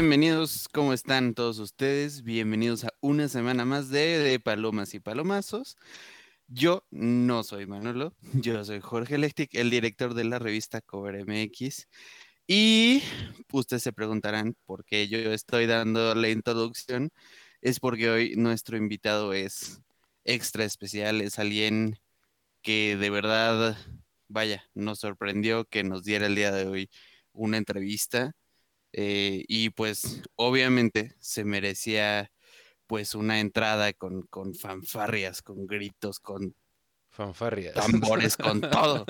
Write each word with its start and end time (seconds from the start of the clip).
Bienvenidos, 0.00 0.66
¿cómo 0.72 0.94
están 0.94 1.34
todos 1.34 1.58
ustedes? 1.58 2.22
Bienvenidos 2.22 2.84
a 2.84 2.94
una 3.02 3.28
semana 3.28 3.66
más 3.66 3.90
de, 3.90 4.40
Palomas 4.42 4.94
y 4.94 4.98
Palomazos. 4.98 5.76
Yo 6.48 6.86
no 6.90 7.42
soy 7.42 7.66
Manolo, 7.66 8.14
yo 8.32 8.64
soy 8.64 8.80
Jorge 8.80 9.16
Electric, 9.16 9.54
el 9.54 9.68
director 9.68 10.14
de 10.14 10.24
la 10.24 10.38
revista 10.38 10.80
Cover 10.80 11.26
MX. 11.26 11.86
Y 12.46 13.02
ustedes 13.52 13.82
se 13.82 13.92
preguntarán 13.92 14.56
por 14.64 14.86
qué 14.86 15.06
yo 15.06 15.18
estoy 15.18 15.66
dando 15.66 16.14
la 16.14 16.30
introducción. 16.30 17.10
Es 17.60 17.78
porque 17.78 18.08
hoy 18.08 18.36
nuestro 18.36 18.78
invitado 18.78 19.34
es 19.34 19.82
extra 20.24 20.64
especial, 20.64 21.20
es 21.20 21.38
alguien 21.38 21.98
que 22.62 22.96
de 22.96 23.10
verdad, 23.10 23.76
vaya, 24.28 24.64
nos 24.72 25.00
sorprendió 25.00 25.66
que 25.66 25.84
nos 25.84 26.04
diera 26.04 26.26
el 26.26 26.36
día 26.36 26.52
de 26.52 26.66
hoy 26.66 26.90
una 27.32 27.58
entrevista 27.58 28.34
eh, 28.92 29.44
y 29.46 29.70
pues 29.70 30.22
obviamente 30.34 31.14
se 31.20 31.44
merecía 31.44 32.30
pues 32.86 33.14
una 33.14 33.38
entrada 33.38 33.92
con, 33.92 34.22
con 34.22 34.54
fanfarrias, 34.54 35.42
con 35.42 35.66
gritos, 35.66 36.18
con 36.18 36.56
fanfarrias, 37.08 37.74
tambores, 37.74 38.36
con 38.36 38.60
todo. 38.70 39.04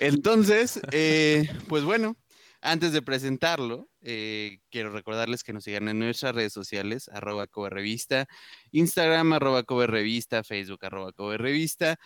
Entonces, 0.00 0.80
eh, 0.90 1.48
pues 1.68 1.84
bueno, 1.84 2.16
antes 2.60 2.92
de 2.92 3.02
presentarlo, 3.02 3.88
eh, 4.02 4.58
quiero 4.68 4.90
recordarles 4.90 5.44
que 5.44 5.52
nos 5.52 5.64
sigan 5.64 5.88
en 5.88 6.00
nuestras 6.00 6.34
redes 6.34 6.52
sociales, 6.52 7.08
arroba 7.08 7.46
revista, 7.70 8.26
Instagram, 8.72 9.32
arroba 9.34 9.64
revista, 9.86 10.42
Facebook, 10.42 10.84
arroba 10.84 11.12
revista, 11.36 11.96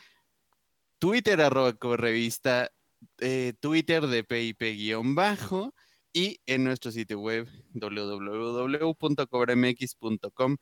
Twitter, 0.99 1.41
arroba 1.41 1.75
revista, 1.97 2.71
Twitter 3.61 4.07
de 4.07 4.25
PIP-bajo, 4.25 5.75
y 6.15 6.41
en 6.47 6.65
nuestro 6.65 6.91
sitio 6.93 7.21
web 7.21 7.47
www.cobramx.com 7.75 10.57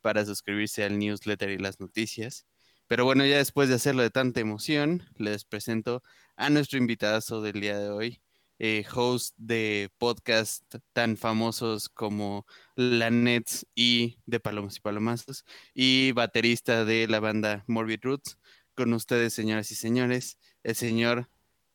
para 0.00 0.24
suscribirse 0.24 0.82
al 0.82 0.98
newsletter 0.98 1.50
y 1.50 1.58
las 1.58 1.78
noticias. 1.78 2.46
Pero 2.88 3.04
bueno, 3.04 3.24
ya 3.24 3.36
después 3.38 3.68
de 3.68 3.76
hacerlo 3.76 4.02
de 4.02 4.10
tanta 4.10 4.40
emoción, 4.40 5.04
les 5.16 5.44
presento 5.44 6.02
a 6.36 6.50
nuestro 6.50 6.78
invitado 6.78 7.42
del 7.42 7.60
día 7.60 7.78
de 7.78 7.90
hoy, 7.90 8.20
eh, 8.58 8.84
host 8.94 9.34
de 9.36 9.90
podcast 9.98 10.62
tan 10.92 11.16
famosos 11.16 11.88
como 11.88 12.46
La 12.76 13.10
Nets 13.10 13.66
y 13.74 14.18
de 14.26 14.40
Palomas 14.40 14.76
y 14.76 14.80
Palomazos, 14.80 15.44
y 15.74 16.12
baterista 16.12 16.84
de 16.84 17.08
la 17.08 17.20
banda 17.20 17.64
Morbid 17.66 18.00
Roots. 18.02 18.38
Con 18.74 18.92
ustedes, 18.92 19.32
señoras 19.34 19.70
y 19.70 19.74
señores, 19.76 20.38
el 20.62 20.74
señor 20.74 21.30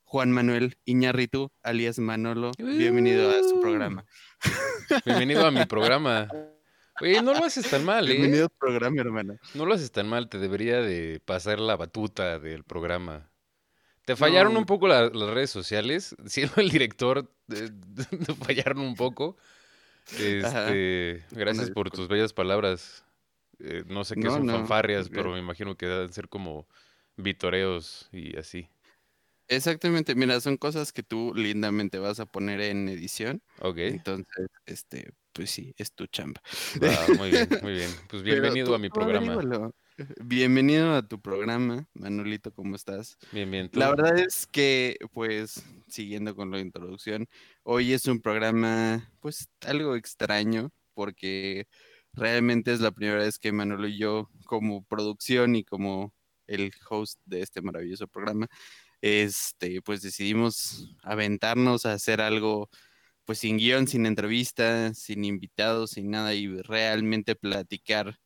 Juan 0.09 0.31
Manuel 0.31 0.75
Iñarritu, 0.85 1.51
alias 1.61 1.99
Manolo. 1.99 2.49
Bienvenido 2.57 3.29
a 3.29 3.43
su 3.43 3.57
uh. 3.57 3.61
programa. 3.61 4.05
Bienvenido 5.05 5.45
a 5.45 5.51
mi 5.51 5.63
programa. 5.67 6.27
Oye, 6.99 7.21
no 7.21 7.35
lo 7.35 7.45
haces 7.45 7.69
tan 7.69 7.85
mal, 7.85 8.07
¿eh? 8.09 8.13
Bienvenido 8.13 8.45
al 8.45 8.57
programa, 8.59 9.01
hermano. 9.01 9.37
No 9.53 9.67
lo 9.67 9.75
haces 9.75 9.91
tan 9.91 10.09
mal, 10.09 10.27
te 10.27 10.39
debería 10.39 10.81
de 10.81 11.21
pasar 11.23 11.59
la 11.59 11.75
batuta 11.75 12.39
del 12.39 12.63
programa. 12.63 13.29
Te 14.05 14.15
fallaron 14.15 14.57
un 14.57 14.65
poco 14.65 14.87
las 14.87 15.11
redes 15.11 15.51
sociales, 15.51 16.15
siendo 16.25 16.55
el 16.57 16.71
director, 16.71 17.31
te, 17.47 18.33
fallaron 18.33 18.79
un 18.79 18.95
poco. 18.95 19.37
Este, 20.17 21.23
gracias 21.29 21.69
por 21.69 21.91
tus 21.91 22.07
bellas 22.07 22.33
palabras. 22.33 23.05
Eh, 23.59 23.83
no 23.85 24.03
sé 24.03 24.15
qué 24.15 24.27
son 24.27 24.49
fanfarrias, 24.49 25.07
pero 25.07 25.33
me 25.33 25.39
imagino 25.39 25.77
que 25.77 25.85
deben 25.85 26.11
ser 26.11 26.29
como 26.29 26.67
vitoreos 27.15 28.09
y 28.11 28.35
así. 28.37 28.69
Exactamente, 29.49 30.13
mira, 30.13 30.39
son 30.41 30.57
cosas 30.57 30.93
que 30.93 31.01
tú 31.01 31.33
lindamente 31.35 31.97
vas 31.97 32.19
a 32.19 32.27
poner 32.27 32.61
en 32.61 32.87
edición. 32.87 33.41
Ok. 33.61 33.77
Entonces, 33.79 34.47
este, 34.67 35.11
pues 35.33 35.49
sí, 35.49 35.73
es 35.77 35.91
tu 35.91 36.05
chamba. 36.05 36.39
muy 37.17 37.31
bien, 37.31 37.49
muy 37.63 37.73
bien. 37.73 37.89
Pues 38.09 38.21
bienvenido 38.21 38.75
a 38.75 38.77
mi 38.77 38.89
programa. 38.89 39.71
Bienvenido 40.23 40.93
a 40.93 41.07
tu 41.07 41.19
programa, 41.19 41.87
Manolito, 41.93 42.53
¿cómo 42.53 42.75
estás? 42.75 43.17
Bien, 43.31 43.49
bien. 43.49 43.71
La 43.73 43.89
verdad 43.89 44.19
es 44.19 44.45
que, 44.45 44.97
pues, 45.13 45.63
siguiendo 45.87 46.35
con 46.35 46.51
la 46.51 46.59
introducción, 46.59 47.27
hoy 47.63 47.93
es 47.93 48.05
un 48.05 48.21
programa, 48.21 49.11
pues, 49.19 49.49
algo 49.65 49.95
extraño, 49.95 50.69
porque 50.93 51.67
realmente 52.13 52.71
es 52.71 52.81
la 52.81 52.91
primera 52.91 53.17
vez 53.17 53.39
que 53.39 53.51
Manolo 53.51 53.87
y 53.87 53.97
yo, 53.97 54.29
como 54.45 54.83
producción 54.83 55.55
y 55.55 55.63
como 55.63 56.13
el 56.45 56.71
host 56.87 57.19
de 57.25 57.41
este 57.41 57.61
maravilloso 57.61 58.07
programa, 58.07 58.47
este, 59.01 59.81
pues 59.81 60.01
decidimos 60.01 60.95
aventarnos 61.03 61.85
a 61.85 61.93
hacer 61.93 62.21
algo 62.21 62.69
pues 63.25 63.39
sin 63.39 63.57
guion, 63.57 63.87
sin 63.87 64.05
entrevista, 64.05 64.93
sin 64.95 65.23
invitados, 65.23 65.91
sin 65.91 66.09
nada 66.09 66.33
y 66.33 66.47
realmente 66.63 67.35
platicar 67.35 68.19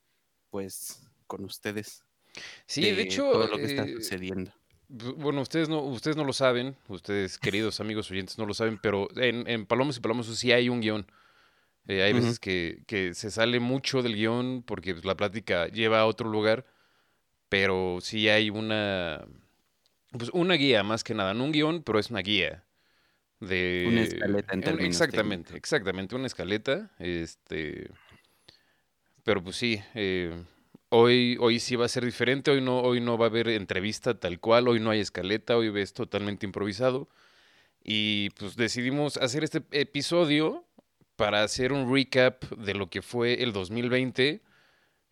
pues 0.50 1.04
con 1.28 1.44
ustedes. 1.44 2.04
Sí, 2.66 2.82
de, 2.84 3.02
hecho, 3.02 3.30
todo 3.32 3.48
lo 3.48 3.58
que 3.58 3.66
está 3.66 3.84
eh, 3.84 3.96
sucediendo. 3.96 4.54
Bueno, 4.88 5.42
ustedes 5.42 5.70
no, 5.70 5.82
ustedes 5.82 6.16
no 6.16 6.24
lo 6.24 6.34
saben, 6.34 6.78
ustedes 6.88 7.38
queridos 7.38 7.80
amigos 7.80 8.10
oyentes 8.12 8.38
no 8.38 8.46
lo 8.46 8.54
saben, 8.54 8.80
pero 8.82 9.10
en, 9.18 9.48
en 9.50 9.66
Palomos 9.66 9.98
y 9.98 10.00
Palomos 10.00 10.28
sí 10.38 10.52
hay 10.52 10.70
un 10.70 10.82
guion. 10.82 11.06
Eh, 11.88 12.02
hay 12.02 12.14
veces 12.14 12.40
que, 12.40 12.84
que, 12.88 13.14
se 13.14 13.30
sale 13.30 13.60
mucho 13.60 14.02
del 14.04 14.16
guion 14.16 14.64
porque 14.66 14.94
pues, 14.94 15.04
la 15.04 15.18
plática 15.18 15.68
lleva 15.68 16.00
a 16.00 16.06
otro 16.06 16.30
lugar, 16.30 16.66
pero 17.50 18.00
sí 18.02 18.30
hay 18.30 18.50
una, 18.50 19.26
pues 20.18 20.30
una 20.34 20.56
guía, 20.56 20.84
más 20.84 21.04
que 21.04 21.14
nada, 21.14 21.34
no 21.34 21.44
un 21.44 21.52
guion, 21.52 21.84
pero 21.84 22.00
es 22.00 22.10
una 22.10 22.22
guía. 22.22 22.64
De... 23.40 23.86
Una 23.88 24.02
escaleta 24.04 24.54
en 24.54 24.62
términos 24.62 24.90
Exactamente, 24.90 25.58
exactamente, 25.58 26.16
una 26.16 26.28
escaleta. 26.28 26.92
Este. 27.00 27.90
Pero 29.24 29.44
pues 29.44 29.56
sí, 29.56 29.82
eh, 29.96 30.44
hoy, 30.90 31.38
hoy 31.40 31.60
sí 31.60 31.76
va 31.76 31.86
a 31.86 31.90
ser 31.90 32.06
diferente, 32.06 32.52
hoy 32.52 32.62
no, 32.62 32.80
hoy 32.80 33.02
no 33.02 33.18
va 33.18 33.26
a 33.26 33.30
haber 33.30 33.50
entrevista 33.50 34.20
tal 34.20 34.40
cual, 34.40 34.68
hoy 34.68 34.80
no 34.80 34.92
hay 34.92 35.00
escaleta, 35.00 35.58
hoy 35.58 35.72
es 35.80 35.94
totalmente 35.94 36.46
improvisado. 36.46 37.10
Y 37.84 38.30
pues 38.32 38.56
decidimos 38.56 39.18
hacer 39.18 39.44
este 39.44 39.64
episodio 39.72 40.66
para 41.16 41.44
hacer 41.44 41.74
un 41.74 41.94
recap 41.94 42.44
de 42.52 42.74
lo 42.74 42.90
que 42.90 43.02
fue 43.02 43.44
el 43.44 43.52
2020, 43.52 44.42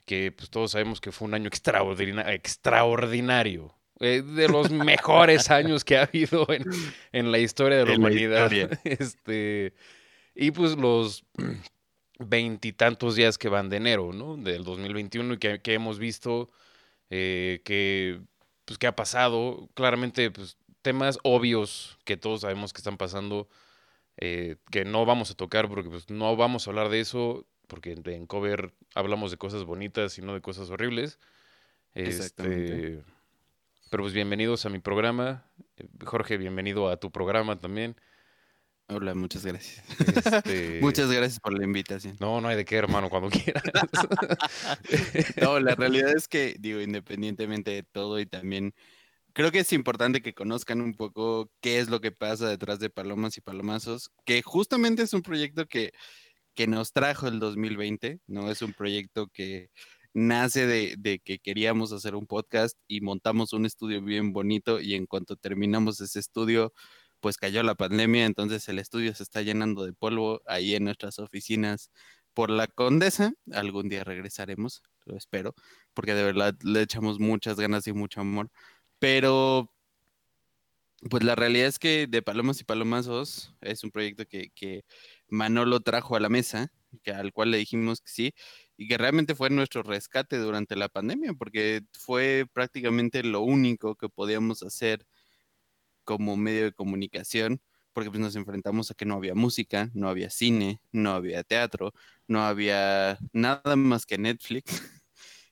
que 0.06 0.32
pues 0.32 0.50
todos 0.50 0.72
sabemos 0.72 1.02
que 1.02 1.12
fue 1.12 1.28
un 1.28 1.34
año 1.34 1.50
extraordinario 2.28 3.76
eh, 4.02 4.24
de 4.24 4.48
los 4.48 4.72
mejores 4.72 5.52
años 5.52 5.86
que 5.86 5.96
ha 5.96 6.04
habido 6.04 6.48
en, 7.12 7.32
la 7.32 7.38
historia 7.38 7.78
de 7.78 7.86
la 7.86 7.96
humanidad. 7.96 8.52
Este, 8.84 9.74
y 10.34 10.52
pues 10.52 10.76
los 10.76 11.24
veintitantos 12.18 13.16
días 13.16 13.38
que 13.38 13.50
van 13.50 13.70
de 13.70 13.78
enero, 13.78 14.12
¿no? 14.12 14.38
Del 14.38 14.64
2021 14.64 15.36
y 15.36 15.38
que, 15.38 15.74
hemos 15.74 16.00
visto 16.00 16.50
eh, 17.10 17.62
que, 17.64 18.20
pues, 18.66 18.78
que 18.80 18.88
ha 18.88 18.96
pasado. 18.96 19.70
Claramente, 19.76 20.32
pues, 20.32 20.58
temas 20.82 21.20
obvios 21.24 22.00
que 22.04 22.18
todos 22.18 22.42
sabemos 22.42 22.74
que 22.74 22.80
están 22.80 22.98
pasando, 22.98 23.48
eh, 24.18 24.56
que 24.72 24.84
no 24.84 25.06
vamos 25.06 25.30
a 25.32 25.36
tocar 25.36 25.70
porque 25.70 25.90
pues, 25.90 26.10
no 26.10 26.36
vamos 26.36 26.66
a 26.66 26.72
hablar 26.72 26.90
de 26.90 27.02
eso, 27.02 27.46
porque 27.68 27.92
en 28.04 28.26
cover 28.26 28.74
hablamos 28.96 29.30
de 29.30 29.38
cosas 29.38 29.64
bonitas 29.64 30.18
y 30.18 30.22
no 30.22 30.34
de 30.34 30.42
cosas 30.42 30.72
horribles. 30.72 31.20
Este, 31.94 33.04
pero 33.92 34.04
pues 34.04 34.14
bienvenidos 34.14 34.66
a 34.66 34.70
mi 34.70 34.80
programa. 34.80 35.46
Eh, 35.76 35.86
Jorge, 36.06 36.38
bienvenido 36.38 36.90
a 36.90 36.96
tu 36.96 37.12
programa 37.12 37.58
también. 37.58 37.98
Hola, 38.88 39.14
muchas 39.16 39.46
gracias. 39.46 39.84
Este 40.46 40.80
muchas 40.82 41.12
gracias 41.12 41.42
por 41.42 41.58
la 41.58 41.66
invitación. 41.66 42.16
No, 42.22 42.40
no 42.40 42.48
hay 42.48 42.56
de 42.56 42.64
qué, 42.64 42.78
hermano, 42.78 43.10
cuando 43.10 43.30
quieras. 43.30 43.62
no, 45.42 45.60
la 45.60 45.76
realidad 45.76 46.16
es 46.16 46.30
que, 46.30 46.56
digo, 46.58 46.80
independientemente 46.80 47.72
de 47.72 47.84
todo 47.84 48.18
y 48.22 48.26
también 48.26 48.74
creo 49.34 49.52
que 49.52 49.60
es 49.60 49.74
importante 49.74 50.22
que 50.22 50.34
conozcan 50.34 50.80
un 50.80 50.94
poco 50.94 51.52
qué 51.60 51.80
es 51.80 51.90
lo 51.90 52.00
que 52.00 52.14
pasa 52.14 52.48
detrás 52.48 52.80
de 52.80 52.90
Palomas 52.90 53.36
y 53.36 53.42
Palomazos, 53.42 54.10
que 54.24 54.42
justamente 54.42 55.02
es 55.02 55.14
un 55.14 55.22
proyecto 55.22 55.66
que, 55.66 55.92
que 56.56 56.66
nos 56.66 56.94
trajo 56.94 57.28
el 57.28 57.40
2020, 57.40 58.22
¿no? 58.28 58.50
Es 58.52 58.62
un 58.62 58.72
proyecto 58.72 59.28
que 59.28 59.70
nace 60.14 60.68
de, 60.68 61.20
que 61.24 61.40
queríamos 61.40 61.92
hacer 61.94 62.16
un 62.16 62.28
podcast 62.28 62.78
y 62.88 63.02
montamos 63.02 63.54
un 63.54 63.66
estudio 63.66 64.02
bien 64.02 64.34
bonito 64.34 64.80
y 64.82 64.96
en 64.96 65.06
cuanto 65.06 65.36
terminamos 65.36 66.02
ese 66.02 66.20
estudio, 66.20 66.74
pues 67.20 67.38
cayó 67.38 67.64
la 67.64 67.76
pandemia, 67.76 68.26
entonces 68.26 68.68
el 68.70 68.80
estudio 68.80 69.14
se 69.16 69.24
está 69.24 69.42
llenando 69.42 69.86
de 69.86 69.94
polvo 69.94 70.42
ahí 70.48 70.76
en 70.76 70.86
nuestras 70.86 71.20
oficinas 71.20 71.92
por 72.34 72.50
la 72.50 72.68
condesa. 72.68 73.34
Algún 73.54 73.90
día 73.90 74.04
regresaremos, 74.04 74.84
lo 75.06 75.18
espero, 75.18 75.56
porque 75.94 76.14
de 76.14 76.24
verdad 76.24 76.56
le 76.64 76.82
echamos 76.82 77.20
muchas 77.20 77.58
ganas 77.60 77.88
y 77.88 77.94
mucho 77.94 78.22
amor. 78.22 78.50
Pero, 79.00 79.72
pues 81.10 81.24
la 81.24 81.36
realidad 81.36 81.68
es 81.68 81.80
que 81.80 82.08
de 82.08 82.22
Palomas 82.22 82.62
y 82.62 82.64
Palomazos 82.64 83.54
es 83.62 83.84
un 83.84 83.92
proyecto 83.92 84.26
que, 84.26 84.52
que 84.52 84.84
Manolo 85.30 85.80
trajo 85.82 86.16
a 86.16 86.20
la 86.20 86.30
mesa, 86.30 86.72
que, 87.04 87.12
al 87.12 87.34
cual 87.34 87.52
le 87.52 87.58
dijimos 87.58 88.02
que 88.02 88.12
sí, 88.12 88.34
y 88.82 88.88
que 88.88 88.98
realmente 88.98 89.36
fue 89.36 89.52
nuestro 89.52 89.84
rescate 89.84 90.40
durante 90.40 90.76
la 90.76 90.90
pandemia, 90.90 91.34
porque 91.36 91.84
fue 91.94 92.48
prácticamente 92.52 93.22
lo 93.22 93.42
único 93.42 93.96
que 93.96 94.10
podíamos 94.10 94.64
hacer 94.64 95.06
como 96.04 96.36
medio 96.36 96.64
de 96.64 96.74
comunicación 96.74 97.62
porque 97.94 98.10
pues 98.10 98.20
nos 98.22 98.36
enfrentamos 98.36 98.90
a 98.90 98.96
que 98.96 99.06
no 99.06 99.16
había 99.16 99.36
música, 99.36 99.92
no 99.94 100.10
había 100.10 100.32
cine, 100.32 100.82
no 100.92 101.12
había 101.12 101.44
teatro, 101.44 101.94
no 102.28 102.44
había 102.44 103.20
nada 103.34 103.76
más 103.76 104.08
que 104.08 104.18
Netflix. 104.18 104.66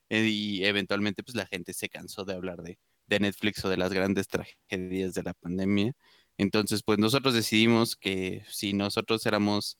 y 0.10 0.64
eventualmente 0.64 1.22
pues 1.22 1.36
la 1.36 1.46
gente 1.46 1.74
se 1.74 1.88
cansó 1.88 2.26
de 2.26 2.34
hablar 2.34 2.64
de, 2.64 2.80
de 3.06 3.20
Netflix 3.20 3.64
o 3.64 3.70
de 3.70 3.78
las 3.78 3.94
grandes 3.94 4.28
tragedias 4.28 5.14
de 5.14 5.24
la 5.24 5.36
pandemia. 5.36 5.94
Entonces, 6.38 6.82
pues 6.84 6.98
nosotros 6.98 7.36
decidimos 7.36 7.96
que 7.96 8.44
si 8.50 8.74
nosotros 8.74 9.24
éramos 9.28 9.78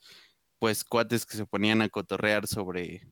pues 0.60 0.84
cuates 0.84 1.26
que 1.26 1.36
se 1.36 1.46
ponían 1.46 1.82
a 1.82 1.88
cotorrear 1.88 2.46
sobre 2.46 3.10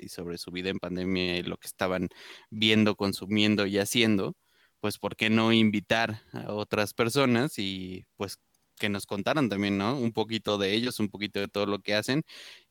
y 0.00 0.08
sobre 0.08 0.38
su 0.38 0.50
vida 0.50 0.70
en 0.70 0.78
pandemia 0.78 1.38
y 1.38 1.42
lo 1.42 1.56
que 1.58 1.66
estaban 1.66 2.08
viendo, 2.50 2.96
consumiendo 2.96 3.66
y 3.66 3.78
haciendo, 3.78 4.36
pues 4.80 4.98
¿por 4.98 5.16
qué 5.16 5.30
no 5.30 5.52
invitar 5.52 6.22
a 6.32 6.52
otras 6.54 6.94
personas 6.94 7.58
y 7.58 8.06
pues 8.16 8.38
que 8.78 8.88
nos 8.88 9.06
contaran 9.06 9.50
también, 9.50 9.76
¿no? 9.76 9.98
Un 9.98 10.12
poquito 10.12 10.56
de 10.56 10.72
ellos, 10.72 11.00
un 11.00 11.08
poquito 11.10 11.40
de 11.40 11.48
todo 11.48 11.66
lo 11.66 11.80
que 11.80 11.94
hacen 11.94 12.22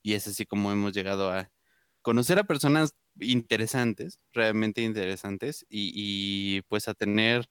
y 0.02 0.14
es 0.14 0.28
así 0.28 0.46
como 0.46 0.72
hemos 0.72 0.94
llegado 0.94 1.32
a 1.32 1.52
conocer 2.02 2.40
a 2.40 2.46
personas 2.46 2.96
interesantes, 3.20 4.20
realmente 4.34 4.82
interesantes 4.82 5.66
y, 5.70 6.62
pues 6.64 6.88
a 6.88 6.94
tener 6.94 7.48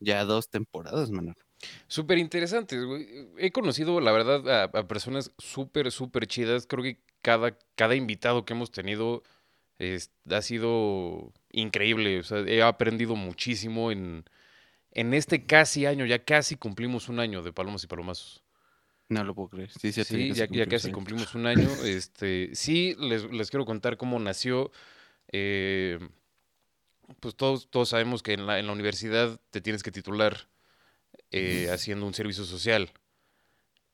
ya 0.00 0.24
dos 0.24 0.48
temporadas, 0.48 1.10
Manuel. 1.10 1.36
Súper 1.88 2.18
interesantes, 2.18 2.80
He 3.36 3.50
conocido, 3.50 4.00
la 4.00 4.12
verdad, 4.12 4.48
a, 4.48 4.64
a 4.64 4.88
personas 4.88 5.32
súper, 5.38 5.90
súper 5.92 6.26
chidas. 6.26 6.66
Creo 6.66 6.82
que 6.82 7.00
cada, 7.28 7.58
cada 7.74 7.94
invitado 7.94 8.46
que 8.46 8.54
hemos 8.54 8.70
tenido 8.70 9.22
ha 10.30 10.40
sido 10.40 11.30
increíble. 11.52 12.20
O 12.20 12.22
sea, 12.22 12.38
he 12.38 12.62
aprendido 12.62 13.16
muchísimo 13.16 13.92
en, 13.92 14.24
en 14.92 15.12
este 15.12 15.44
casi 15.44 15.84
año. 15.84 16.06
Ya 16.06 16.24
casi 16.24 16.56
cumplimos 16.56 17.10
un 17.10 17.20
año 17.20 17.42
de 17.42 17.52
Palomas 17.52 17.84
y 17.84 17.86
Palomazos. 17.86 18.42
No 19.10 19.24
lo 19.24 19.34
puedo 19.34 19.50
creer. 19.50 19.70
Sí, 19.78 19.92
sí, 19.92 20.32
ya, 20.32 20.46
ya, 20.50 20.66
casi 20.66 20.90
cumplimos 20.90 21.34
un 21.34 21.46
año. 21.46 21.68
Este, 21.84 22.48
sí, 22.54 22.96
les, 22.98 23.24
les 23.24 23.50
quiero 23.50 23.66
contar 23.66 23.98
cómo 23.98 24.18
nació. 24.18 24.70
Eh, 25.30 25.98
pues 27.20 27.36
todos, 27.36 27.68
todos 27.68 27.90
sabemos 27.90 28.22
que 28.22 28.32
en 28.32 28.46
la, 28.46 28.58
en 28.58 28.66
la 28.66 28.72
universidad 28.72 29.38
te 29.50 29.60
tienes 29.60 29.82
que 29.82 29.90
titular 29.90 30.48
eh, 31.30 31.68
haciendo 31.70 32.06
un 32.06 32.14
servicio 32.14 32.44
social. 32.44 32.90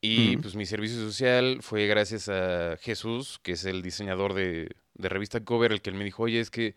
Y 0.05 0.37
pues 0.37 0.55
mi 0.55 0.65
servicio 0.65 0.97
social 0.97 1.59
fue 1.61 1.87
gracias 1.87 2.29
a 2.29 2.77
Jesús, 2.77 3.39
que 3.41 3.53
es 3.53 3.65
el 3.65 3.81
diseñador 3.81 4.33
de, 4.33 4.75
revista 4.95 5.43
Cover, 5.43 5.71
el 5.71 5.81
que 5.81 5.89
él 5.89 5.95
me 5.95 6.03
dijo, 6.03 6.23
oye, 6.23 6.39
es 6.39 6.51
que 6.51 6.75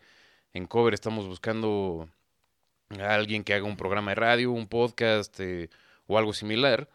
en 0.53 0.65
Cover 0.65 0.93
estamos 0.93 1.27
buscando 1.27 2.09
a 2.99 3.13
alguien 3.13 3.43
que 3.43 3.53
haga 3.53 3.65
un 3.65 3.77
programa 3.77 4.11
de 4.11 4.15
radio, 4.15 4.51
un 4.51 4.67
podcast 4.67 5.39
eh, 5.39 5.69
o 6.07 6.17
algo 6.17 6.33
similar. 6.33 6.89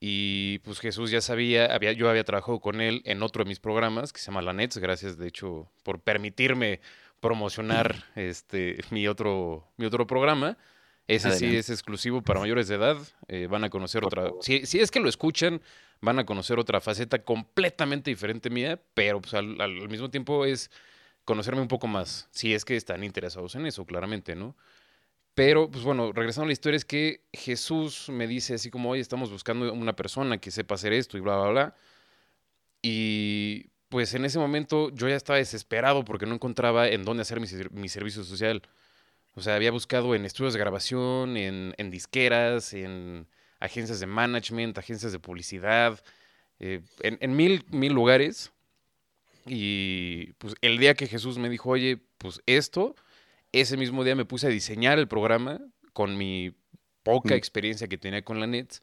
Y 0.00 0.58
pues 0.58 0.80
Jesús 0.80 1.10
ya 1.10 1.22
sabía, 1.22 1.74
había, 1.74 1.92
yo 1.92 2.10
había 2.10 2.24
trabajado 2.24 2.60
con 2.60 2.82
él 2.82 3.00
en 3.06 3.22
otro 3.22 3.42
de 3.42 3.48
mis 3.48 3.60
programas 3.60 4.12
que 4.12 4.20
se 4.20 4.26
llama 4.26 4.42
La 4.42 4.52
Nets, 4.52 4.76
gracias 4.76 5.16
de 5.16 5.28
hecho 5.28 5.70
por 5.82 6.00
permitirme 6.00 6.80
promocionar 7.20 8.04
este 8.16 8.80
mi 8.90 9.08
otro, 9.08 9.66
mi 9.78 9.86
otro 9.86 10.06
programa. 10.06 10.58
Ese 11.06 11.32
sí 11.32 11.56
es 11.56 11.68
exclusivo 11.68 12.22
para 12.22 12.40
mayores 12.40 12.68
de 12.68 12.76
edad. 12.76 12.96
Eh, 13.28 13.46
van 13.46 13.64
a 13.64 13.70
conocer 13.70 14.04
otra. 14.04 14.30
Si, 14.40 14.62
es 14.62 14.90
que 14.90 15.00
lo 15.00 15.08
escuchan, 15.08 15.60
van 16.00 16.18
a 16.18 16.24
conocer 16.24 16.58
otra 16.58 16.80
faceta 16.80 17.22
completamente 17.22 18.10
diferente 18.10 18.48
mía, 18.48 18.80
pero 18.94 19.20
pues, 19.20 19.34
al, 19.34 19.60
al, 19.60 19.88
mismo 19.88 20.10
tiempo 20.10 20.46
es 20.46 20.70
conocerme 21.24 21.60
un 21.60 21.68
poco 21.68 21.86
más. 21.86 22.28
Si 22.30 22.54
es 22.54 22.64
que 22.64 22.76
están 22.76 23.04
interesados 23.04 23.54
en 23.54 23.66
eso, 23.66 23.84
claramente, 23.84 24.34
¿no? 24.34 24.56
Pero, 25.34 25.70
pues 25.70 25.84
bueno, 25.84 26.12
regresando 26.12 26.44
a 26.44 26.46
la 26.46 26.52
historia, 26.52 26.76
es 26.76 26.84
que 26.84 27.22
Jesús 27.32 28.08
me 28.08 28.26
dice 28.26 28.54
así 28.54 28.70
como, 28.70 28.90
oye, 28.90 29.02
estamos 29.02 29.30
buscando 29.30 29.72
una 29.72 29.96
persona 29.96 30.38
que 30.38 30.50
sepa 30.50 30.76
hacer 30.76 30.92
esto 30.92 31.18
y 31.18 31.20
bla, 31.20 31.36
bla, 31.36 31.50
bla. 31.50 31.76
Y 32.82 33.70
pues 33.88 34.14
en 34.14 34.24
ese 34.24 34.38
momento 34.38 34.90
yo 34.90 35.08
ya 35.08 35.16
estaba 35.16 35.38
desesperado 35.38 36.04
porque 36.04 36.26
no 36.26 36.34
encontraba 36.34 36.88
en 36.88 37.04
dónde 37.04 37.22
hacer 37.22 37.40
mi, 37.40 37.48
mi 37.72 37.88
servicio 37.88 38.24
social. 38.24 38.62
O 39.34 39.40
sea, 39.40 39.56
había 39.56 39.72
buscado 39.72 40.14
en 40.14 40.24
estudios 40.24 40.54
de 40.54 40.60
grabación, 40.60 41.36
en, 41.36 41.90
disqueras, 41.90 42.72
en 42.72 43.26
agencias 43.58 44.00
de 44.00 44.06
management, 44.06 44.78
agencias 44.78 45.12
de 45.12 45.18
publicidad, 45.18 46.00
eh, 46.60 46.80
en, 47.00 47.36
mil, 47.36 47.64
mil 47.70 47.92
lugares. 47.92 48.52
Y 49.46 50.32
pues 50.34 50.54
el 50.60 50.78
día 50.78 50.94
que 50.94 51.08
Jesús 51.08 51.38
me 51.38 51.48
dijo, 51.48 51.70
oye, 51.70 51.98
pues 52.18 52.40
esto, 52.46 52.94
ese 53.52 53.76
mismo 53.76 54.04
día 54.04 54.14
me 54.14 54.24
puse 54.24 54.46
a 54.46 54.50
diseñar 54.50 54.98
el 54.98 55.08
programa 55.08 55.60
con 55.92 56.16
mi 56.16 56.54
poca 57.02 57.34
mm. 57.34 57.38
experiencia 57.38 57.88
que 57.88 57.98
tenía 57.98 58.22
con 58.22 58.40
la 58.40 58.46
net. 58.46 58.80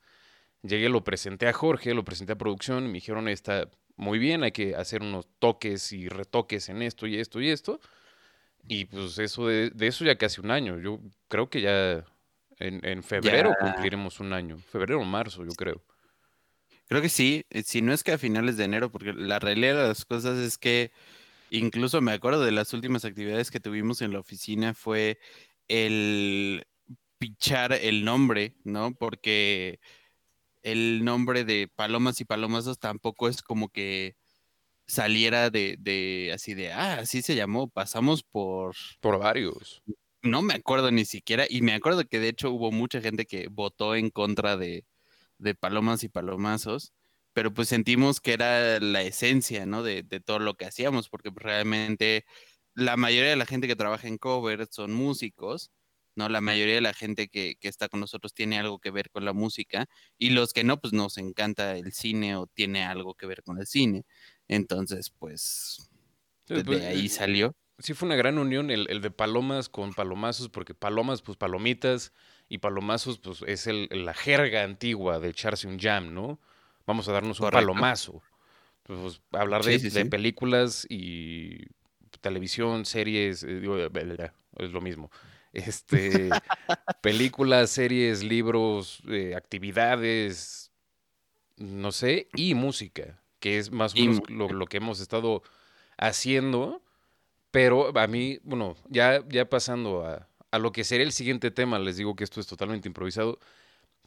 Llegué, 0.64 0.90
lo 0.90 1.04
presenté 1.04 1.48
a 1.48 1.54
Jorge, 1.54 1.94
lo 1.94 2.04
presenté 2.04 2.34
a 2.34 2.38
producción, 2.38 2.88
me 2.88 2.94
dijeron, 2.94 3.28
está 3.28 3.70
muy 3.96 4.20
bien, 4.20 4.44
hay 4.44 4.52
que 4.52 4.76
hacer 4.76 5.02
unos 5.02 5.28
toques 5.40 5.92
y 5.92 6.08
retoques 6.08 6.70
en 6.70 6.82
esto 6.82 7.08
y 7.08 7.18
esto 7.18 7.42
y 7.42 7.50
esto. 7.50 7.80
Y 8.68 8.86
pues 8.86 9.18
eso 9.20 9.48
de, 9.48 9.72
eso 9.80 10.06
ya 10.06 10.18
casi 10.18 10.42
un 10.42 10.52
año. 10.52 10.80
Yo 10.80 11.00
creo 11.28 11.50
que 11.50 11.62
ya 11.62 12.06
en, 12.60 13.04
febrero 13.04 13.54
cumpliremos 13.60 14.20
un 14.20 14.34
año. 14.34 14.58
Febrero 14.72 15.00
o 15.00 15.04
marzo, 15.04 15.44
yo 15.44 15.52
creo. 15.52 15.84
Creo 16.88 17.02
que 17.02 17.10
sí. 17.10 17.46
Eh, 17.50 17.64
si 17.64 17.82
no 17.82 17.94
es 17.94 18.04
que 18.04 18.12
a 18.12 18.18
finales 18.18 18.58
de 18.58 18.66
enero, 18.66 18.92
porque 18.92 19.14
la 19.14 19.40
realidad 19.40 19.82
de 19.82 19.88
las 19.88 20.06
cosas 20.06 20.38
es 20.38 20.58
que 20.58 20.92
incluso 21.50 22.02
me 22.02 22.12
acuerdo 22.12 22.44
de 22.44 22.52
las 22.52 22.74
últimas 22.74 23.06
actividades 23.06 23.52
que 23.52 23.60
tuvimos 23.60 24.02
en 24.02 24.14
la 24.14 24.20
oficina 24.20 24.74
fue 24.74 25.20
el 25.68 26.66
pichar 27.18 27.74
el 27.74 28.04
nombre, 28.04 28.56
¿no? 28.64 28.94
Porque 28.94 29.80
el 30.64 31.04
nombre 31.04 31.44
de 31.44 31.68
Palomas 31.68 32.20
y 32.22 32.26
Palomazos 32.26 32.80
tampoco 32.80 33.28
es 33.28 33.42
como 33.42 33.70
que 33.70 34.16
saliera 34.92 35.50
de, 35.50 35.78
de, 35.80 36.32
así 36.34 36.54
de, 36.54 36.72
ah, 36.72 37.00
así 37.00 37.22
se 37.22 37.36
llamó, 37.36 37.70
pasamos 37.70 38.24
por... 38.24 38.76
Por 39.00 39.20
varios. 39.20 39.82
No 40.22 40.42
me 40.42 40.54
acuerdo 40.54 40.92
ni 40.92 41.06
siquiera, 41.06 41.46
y 41.50 41.62
me 41.62 41.74
acuerdo 41.74 42.06
que 42.06 42.20
de 42.20 42.30
hecho 42.30 42.52
hubo 42.52 42.72
mucha 42.72 43.02
gente 43.02 43.26
que 43.26 43.48
votó 43.50 43.96
en 43.96 44.12
contra 44.12 44.58
de, 44.58 44.86
de 45.40 45.56
Palomas 45.56 46.04
y 46.04 46.10
Palomazos, 46.10 46.94
pero 47.34 47.54
pues 47.54 47.70
sentimos 47.70 48.22
que 48.22 48.34
era 48.34 48.80
la 48.80 49.02
esencia, 49.02 49.66
¿no? 49.66 49.84
De, 49.84 50.04
de 50.04 50.20
todo 50.20 50.40
lo 50.40 50.56
que 50.56 50.66
hacíamos, 50.66 51.10
porque 51.10 51.32
realmente 51.36 52.26
la 52.76 52.98
mayoría 52.98 53.32
de 53.32 53.36
la 53.36 53.46
gente 53.46 53.68
que 53.68 53.76
trabaja 53.76 54.08
en 54.08 54.18
cover 54.18 54.68
son 54.72 54.94
músicos, 54.94 55.72
¿no? 56.16 56.30
La 56.30 56.42
mayoría 56.42 56.76
de 56.76 56.82
la 56.82 56.94
gente 56.94 57.30
que, 57.30 57.56
que, 57.60 57.68
está 57.68 57.90
con 57.90 58.00
nosotros 58.02 58.34
tiene 58.34 58.60
algo 58.60 58.80
que 58.80 58.92
ver 58.92 59.10
con 59.12 59.26
la 59.26 59.34
música 59.34 59.88
y 60.18 60.32
los 60.32 60.54
que 60.54 60.64
no, 60.64 60.80
pues 60.80 60.94
nos 60.94 61.18
encanta 61.18 61.78
el 61.78 61.94
cine 61.94 62.36
o 62.36 62.48
tiene 62.48 62.84
algo 62.86 63.16
que 63.16 63.28
ver 63.28 63.44
con 63.44 63.60
el 63.60 63.68
cine. 63.68 64.04
Entonces, 64.52 65.10
pues, 65.10 65.90
desde 66.46 66.66
pues, 66.66 66.84
ahí 66.84 67.06
eh, 67.06 67.10
salió. 67.10 67.56
Sí, 67.80 67.94
fue 67.94 68.08
una 68.08 68.18
gran 68.18 68.38
unión 68.38 68.70
el, 68.70 69.02
de 69.02 69.10
palomas 69.10 69.70
con 69.70 69.94
palomazos, 69.94 70.50
porque 70.50 70.74
palomas, 70.74 71.22
pues 71.22 71.38
palomitas, 71.38 72.12
y 72.50 72.58
palomazos, 72.58 73.18
pues 73.20 73.44
es 73.48 73.66
el, 73.68 73.88
la 73.90 74.14
jerga 74.14 74.64
antigua 74.64 75.20
de 75.22 75.30
echarse 75.30 75.70
un 75.70 75.80
jam, 75.80 76.14
¿no? 76.14 76.38
Vamos 76.86 77.08
a 77.08 77.14
darnos 77.14 77.40
un 77.40 77.50
palomazo. 77.50 78.22
Pues, 78.84 79.22
hablar 79.32 79.64
de, 79.64 79.80
de 79.80 80.06
películas 80.08 80.86
y 80.90 81.68
televisión, 82.20 82.84
series, 82.86 83.46
eh, 83.48 83.62
es 84.58 84.72
lo 84.72 84.82
mismo. 84.82 85.10
Este, 85.54 86.30
películas, 87.02 87.70
series, 87.70 88.22
libros, 88.22 89.02
eh, 89.08 89.34
actividades, 89.34 90.74
no 91.56 91.94
sé, 91.94 92.28
y 92.36 92.54
música 92.54 93.21
que 93.42 93.58
es 93.58 93.72
más 93.72 93.94
o 93.94 93.98
menos 93.98 94.22
lo, 94.30 94.66
que 94.68 94.78
hemos 94.78 95.02
estado 95.02 95.44
haciendo. 95.98 96.82
Pero 97.50 97.98
a 97.98 98.08
mí, 98.08 98.40
bueno, 98.44 98.78
ya, 98.88 99.28
ya 99.28 99.50
pasando 99.50 100.06
a, 100.06 100.30
a, 100.52 100.60
lo 100.60 100.72
que 100.72 100.86
sería 100.86 101.06
el 101.06 101.12
siguiente 101.12 101.52
tema, 101.52 101.80
les 101.80 101.98
digo 101.98 102.16
que 102.16 102.24
esto 102.24 102.40
es 102.40 102.48
totalmente 102.48 102.88
improvisado, 102.88 103.40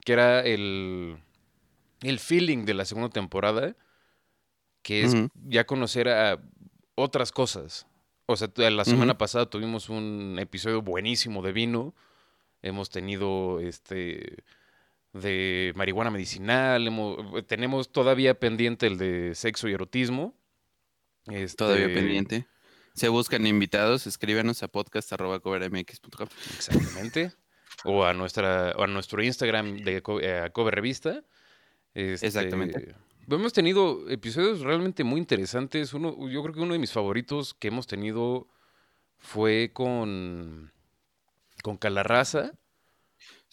que 0.03 0.15
era 0.15 0.41
el, 0.41 1.19
el 2.01 2.19
feeling 2.19 2.65
de 2.65 2.73
la 2.73 2.87
segunda 2.87 3.11
temporada, 3.11 3.77
que 4.83 5.03
es 5.03 5.15
ya 5.47 5.67
conocer 5.67 6.09
a 6.09 6.41
otras 6.95 7.33
cosas. 7.33 7.87
O 8.27 8.37
sea, 8.37 8.49
la 8.71 8.85
semana 8.87 9.19
pasada 9.19 9.51
tuvimos 9.51 9.91
un 9.91 10.39
episodio 10.39 10.81
buenísimo 10.81 11.43
de 11.43 11.53
vino. 11.53 11.95
Hemos 12.63 12.89
tenido 12.89 13.61
este 13.61 14.45
de 15.15 15.73
marihuana 15.77 16.11
medicinal, 16.11 16.91
tenemos 17.47 17.91
todavía 17.91 18.39
pendiente 18.39 18.87
el 18.89 18.99
de 18.99 19.35
sexo 19.35 19.69
y 19.69 19.73
erotismo. 19.73 20.35
Todavía 21.57 21.87
este 21.87 21.95
pendiente. 21.95 22.47
Se 22.95 23.09
buscan 23.09 23.47
invitados, 23.47 24.07
escríbanos 24.07 24.63
a 24.63 24.69
podcast.covermx.com. 24.69 26.29
Exactamente. 26.57 27.33
o 27.85 28.05
a 28.05 28.13
nuestra 28.13 28.73
a 28.73 28.87
nuestro 28.87 29.23
Instagram 29.23 29.79
de 29.79 30.03
eh, 30.21 30.51
Cover 30.53 30.75
Revista. 30.75 31.25
Este, 31.95 32.27
Exactamente. 32.27 32.95
Hemos 33.29 33.53
tenido 33.53 34.09
episodios 34.11 34.61
realmente 34.61 35.03
muy 35.03 35.19
interesantes. 35.19 35.95
Uno, 35.95 36.29
yo 36.29 36.43
creo 36.43 36.55
que 36.55 36.61
uno 36.61 36.75
de 36.75 36.79
mis 36.79 36.93
favoritos 36.93 37.55
que 37.55 37.69
hemos 37.69 37.87
tenido 37.87 38.49
fue 39.17 39.71
con, 39.73 40.73
con 41.63 41.79
Calarraza 41.79 42.53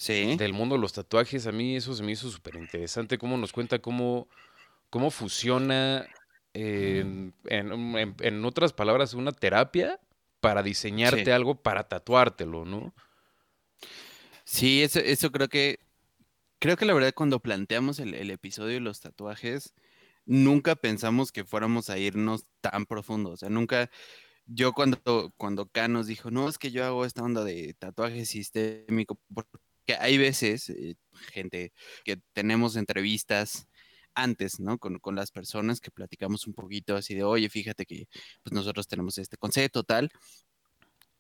del 0.07 0.53
mundo 0.53 0.75
de 0.75 0.81
los 0.81 0.93
tatuajes. 0.93 1.47
A 1.47 1.51
mí 1.51 1.75
eso 1.75 1.93
se 1.93 2.03
me 2.03 2.11
hizo 2.11 2.29
súper 2.29 2.55
interesante, 2.55 3.17
cómo 3.17 3.37
nos 3.37 3.51
cuenta 3.51 3.79
cómo, 3.79 4.27
cómo 4.89 5.11
fusiona, 5.11 6.07
en, 6.53 7.33
en, 7.45 8.45
otras 8.45 8.73
palabras, 8.73 9.13
una 9.13 9.31
terapia 9.31 9.99
para 10.39 10.63
diseñarte 10.63 11.31
algo, 11.31 11.55
para 11.55 11.87
tatuártelo, 11.87 12.65
¿no? 12.65 12.93
Sí, 14.43 14.83
eso, 14.83 14.99
eso 14.99 15.31
creo 15.31 15.47
que, 15.47 15.79
creo 16.59 16.75
que 16.75 16.85
la 16.85 16.93
verdad 16.93 17.13
cuando 17.15 17.39
planteamos 17.39 17.99
el, 17.99 18.15
el 18.15 18.31
episodio 18.31 18.73
de 18.73 18.79
los 18.81 18.99
tatuajes, 18.99 19.73
nunca 20.25 20.75
pensamos 20.75 21.31
que 21.31 21.45
fuéramos 21.45 21.89
a 21.89 21.97
irnos 21.97 22.45
tan 22.59 22.85
profundo, 22.85 23.31
o 23.31 23.37
sea, 23.37 23.49
nunca 23.49 23.89
yo 24.45 24.73
cuando, 24.73 24.99
cuando 25.37 25.67
K 25.69 25.87
nos 25.87 26.07
dijo, 26.07 26.31
no, 26.31 26.49
es 26.49 26.57
que 26.57 26.71
yo 26.71 26.83
hago 26.83 27.05
esta 27.05 27.23
onda 27.23 27.43
de 27.43 27.73
tatuaje 27.75 28.25
sistémico, 28.25 29.17
porque 29.33 29.57
hay 29.99 30.17
veces, 30.17 30.69
eh, 30.69 30.95
gente, 31.31 31.73
que 32.03 32.17
tenemos 32.33 32.75
entrevistas 32.75 33.67
antes, 34.13 34.59
¿no? 34.59 34.77
Con, 34.77 34.99
las 35.15 35.31
personas 35.31 35.79
que 35.81 35.91
platicamos 35.91 36.47
un 36.47 36.53
poquito 36.53 36.95
así 36.95 37.15
de, 37.15 37.23
oye, 37.23 37.49
fíjate 37.49 37.85
que 37.85 38.07
pues 38.43 38.53
nosotros 38.53 38.87
tenemos 38.87 39.17
este 39.17 39.37
concepto, 39.37 39.83
tal. 39.83 40.11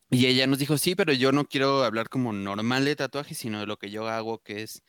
Y 0.09 0.25
ella 0.25 0.45
nos 0.45 0.59
dijo, 0.59 0.77
sí, 0.77 0.93
pero 0.95 1.13
yo 1.13 1.31
no 1.31 1.45
quiero 1.45 1.83
hablar 1.83 2.09
como 2.09 2.33
normal 2.33 2.83
de 2.85 2.97
tatuaje, 2.97 3.33
sino 3.33 3.61
de 3.61 3.65
lo 3.65 3.77
que 3.77 3.89
yo 3.91 4.07
hago, 4.09 4.39
que 4.39 4.63
es 4.63 4.83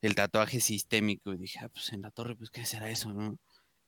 el 0.00 0.14
tatuaje 0.14 0.60
sistémico. 0.60 1.32
Y 1.32 1.38
dije, 1.38 1.58
ah, 1.62 1.68
pues 1.68 1.92
en 1.92 2.02
la 2.02 2.10
torre, 2.12 2.36
pues, 2.36 2.50
¿qué 2.50 2.64
será 2.64 2.88
eso, 2.90 3.12
no? 3.12 3.36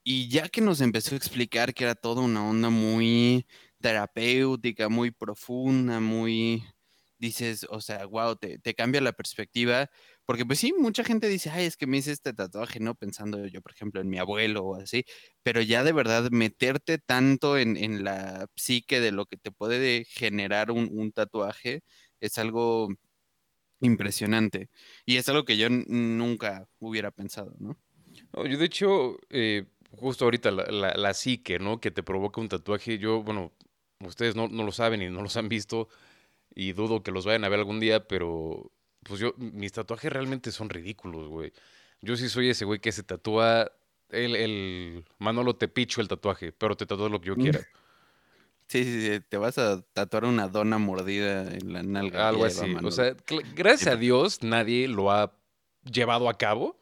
Y 0.05 0.29
ya 0.29 0.49
que 0.49 0.61
nos 0.61 0.81
empezó 0.81 1.15
a 1.15 1.19
explicar 1.19 1.75
que 1.75 1.85
era 1.85 1.95
toda 1.95 2.23
una 2.23 2.45
onda 2.49 2.71
muy 2.71 3.47
terapéutica, 3.81 4.89
muy 4.89 5.13
profunda, 5.13 6.01
muy, 6.01 6.65
dices, 7.23 7.67
o 7.71 7.81
sea, 7.81 8.05
wow, 8.07 8.35
te, 8.37 8.75
cambia 8.75 9.01
la 9.01 9.13
perspectiva, 9.13 9.89
porque 10.27 10.45
pues 10.45 10.59
sí, 10.59 10.73
mucha 10.77 11.05
gente 11.05 11.29
dice, 11.29 11.51
ay, 11.51 11.67
es 11.67 11.77
que 11.77 11.87
me 11.87 11.99
hice 11.99 12.11
este 12.11 12.33
tatuaje, 12.35 12.81
¿no? 12.81 12.97
Pensando 12.97 13.47
yo, 13.47 13.63
por 13.63 13.73
ejemplo, 13.73 14.01
en 14.01 14.09
mi 14.09 14.19
abuelo 14.19 14.65
o 14.65 14.75
así, 14.75 15.05
pero 15.45 15.63
ya 15.63 15.85
de 15.85 15.93
verdad 15.93 16.31
meterte 16.33 16.99
tanto 16.99 17.59
en, 17.59 18.03
la 18.03 18.49
psique 18.57 19.01
de 19.01 19.13
lo 19.13 19.27
que 19.27 19.37
te 19.37 19.53
puede 19.53 20.05
generar 20.05 20.73
un, 20.73 21.13
tatuaje 21.13 21.83
es 22.21 22.39
algo 22.39 22.89
impresionante 23.81 24.69
y 25.07 25.17
es 25.17 25.29
algo 25.29 25.45
que 25.45 25.57
yo 25.57 25.69
nunca 25.71 26.69
hubiera 26.81 27.13
pensado, 27.13 27.55
¿no? 27.61 27.79
yo 28.35 28.59
de 28.59 28.65
hecho, 28.65 29.19
eh, 29.31 29.67
justo 29.93 30.25
ahorita 30.25 30.51
la, 30.51 30.95
la, 30.97 31.15
psique, 31.15 31.59
¿no? 31.61 31.81
Que 31.81 31.91
te 31.93 32.03
provoca 32.03 32.41
un 32.41 32.49
tatuaje, 32.49 32.99
yo, 32.99 33.23
bueno, 33.23 33.53
ustedes 34.01 34.35
no, 34.35 34.49
no, 34.49 34.65
lo 34.65 34.73
saben 34.73 35.03
y 35.03 35.09
no 35.09 35.23
los 35.23 35.37
han 35.37 35.49
visto 35.49 35.89
y 36.55 36.73
dudo 36.73 37.03
que 37.03 37.11
los 37.11 37.25
vayan 37.25 37.45
a 37.45 37.49
ver 37.49 37.61
algún 37.61 37.81
día, 37.81 38.07
pero 38.07 38.71
pues 39.03 39.21
yo, 39.21 39.35
mis 39.37 39.73
tatuajes 39.73 40.13
realmente 40.13 40.53
son 40.53 40.71
ridículos, 40.71 41.29
güey. 41.29 41.53
Yo 42.01 42.17
sí 42.17 42.29
soy 42.29 42.51
ese 42.51 42.65
güey 42.65 42.81
que 42.81 42.93
se 42.93 43.03
tatúa 43.03 43.71
el, 44.13 44.37
el 44.37 45.05
Manolo 45.19 45.57
te 45.57 45.69
picho 45.69 46.01
el 46.01 46.09
tatuaje, 46.09 46.53
pero 46.53 46.77
te 46.77 46.87
tatúa 46.87 47.09
lo 47.09 47.21
que 47.21 47.29
yo 47.29 47.37
quiera. 47.37 47.61
Sí, 48.69 48.85
sí, 48.85 49.07
sí, 49.07 49.21
te 49.29 49.37
vas 49.37 49.59
a 49.59 49.83
tatuar 49.93 50.25
una 50.25 50.49
dona 50.49 50.79
mordida 50.79 51.43
en 51.53 51.75
la 51.75 51.83
nalga. 51.83 52.29
Algo 52.29 52.47
así. 52.47 52.75
O 52.83 52.91
sea, 52.91 53.15
gracias 53.55 53.95
a 53.95 53.99
Dios 53.99 54.43
nadie 54.43 54.89
lo 54.89 55.11
ha 55.11 55.35
llevado 55.85 56.27
a 56.31 56.39
cabo. 56.39 56.81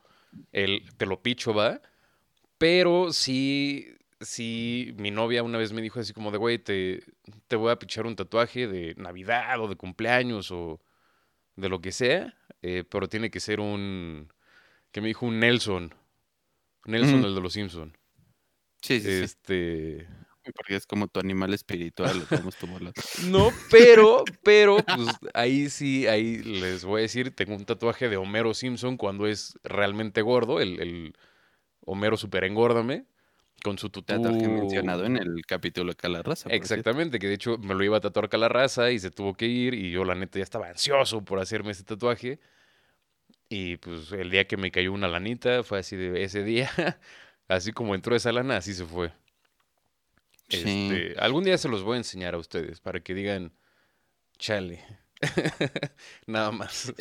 El 0.52 0.84
te 0.98 1.04
lo 1.04 1.20
picho 1.20 1.52
va. 1.52 1.82
Pero 2.58 3.12
sí, 3.12 3.92
sí, 4.20 4.94
mi 4.98 5.10
novia 5.10 5.42
una 5.42 5.58
vez 5.58 5.72
me 5.72 5.82
dijo 5.82 6.00
así 6.00 6.12
como 6.12 6.30
de, 6.30 6.38
güey, 6.38 6.58
te, 6.58 7.02
te 7.48 7.56
voy 7.56 7.70
a 7.70 7.78
pichar 7.78 8.06
un 8.06 8.16
tatuaje 8.16 8.68
de 8.68 8.94
Navidad 8.96 9.60
o 9.60 9.68
de 9.68 9.76
cumpleaños 9.76 10.50
o 10.50 10.80
de 11.56 11.68
lo 11.68 11.80
que 11.80 11.92
sea, 11.92 12.34
eh, 12.62 12.84
pero 12.88 13.08
tiene 13.08 13.30
que 13.30 13.40
ser 13.40 13.60
un, 13.60 14.32
que 14.92 15.00
me 15.00 15.08
dijo 15.08 15.26
un 15.26 15.40
Nelson. 15.40 15.94
Nelson, 16.84 17.24
el 17.24 17.34
de 17.34 17.40
los 17.40 17.52
Simpson. 17.52 17.96
Sí, 18.82 19.00
sí, 19.00 19.10
este... 19.10 20.08
Porque 20.54 20.74
es 20.74 20.86
como 20.86 21.06
tu 21.06 21.20
animal 21.20 21.52
espiritual, 21.52 22.26
No, 23.26 23.50
pero, 23.70 24.24
pero, 24.42 24.78
pues 24.78 25.08
ahí 25.34 25.68
sí, 25.68 26.06
ahí 26.06 26.38
les 26.38 26.82
voy 26.82 27.00
a 27.00 27.02
decir, 27.02 27.30
tengo 27.36 27.54
un 27.54 27.66
tatuaje 27.66 28.08
de 28.08 28.16
Homero 28.16 28.54
Simpson 28.54 28.96
cuando 28.96 29.26
es 29.26 29.58
realmente 29.62 30.22
gordo, 30.22 30.60
el, 30.60 30.80
el 30.80 31.14
Homero 31.84 32.16
super 32.16 32.44
engórdame 32.44 33.04
con 33.62 33.78
su 33.78 33.90
tutú. 33.90 34.20
mencionado 34.20 35.04
en 35.04 35.16
el 35.16 35.44
capítulo 35.46 35.92
de 35.92 35.96
Calarraza. 35.96 36.48
Exactamente, 36.50 37.18
que 37.18 37.28
de 37.28 37.34
hecho 37.34 37.58
me 37.58 37.74
lo 37.74 37.84
iba 37.84 37.98
a 37.98 38.00
tatuar 38.00 38.28
Calarraza 38.28 38.90
y 38.90 38.98
se 38.98 39.10
tuvo 39.10 39.34
que 39.34 39.46
ir 39.46 39.74
y 39.74 39.90
yo 39.90 40.04
la 40.04 40.14
neta 40.14 40.38
ya 40.38 40.42
estaba 40.42 40.68
ansioso 40.68 41.24
por 41.24 41.38
hacerme 41.38 41.72
ese 41.72 41.84
tatuaje. 41.84 42.40
Y 43.48 43.76
pues 43.78 44.12
el 44.12 44.30
día 44.30 44.46
que 44.46 44.56
me 44.56 44.70
cayó 44.70 44.92
una 44.92 45.08
lanita 45.08 45.64
fue 45.64 45.80
así 45.80 45.96
de 45.96 46.22
ese 46.22 46.44
día, 46.44 46.70
así 47.48 47.72
como 47.72 47.94
entró 47.94 48.14
esa 48.14 48.32
lana, 48.32 48.56
así 48.56 48.74
se 48.74 48.84
fue. 48.84 49.12
Este, 50.48 51.14
algún 51.18 51.44
día 51.44 51.58
se 51.58 51.68
los 51.68 51.82
voy 51.82 51.94
a 51.94 51.98
enseñar 51.98 52.34
a 52.34 52.38
ustedes 52.38 52.80
para 52.80 53.00
que 53.00 53.14
digan, 53.14 53.52
chale, 54.38 54.84
nada 56.26 56.50
más. 56.50 56.92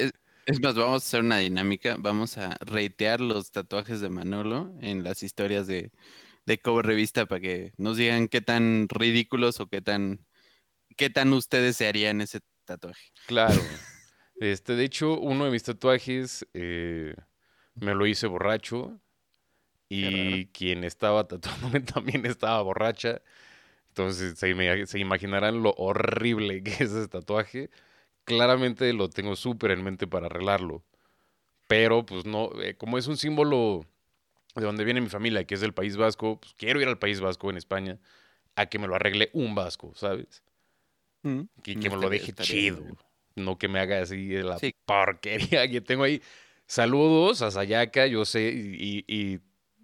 Es 0.50 0.60
más, 0.62 0.74
vamos 0.74 1.04
a 1.04 1.06
hacer 1.06 1.22
una 1.22 1.38
dinámica. 1.38 1.96
Vamos 2.00 2.40
a 2.40 2.58
reitear 2.62 3.22
los 3.22 3.52
tatuajes 3.52 4.02
de 4.02 4.10
Manolo 4.10 4.74
en 4.82 5.04
las 5.04 5.22
historias 5.22 5.68
de, 5.68 5.92
de 6.50 6.60
Cover 6.60 6.84
Revista 6.84 7.28
para 7.28 7.40
que 7.42 7.74
nos 7.78 7.98
digan 7.98 8.28
qué 8.28 8.42
tan 8.42 8.88
ridículos 8.90 9.60
o 9.60 9.68
qué 9.68 9.82
tan, 9.82 10.26
qué 10.98 11.12
tan 11.12 11.32
ustedes 11.32 11.78
se 11.78 11.88
harían 11.88 12.22
ese 12.22 12.40
tatuaje. 12.66 13.12
Claro. 13.28 13.62
Este, 14.42 14.76
de 14.76 14.84
hecho, 14.84 15.20
uno 15.20 15.46
de 15.46 15.52
mis 15.52 15.64
tatuajes 15.64 16.48
eh, 16.54 17.14
me 17.76 17.94
lo 17.94 18.08
hice 18.08 18.26
borracho 18.26 19.00
y 19.90 20.48
quien 20.48 20.84
estaba 20.84 21.28
tatuándome 21.28 21.80
también 21.94 22.26
estaba 22.26 22.62
borracha. 22.64 23.22
Entonces 23.90 24.40
se, 24.40 24.86
se, 24.88 25.00
imaginarán 25.00 25.62
lo 25.62 25.76
horrible 25.78 26.64
que 26.64 26.72
es 26.72 26.92
ese 26.92 27.08
tatuaje. 27.10 27.70
Claramente 28.24 28.92
lo 28.94 29.10
tengo 29.10 29.36
súper 29.36 29.72
en 29.72 29.84
mente 29.84 30.08
para 30.08 30.26
arreglarlo. 30.26 30.84
Pero 31.68 32.08
pues 32.08 32.26
no, 32.26 32.50
eh, 32.60 32.76
como 32.76 32.98
es 32.98 33.06
un 33.06 33.18
símbolo 33.18 33.86
de 34.60 34.66
donde 34.66 34.84
viene 34.84 35.02
mi 35.02 35.10
familia, 35.10 35.44
que 35.46 35.56
es 35.56 35.62
del 35.62 35.74
País 35.74 35.98
Vasco, 35.98 36.40
pues 36.40 36.54
quiero 36.58 36.82
ir 36.82 36.88
al 36.88 37.00
País 37.00 37.20
Vasco 37.22 37.50
en 37.50 37.58
España 37.58 38.00
a 38.56 38.66
que 38.66 38.80
me 38.80 38.88
lo 38.88 38.96
arregle 38.96 39.30
un 39.34 39.56
vasco, 39.56 39.94
¿sabes? 39.96 40.44
Mm, 41.24 41.42
que, 41.64 41.76
me 41.76 41.98
lo 41.98 42.10
deje 42.10 42.34
chido, 42.34 42.84
no 43.36 43.58
que 43.58 43.68
me 43.68 43.80
haga 43.80 44.02
así 44.02 44.30
la 44.30 44.58
porquería 44.86 45.70
que 45.70 45.82
tengo 45.82 46.04
ahí. 46.04 46.22
Saludos 46.66 47.42
a 47.42 47.52
Sayaka, 47.52 48.08
yo 48.08 48.26
sé, 48.26 48.52
y, 48.54 49.40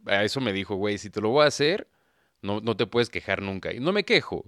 a 0.06 0.24
eso 0.24 0.40
me 0.40 0.54
dijo, 0.54 0.76
güey, 0.76 0.98
si 0.98 1.10
te 1.10 1.20
lo 1.20 1.30
voy 1.30 1.46
a 1.46 1.48
hacer, 1.48 1.88
no, 2.42 2.62
no 2.62 2.78
te 2.78 2.86
puedes 2.86 3.10
quejar 3.10 3.42
nunca. 3.42 3.74
Y 3.74 3.80
no 3.80 3.92
me 3.92 4.04
quejo. 4.04 4.46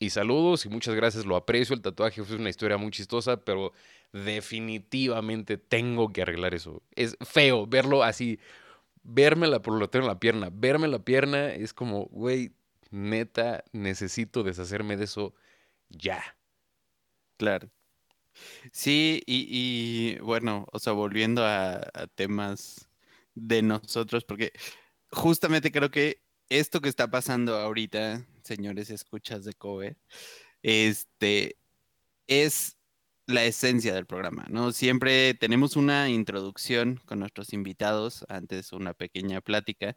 Y 0.00 0.10
saludos 0.10 0.64
y 0.64 0.68
muchas 0.68 0.94
gracias, 0.94 1.24
lo 1.24 1.36
aprecio. 1.36 1.74
El 1.74 1.82
tatuaje 1.82 2.22
fue 2.22 2.36
una 2.36 2.50
historia 2.50 2.76
muy 2.76 2.90
chistosa, 2.90 3.44
pero 3.44 3.72
definitivamente 4.12 5.58
tengo 5.58 6.12
que 6.12 6.22
arreglar 6.22 6.54
eso. 6.54 6.82
Es 6.94 7.16
feo 7.20 7.66
verlo 7.66 8.02
así 8.02 8.38
verme 9.08 9.46
la 9.48 9.62
en 9.64 10.06
la 10.06 10.20
pierna, 10.20 10.50
verme 10.52 10.86
la 10.86 10.98
pierna 10.98 11.48
es 11.48 11.72
como, 11.72 12.04
güey, 12.06 12.52
neta, 12.90 13.64
necesito 13.72 14.42
deshacerme 14.42 14.96
de 14.96 15.04
eso 15.04 15.34
ya. 15.88 16.22
Claro. 17.38 17.70
Sí, 18.72 19.22
y, 19.26 20.18
bueno, 20.20 20.66
o 20.72 20.78
sea, 20.78 20.92
volviendo 20.92 21.44
a, 21.44 21.80
temas 22.14 22.88
de 23.34 23.62
nosotros, 23.62 24.24
porque 24.24 24.52
justamente 25.10 25.72
creo 25.72 25.90
que 25.90 26.22
esto 26.50 26.80
que 26.80 26.88
está 26.88 27.10
pasando 27.10 27.56
ahorita, 27.56 28.26
señores 28.42 28.90
escuchas 28.90 29.44
de 29.44 29.54
Kobe, 29.54 29.96
este, 30.62 31.56
es 32.26 32.77
la 33.28 33.44
esencia 33.44 33.94
del 33.94 34.06
programa, 34.06 34.46
¿no? 34.50 34.72
Siempre 34.72 35.34
tenemos 35.34 35.76
una 35.76 36.08
introducción 36.08 37.00
con 37.06 37.20
nuestros 37.20 37.52
invitados, 37.52 38.24
antes 38.28 38.72
una 38.72 38.94
pequeña 38.94 39.42
plática, 39.42 39.96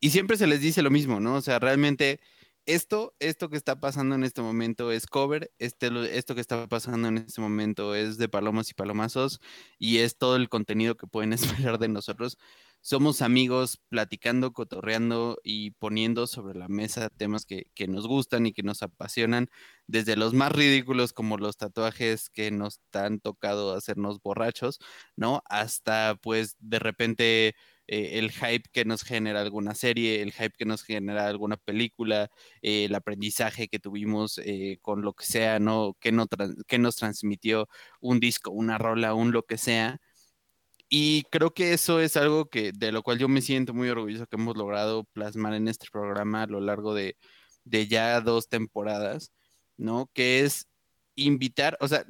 y 0.00 0.10
siempre 0.10 0.36
se 0.36 0.46
les 0.46 0.60
dice 0.60 0.82
lo 0.82 0.90
mismo, 0.90 1.20
¿no? 1.20 1.34
O 1.36 1.40
sea, 1.42 1.58
realmente 1.58 2.20
esto, 2.66 3.16
esto 3.18 3.50
que 3.50 3.56
está 3.56 3.80
pasando 3.80 4.14
en 4.14 4.24
este 4.24 4.42
momento 4.42 4.92
es 4.92 5.06
cover, 5.06 5.52
este, 5.58 5.90
esto 6.16 6.36
que 6.36 6.40
está 6.40 6.68
pasando 6.68 7.08
en 7.08 7.18
este 7.18 7.40
momento 7.40 7.96
es 7.96 8.18
de 8.18 8.28
Palomas 8.28 8.70
y 8.70 8.74
Palomazos, 8.74 9.40
y 9.78 9.98
es 9.98 10.16
todo 10.16 10.36
el 10.36 10.48
contenido 10.48 10.96
que 10.96 11.08
pueden 11.08 11.32
esperar 11.68 11.78
de 11.80 11.88
nosotros 11.88 12.38
somos 12.82 13.22
amigos 13.22 13.80
platicando, 13.88 14.52
cotorreando 14.52 15.38
y 15.44 15.70
poniendo 15.72 16.26
sobre 16.26 16.58
la 16.58 16.68
mesa 16.68 17.08
temas 17.10 17.46
que, 17.46 17.64
nos 17.88 18.06
gustan 18.08 18.46
y 18.46 18.52
que 18.52 18.62
nos 18.64 18.82
apasionan, 18.82 19.48
desde 19.86 20.16
los 20.16 20.34
más 20.34 20.52
ridículos 20.52 21.12
como 21.12 21.38
los 21.38 21.56
tatuajes 21.56 22.28
que 22.30 22.50
nos 22.50 22.80
han 22.92 23.20
tocado 23.20 23.74
hacernos 23.74 24.20
borrachos, 24.20 24.80
¿no? 25.16 25.42
Hasta 25.48 26.16
pues 26.22 26.56
de 26.58 26.78
repente 26.80 27.54
eh, 27.86 28.18
el 28.18 28.32
hype 28.32 28.64
que 28.72 28.84
nos 28.84 29.02
genera 29.04 29.40
alguna 29.42 29.74
serie, 29.74 30.22
el 30.22 30.32
hype 30.32 30.54
que 30.56 30.64
nos 30.64 30.82
genera 30.82 31.28
alguna 31.28 31.56
película, 31.58 32.30
eh, 32.62 32.86
el 32.86 32.94
aprendizaje 32.94 33.68
que 33.68 33.78
tuvimos 33.78 34.38
eh, 34.38 34.78
con 34.82 35.02
lo 35.02 35.14
que 35.14 35.24
sea, 35.26 35.58
¿no? 35.60 35.96
Que, 36.00 36.10
no 36.12 36.26
que 36.66 36.78
nos 36.78 36.96
transmitió 36.96 37.68
un 38.00 38.18
disco, 38.20 38.50
una 38.50 38.78
rola, 38.78 39.14
un 39.14 39.32
lo 39.32 39.44
que 39.44 39.58
sea. 39.58 40.00
Y 40.94 41.24
creo 41.30 41.54
que 41.54 41.72
eso 41.72 42.00
es 42.00 42.18
algo 42.18 42.50
que 42.50 42.70
de 42.72 42.92
lo 42.92 43.02
cual 43.02 43.18
yo 43.18 43.26
me 43.26 43.40
siento 43.40 43.72
muy 43.72 43.88
orgulloso 43.88 44.26
que 44.26 44.36
hemos 44.36 44.58
logrado 44.58 45.04
plasmar 45.14 45.54
en 45.54 45.68
este 45.68 45.86
programa 45.90 46.42
a 46.42 46.46
lo 46.46 46.60
largo 46.60 46.92
de, 46.94 47.16
de 47.64 47.86
ya 47.88 48.20
dos 48.20 48.48
temporadas, 48.50 49.32
¿no? 49.78 50.10
Que 50.12 50.40
es 50.40 50.68
invitar, 51.14 51.78
o 51.80 51.88
sea, 51.88 52.04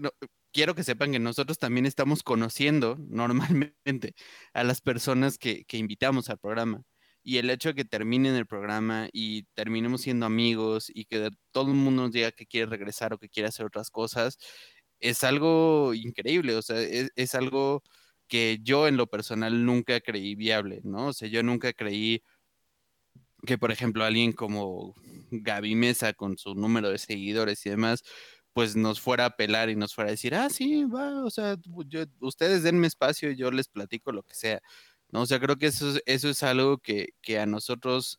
quiero 0.52 0.74
que 0.74 0.82
sepan 0.82 1.12
que 1.12 1.20
nosotros 1.20 1.58
también 1.58 1.86
estamos 1.86 2.24
conociendo 2.24 2.96
normalmente 3.08 4.14
a 4.52 4.64
las 4.64 4.80
personas 4.80 5.38
que, 5.38 5.64
invitamos 5.72 6.28
al 6.28 6.38
programa. 6.38 6.82
Y 7.22 7.38
el 7.38 7.50
hecho 7.50 7.68
de 7.70 7.76
que 7.76 7.84
terminen 7.84 8.34
el 8.34 8.46
programa 8.46 9.08
y 9.12 9.44
terminemos 9.54 10.02
siendo 10.02 10.26
amigos 10.26 10.90
y 10.92 11.04
que 11.04 11.30
todo 11.52 11.68
el 11.68 11.76
mundo 11.76 12.02
nos 12.02 12.12
diga 12.12 12.32
que 12.32 12.46
quiere 12.46 12.66
regresar 12.66 13.12
o 13.14 13.18
que 13.18 13.28
quiere 13.28 13.48
hacer 13.48 13.66
otras 13.66 13.90
cosas, 13.90 14.38
es 15.00 15.24
algo 15.24 15.94
increíble, 15.94 16.56
o 16.56 16.62
sea, 16.62 16.80
es, 16.80 17.10
es 17.16 17.34
algo 17.36 17.82
que 18.32 18.60
yo 18.62 18.88
en 18.88 18.96
lo 18.96 19.08
personal 19.08 19.66
nunca 19.66 20.00
creí 20.00 20.34
viable, 20.34 20.80
¿no? 20.84 21.08
O 21.08 21.12
sea, 21.12 21.28
yo 21.28 21.42
nunca 21.42 21.74
creí 21.74 22.22
que, 23.46 23.58
por 23.58 23.70
ejemplo, 23.70 24.04
alguien 24.04 24.32
como 24.32 24.94
Gaby 25.30 25.74
Mesa, 25.74 26.14
con 26.14 26.38
su 26.38 26.54
número 26.54 26.88
de 26.88 26.96
seguidores 26.96 27.66
y 27.66 27.68
demás, 27.68 28.02
pues 28.54 28.74
nos 28.74 29.02
fuera 29.02 29.26
a 29.26 29.36
pelar 29.36 29.68
y 29.68 29.76
nos 29.76 29.94
fuera 29.94 30.08
a 30.08 30.12
decir, 30.12 30.34
ah, 30.34 30.48
sí, 30.48 30.84
va, 30.84 31.22
o 31.26 31.28
sea, 31.28 31.58
ustedes 32.20 32.62
denme 32.62 32.86
espacio 32.86 33.30
y 33.30 33.36
yo 33.36 33.50
les 33.50 33.68
platico 33.68 34.12
lo 34.12 34.22
que 34.22 34.34
sea. 34.34 34.62
¿no? 35.10 35.20
O 35.20 35.26
sea, 35.26 35.38
creo 35.38 35.58
que 35.58 35.66
eso, 35.66 35.98
eso 36.06 36.30
es 36.30 36.42
algo 36.42 36.78
que, 36.78 37.10
que 37.20 37.38
a 37.38 37.44
nosotros, 37.44 38.18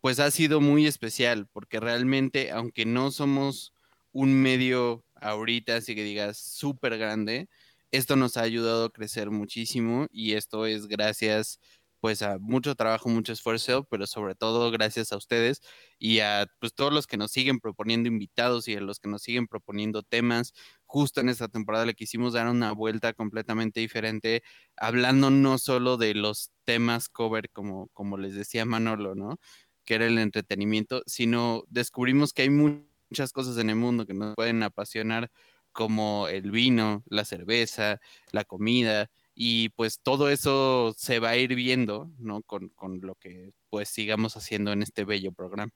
pues 0.00 0.18
ha 0.18 0.32
sido 0.32 0.60
muy 0.60 0.86
especial, 0.86 1.46
porque 1.52 1.78
realmente, 1.78 2.50
aunque 2.50 2.86
no 2.86 3.12
somos 3.12 3.72
un 4.10 4.34
medio 4.34 5.04
ahorita, 5.14 5.76
así 5.76 5.94
que 5.94 6.02
digas, 6.02 6.38
súper 6.38 6.98
grande, 6.98 7.48
esto 7.96 8.16
nos 8.16 8.36
ha 8.36 8.42
ayudado 8.42 8.86
a 8.86 8.90
crecer 8.90 9.30
muchísimo 9.30 10.06
y 10.10 10.34
esto 10.34 10.66
es 10.66 10.86
gracias 10.88 11.60
pues 12.00 12.20
a 12.20 12.38
mucho 12.38 12.74
trabajo, 12.74 13.08
mucho 13.08 13.32
esfuerzo, 13.32 13.84
pero 13.90 14.06
sobre 14.06 14.34
todo 14.34 14.70
gracias 14.70 15.10
a 15.12 15.16
ustedes 15.16 15.62
y 15.98 16.18
a 16.18 16.46
pues 16.60 16.74
todos 16.74 16.92
los 16.92 17.06
que 17.06 17.16
nos 17.16 17.30
siguen 17.30 17.60
proponiendo 17.60 18.08
invitados 18.08 18.68
y 18.68 18.74
a 18.76 18.80
los 18.80 18.98
que 19.00 19.08
nos 19.08 19.22
siguen 19.22 19.46
proponiendo 19.46 20.02
temas. 20.02 20.52
Justo 20.84 21.22
en 21.22 21.30
esta 21.30 21.48
temporada 21.48 21.86
le 21.86 21.94
quisimos 21.94 22.34
dar 22.34 22.46
una 22.48 22.72
vuelta 22.72 23.14
completamente 23.14 23.80
diferente, 23.80 24.42
hablando 24.76 25.30
no 25.30 25.56
solo 25.56 25.96
de 25.96 26.12
los 26.14 26.50
temas 26.64 27.08
cover, 27.08 27.48
como, 27.50 27.88
como 27.94 28.18
les 28.18 28.34
decía 28.34 28.66
Manolo, 28.66 29.14
¿no? 29.14 29.38
Que 29.86 29.94
era 29.94 30.06
el 30.06 30.18
entretenimiento, 30.18 31.02
sino 31.06 31.64
descubrimos 31.68 32.34
que 32.34 32.42
hay 32.42 32.50
muchas 32.50 33.32
cosas 33.32 33.56
en 33.56 33.70
el 33.70 33.76
mundo 33.76 34.04
que 34.04 34.12
nos 34.14 34.34
pueden 34.34 34.62
apasionar, 34.62 35.30
como 35.74 36.28
el 36.28 36.50
vino, 36.50 37.02
la 37.06 37.26
cerveza, 37.26 38.00
la 38.32 38.44
comida, 38.44 39.10
y 39.34 39.70
pues 39.70 40.00
todo 40.00 40.30
eso 40.30 40.94
se 40.96 41.18
va 41.18 41.30
a 41.30 41.36
ir 41.36 41.54
viendo, 41.54 42.10
¿no? 42.18 42.42
Con, 42.42 42.72
lo 43.02 43.16
que 43.16 43.50
pues 43.68 43.88
sigamos 43.90 44.36
haciendo 44.36 44.72
en 44.72 44.82
este 44.82 45.04
bello 45.04 45.32
programa. 45.32 45.72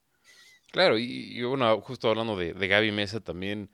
Claro, 0.71 0.99
y, 0.99 1.43
bueno, 1.43 1.81
justo 1.81 2.09
hablando 2.09 2.37
de, 2.37 2.55
de 2.55 2.69
Gaby 2.69 2.93
Mesa 2.93 3.21
también, 3.21 3.71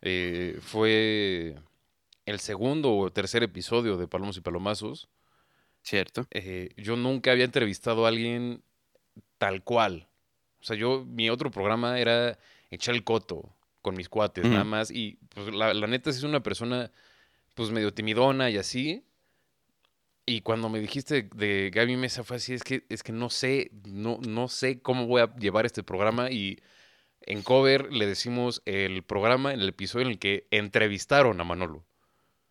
eh, 0.00 0.58
fue 0.62 1.56
el 2.24 2.40
segundo 2.40 2.96
o 2.96 3.12
tercer 3.12 3.42
episodio 3.42 3.96
de 3.96 4.08
Palomos 4.08 4.36
y 4.36 4.40
Palomazos. 4.40 5.08
Cierto. 5.82 6.26
Eh, 6.30 6.70
yo 6.76 6.96
nunca 6.96 7.32
había 7.32 7.44
entrevistado 7.44 8.06
a 8.06 8.08
alguien 8.08 8.62
tal 9.38 9.62
cual. 9.62 10.08
O 10.60 10.64
sea, 10.64 10.76
yo, 10.76 11.04
mi 11.04 11.30
otro 11.30 11.50
programa 11.50 12.00
era 12.00 12.38
echar 12.70 12.94
el 12.94 13.04
coto 13.04 13.55
con 13.86 13.94
mis 13.94 14.08
cuates, 14.08 14.44
nada 14.44 14.64
más. 14.64 14.90
Y 14.90 15.16
pues 15.32 15.54
la, 15.54 15.72
la 15.72 15.86
neta 15.86 16.10
es 16.10 16.24
una 16.24 16.42
persona 16.42 16.90
pues 17.54 17.70
medio 17.70 17.94
timidona 17.94 18.50
y 18.50 18.56
así. 18.56 19.04
Y 20.26 20.40
cuando 20.40 20.68
me 20.68 20.80
dijiste 20.80 21.30
de 21.36 21.70
Gaby 21.72 21.96
Mesa 21.96 22.24
fue 22.24 22.38
así, 22.38 22.52
es 22.52 22.64
que, 22.64 22.84
es 22.88 23.04
que 23.04 23.12
no 23.12 23.30
sé, 23.30 23.70
no, 23.84 24.18
no 24.26 24.48
sé 24.48 24.82
cómo 24.82 25.06
voy 25.06 25.22
a 25.22 25.32
llevar 25.36 25.66
este 25.66 25.84
programa 25.84 26.32
y 26.32 26.58
en 27.20 27.44
cover 27.44 27.92
le 27.92 28.06
decimos 28.06 28.60
el 28.64 29.04
programa 29.04 29.54
en 29.54 29.60
el 29.60 29.68
episodio 29.68 30.06
en 30.06 30.10
el 30.10 30.18
que 30.18 30.48
entrevistaron 30.50 31.40
a 31.40 31.44
Manolo. 31.44 31.86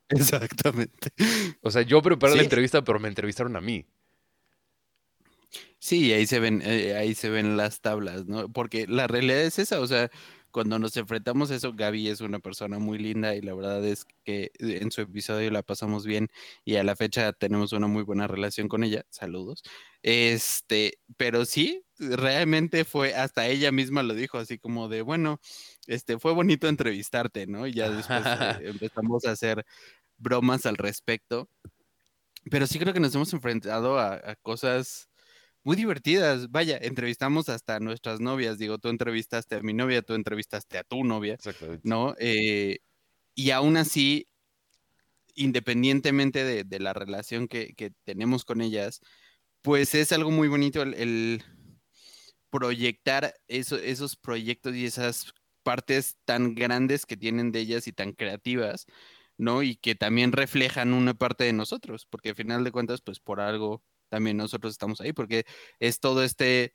Exactamente. 0.08 1.12
O 1.62 1.70
sea, 1.70 1.82
yo 1.82 2.02
preparé 2.02 2.36
la 2.36 2.44
entrevista, 2.44 2.82
pero 2.82 3.00
me 3.00 3.10
entrevistaron 3.10 3.58
a 3.58 3.62
mí. 3.62 3.86
Sí, 5.80 6.14
ahí 6.14 6.28
se 6.28 6.40
ven, 6.40 6.62
eh, 6.64 6.96
ahí 6.96 7.14
se 7.14 7.30
ven 7.30 7.58
las 7.58 7.82
tablas, 7.82 8.26
¿no? 8.26 8.48
Porque 8.54 8.88
la 8.88 9.08
realidad 9.08 9.42
es 9.42 9.60
esa, 9.60 9.82
o 9.82 9.88
sea, 9.88 10.10
cuando 10.56 10.80
nos 10.80 10.96
enfrentamos 10.96 11.52
a 11.52 11.56
eso, 11.56 11.74
Gaby 11.74 12.08
es 12.08 12.22
una 12.22 12.40
persona 12.40 12.80
muy 12.80 12.98
linda 12.98 13.36
y 13.36 13.42
la 13.42 13.54
verdad 13.54 13.84
es 13.84 14.06
que 14.24 14.54
en 14.60 14.90
su 14.90 15.02
episodio 15.02 15.52
la 15.52 15.64
pasamos 15.64 16.06
bien 16.06 16.30
y 16.64 16.78
a 16.78 16.84
la 16.86 16.96
fecha 16.96 17.34
tenemos 17.34 17.74
una 17.74 17.88
muy 17.88 18.04
buena 18.04 18.26
relación 18.26 18.70
con 18.70 18.86
ella. 18.86 19.04
Saludos. 19.10 19.64
Este, 20.02 20.98
pero 21.18 21.44
sí, 21.44 21.84
realmente 22.00 22.86
fue, 22.86 23.14
hasta 23.16 23.48
ella 23.48 23.74
misma 23.74 24.02
lo 24.02 24.14
dijo, 24.14 24.38
así 24.38 24.58
como 24.58 24.88
de, 24.88 25.02
bueno, 25.02 25.42
este, 25.88 26.20
fue 26.20 26.32
bonito 26.32 26.70
entrevistarte, 26.70 27.48
¿no? 27.48 27.68
Y 27.68 27.74
ya 27.74 27.90
después 27.90 28.24
eh, 28.62 28.70
empezamos 28.70 29.26
a 29.26 29.32
hacer 29.32 29.66
bromas 30.16 30.66
al 30.66 30.78
respecto. 30.78 31.50
Pero 32.50 32.66
sí 32.66 32.80
creo 32.80 32.94
que 32.94 33.02
nos 33.02 33.14
hemos 33.14 33.34
enfrentado 33.34 34.00
a 34.00 34.38
cosas 34.42 35.10
muy 35.66 35.76
divertidas. 35.76 36.52
Vaya, 36.52 36.78
entrevistamos 36.78 37.50
hasta 37.50 37.78
a 37.78 37.80
nuestras 37.80 38.22
novias. 38.22 38.58
Digo, 38.60 38.78
tú 38.78 38.90
entrevistaste 38.90 39.56
a 39.56 39.62
mi 39.62 39.74
novia, 39.74 40.04
tú 40.04 40.14
entrevistaste 40.14 40.78
a 40.78 40.84
tu 40.84 41.04
novia, 41.04 41.38
¿no? 41.84 42.16
Eh, 42.20 42.80
y 43.34 43.50
aún 43.50 43.76
así, 43.76 44.30
independientemente 45.34 46.64
de, 46.64 46.80
la 46.80 46.94
relación 46.94 47.48
que, 47.48 47.74
tenemos 48.04 48.46
con 48.46 48.62
ellas, 48.62 49.02
pues 49.64 49.96
es 49.96 50.12
algo 50.12 50.32
muy 50.32 50.48
bonito 50.48 50.84
el, 50.84 51.44
proyectar 52.52 53.34
esos 53.48 54.16
proyectos 54.18 54.76
y 54.76 54.86
esas 54.86 55.34
partes 55.64 56.16
tan 56.26 56.54
grandes 56.54 57.08
que 57.08 57.18
tienen 57.18 57.52
de 57.52 57.62
ellas 57.62 57.88
y 57.88 57.92
tan 57.92 58.14
creativas, 58.14 58.86
¿no? 59.38 59.64
Y 59.64 59.78
que 59.78 59.96
también 59.96 60.32
reflejan 60.32 60.94
una 60.94 61.16
parte 61.16 61.44
de 61.44 61.54
nosotros, 61.54 62.06
porque 62.08 62.30
al 62.30 62.36
final 62.36 62.64
de 62.64 62.72
cuentas, 62.72 63.02
pues 63.02 63.20
por 63.20 63.42
algo 63.42 63.84
también 64.10 64.38
nosotros 64.38 64.74
estamos 64.74 65.02
ahí, 65.02 65.14
porque 65.14 65.46
es 65.80 66.00
todo 66.00 66.24
este, 66.24 66.74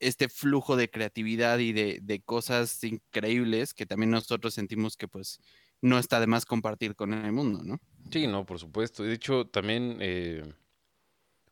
este 0.00 0.28
flujo 0.28 0.76
de 0.76 0.90
creatividad 0.90 1.58
y 1.58 1.72
de, 1.72 2.22
cosas 2.24 2.82
increíbles 2.84 3.74
que 3.74 3.86
también 3.86 4.10
nosotros 4.10 4.54
sentimos 4.54 4.96
que 4.96 5.08
pues 5.08 5.40
no 5.80 5.98
está 5.98 6.20
de 6.20 6.26
más 6.26 6.44
compartir 6.44 6.94
con 6.94 7.12
el 7.12 7.32
mundo, 7.32 7.62
¿no? 7.62 7.78
Sí, 8.10 8.26
no, 8.26 8.44
por 8.44 8.58
supuesto. 8.58 9.02
De 9.02 9.12
hecho, 9.12 9.46
también, 9.46 9.98
eh, 10.00 10.42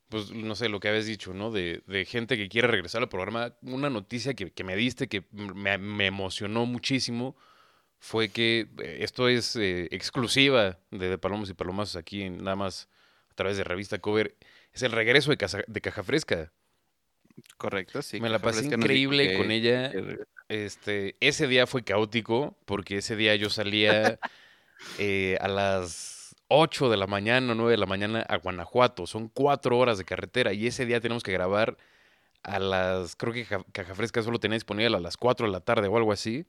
pues 0.09 0.33
no 0.33 0.55
sé, 0.55 0.69
lo 0.69 0.81
que 0.81 0.89
habías 0.89 1.07
dicho, 1.07 1.33
¿no? 1.33 1.51
De, 1.51 1.83
gente 2.09 2.37
que 2.37 2.49
quiere 2.49 2.69
regresar 2.69 3.03
al 3.03 3.09
programa, 3.09 3.55
una 3.63 3.91
noticia 3.91 4.35
que, 4.35 4.65
me 4.65 4.77
diste 4.77 5.09
que 5.09 5.27
me, 5.33 6.07
emocionó 6.07 6.67
muchísimo 6.67 7.37
fue 7.99 8.29
que 8.29 8.69
eh, 8.79 8.99
esto 9.01 9.29
es 9.29 9.57
eh, 9.57 9.89
exclusiva 9.91 10.79
de, 10.91 11.09
de, 11.09 11.19
Palomos 11.19 11.49
y 11.51 11.55
Palomazos 11.55 11.97
aquí, 11.97 12.29
nada 12.29 12.57
más 12.57 12.89
a 13.31 13.35
través 13.35 13.57
de 13.57 13.65
Revista 13.65 13.99
Cover 13.99 14.37
es 14.77 14.83
el 14.83 14.93
regreso 14.93 15.35
de, 15.35 15.65
de 15.67 15.81
Caja 15.81 16.03
Fresca. 16.03 16.53
Correcto, 17.57 18.03
sí. 18.03 18.21
Me 18.21 18.29
la 18.29 18.39
pasé 18.39 18.67
increíble 18.67 19.37
con 19.37 19.51
ella. 19.51 19.91
Este, 20.49 21.17
ese 21.21 21.49
día 21.49 21.67
fue 21.67 21.83
caótico 21.83 22.57
porque 22.67 22.99
ese 22.99 23.17
día 23.17 23.35
yo 23.37 23.51
salía 23.51 24.19
eh, 24.99 25.39
a 25.41 25.49
las 25.49 26.37
8 26.49 26.91
de 26.91 26.97
la 26.99 27.07
mañana, 27.07 27.55
9 27.55 27.73
de 27.73 27.79
la 27.79 27.87
mañana 27.87 28.21
a 28.21 28.37
Guanajuato. 28.37 29.07
Son 29.07 29.29
cuatro 29.29 29.79
horas 29.79 29.97
de 29.97 30.05
carretera 30.05 30.53
y 30.53 30.67
ese 30.67 30.85
día 30.85 31.01
tenemos 31.01 31.23
que 31.23 31.33
grabar 31.33 31.79
a 32.43 32.59
las, 32.59 33.17
creo 33.17 33.33
que 33.33 33.47
Caja 33.73 33.95
Fresca 33.95 34.23
solo 34.23 34.39
tenía 34.39 34.57
disponible 34.57 34.95
a 34.95 35.01
las 35.01 35.17
4 35.17 35.47
de 35.47 35.53
la 35.53 35.61
tarde 35.61 35.89
o 35.89 35.97
algo 35.97 36.13
así. 36.13 36.47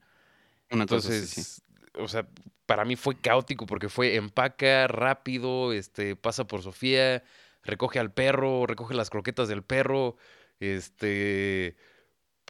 Entonces, 0.70 1.64
o 1.98 2.10
sea, 2.10 2.28
para 2.66 2.84
mí 2.84 2.98
fue 2.98 3.20
caótico 3.20 3.66
porque 3.66 3.88
fue 3.88 4.16
empaca 4.16 4.88
rápido, 4.88 5.72
este, 5.72 6.18
pasa 6.18 6.46
por 6.46 6.62
Sofía, 6.62 7.24
recoge 7.68 8.00
al 8.00 8.12
perro, 8.12 8.66
recoge 8.66 8.96
las 8.96 9.10
croquetas 9.12 9.48
del 9.48 9.62
perro, 9.62 10.16
este, 10.60 11.76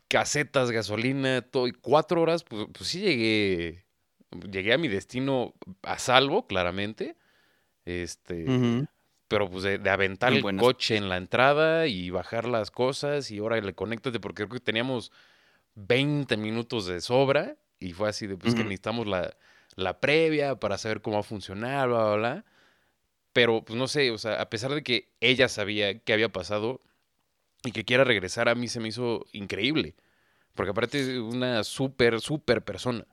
casetas, 0.08 0.72
gasolina, 0.72 1.42
todo. 1.42 1.68
Y 1.68 1.74
cuatro 1.74 2.22
horas, 2.22 2.44
pues, 2.44 2.68
pues 2.72 2.90
sí 2.90 3.02
llegué, 3.02 3.86
llegué 4.50 4.74
a 4.74 4.78
mi 4.78 4.88
destino 4.88 5.54
a 5.82 6.00
salvo, 6.00 6.48
claramente. 6.48 7.18
Este, 7.84 8.46
pero 9.28 9.50
pues 9.50 9.64
de, 9.64 9.90
aventar 9.90 10.34
el 10.34 10.44
coche 10.58 10.98
en 10.98 11.10
la 11.10 11.18
entrada 11.18 11.88
y 11.88 12.10
bajar 12.10 12.48
las 12.48 12.70
cosas 12.70 13.32
y 13.32 13.40
ahora 13.40 13.60
le 13.60 13.74
conéctate 13.74 14.20
porque 14.20 14.44
creo 14.44 14.60
que 14.60 14.60
teníamos 14.60 15.12
20 15.76 16.36
minutos 16.38 16.86
de 16.86 17.00
sobra 17.00 17.56
y 17.80 17.94
fue 17.94 18.10
así 18.10 18.28
de 18.28 18.36
pues 18.36 18.56
que 18.56 18.64
necesitamos 18.64 19.08
la, 19.08 19.36
la 19.76 20.00
previa 20.00 20.56
para 20.60 20.78
saber 20.78 21.02
cómo 21.02 21.16
va 21.16 21.22
a 21.22 21.24
funcionar, 21.24 21.88
bla, 21.88 22.04
bla, 22.04 22.16
bla. 22.16 22.46
Pero, 23.38 23.64
pues 23.64 23.78
no 23.78 23.88
sé, 23.88 24.10
o 24.10 24.18
sea, 24.18 24.42
a 24.42 24.50
pesar 24.50 24.74
de 24.74 24.82
que 24.82 25.14
ella 25.22 25.48
sabía 25.48 26.00
qué 26.00 26.12
había 26.12 26.32
pasado 26.32 26.82
y 27.64 27.72
que 27.72 27.86
quiera 27.86 28.04
regresar, 28.04 28.50
a 28.50 28.56
mí 28.56 28.68
se 28.68 28.80
me 28.80 28.90
hizo 28.90 29.28
increíble. 29.34 29.96
Porque 30.56 30.72
aparte 30.72 31.00
es 31.02 31.20
una 31.20 31.64
súper, 31.64 32.22
súper 32.22 32.64
persona. 32.64 33.06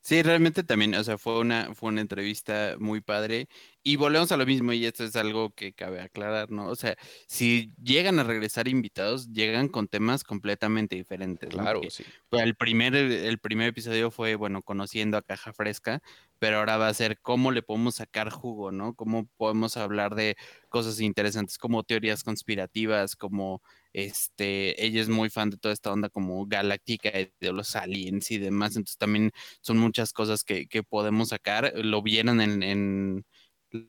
Sí, 0.00 0.22
realmente 0.22 0.62
también, 0.64 0.94
o 0.94 1.04
sea, 1.04 1.18
fue 1.18 1.38
una, 1.40 1.74
fue 1.74 1.90
una 1.90 2.00
entrevista 2.00 2.76
muy 2.78 3.00
padre. 3.00 3.48
Y 3.82 3.96
volvemos 3.96 4.30
a 4.30 4.36
lo 4.36 4.44
mismo, 4.44 4.72
y 4.72 4.84
esto 4.84 5.04
es 5.04 5.16
algo 5.16 5.54
que 5.54 5.72
cabe 5.72 6.00
aclarar, 6.00 6.50
¿no? 6.50 6.68
O 6.68 6.76
sea, 6.76 6.96
si 7.26 7.72
llegan 7.82 8.18
a 8.18 8.24
regresar 8.24 8.68
invitados, 8.68 9.32
llegan 9.32 9.68
con 9.68 9.88
temas 9.88 10.22
completamente 10.22 10.96
diferentes. 10.96 11.48
Claro, 11.48 11.80
sí. 11.88 12.04
El 12.30 12.54
primer, 12.56 12.94
el 12.94 13.38
primer 13.38 13.68
episodio 13.68 14.10
fue, 14.10 14.34
bueno, 14.34 14.62
conociendo 14.62 15.16
a 15.16 15.22
Caja 15.22 15.54
Fresca, 15.54 16.02
pero 16.38 16.58
ahora 16.58 16.76
va 16.76 16.88
a 16.88 16.94
ser 16.94 17.20
cómo 17.20 17.52
le 17.52 17.62
podemos 17.62 17.96
sacar 17.96 18.30
jugo, 18.30 18.70
¿no? 18.70 18.94
Cómo 18.94 19.28
podemos 19.36 19.76
hablar 19.76 20.14
de 20.14 20.36
cosas 20.68 21.00
interesantes 21.00 21.58
como 21.58 21.82
teorías 21.82 22.22
conspirativas, 22.22 23.16
como 23.16 23.62
este, 23.92 24.84
ella 24.84 25.00
es 25.00 25.08
muy 25.08 25.30
fan 25.30 25.50
de 25.50 25.58
toda 25.58 25.74
esta 25.74 25.92
onda 25.92 26.08
como 26.08 26.46
galáctica 26.46 27.10
de 27.10 27.52
los 27.52 27.76
aliens 27.76 28.30
y 28.30 28.38
demás, 28.38 28.76
entonces 28.76 28.96
también 28.96 29.32
son 29.60 29.78
muchas 29.78 30.12
cosas 30.12 30.44
que, 30.44 30.66
podemos 30.88 31.28
sacar. 31.28 31.72
Lo 31.76 32.02
vieron 32.02 32.40
en, 32.40 33.24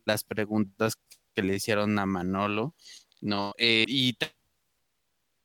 las 0.05 0.23
preguntas 0.23 0.97
que 1.33 1.43
le 1.43 1.55
hicieron 1.55 1.97
a 1.99 2.05
Manolo, 2.05 2.75
¿no? 3.21 3.53
Eh, 3.57 3.85
y 3.87 4.17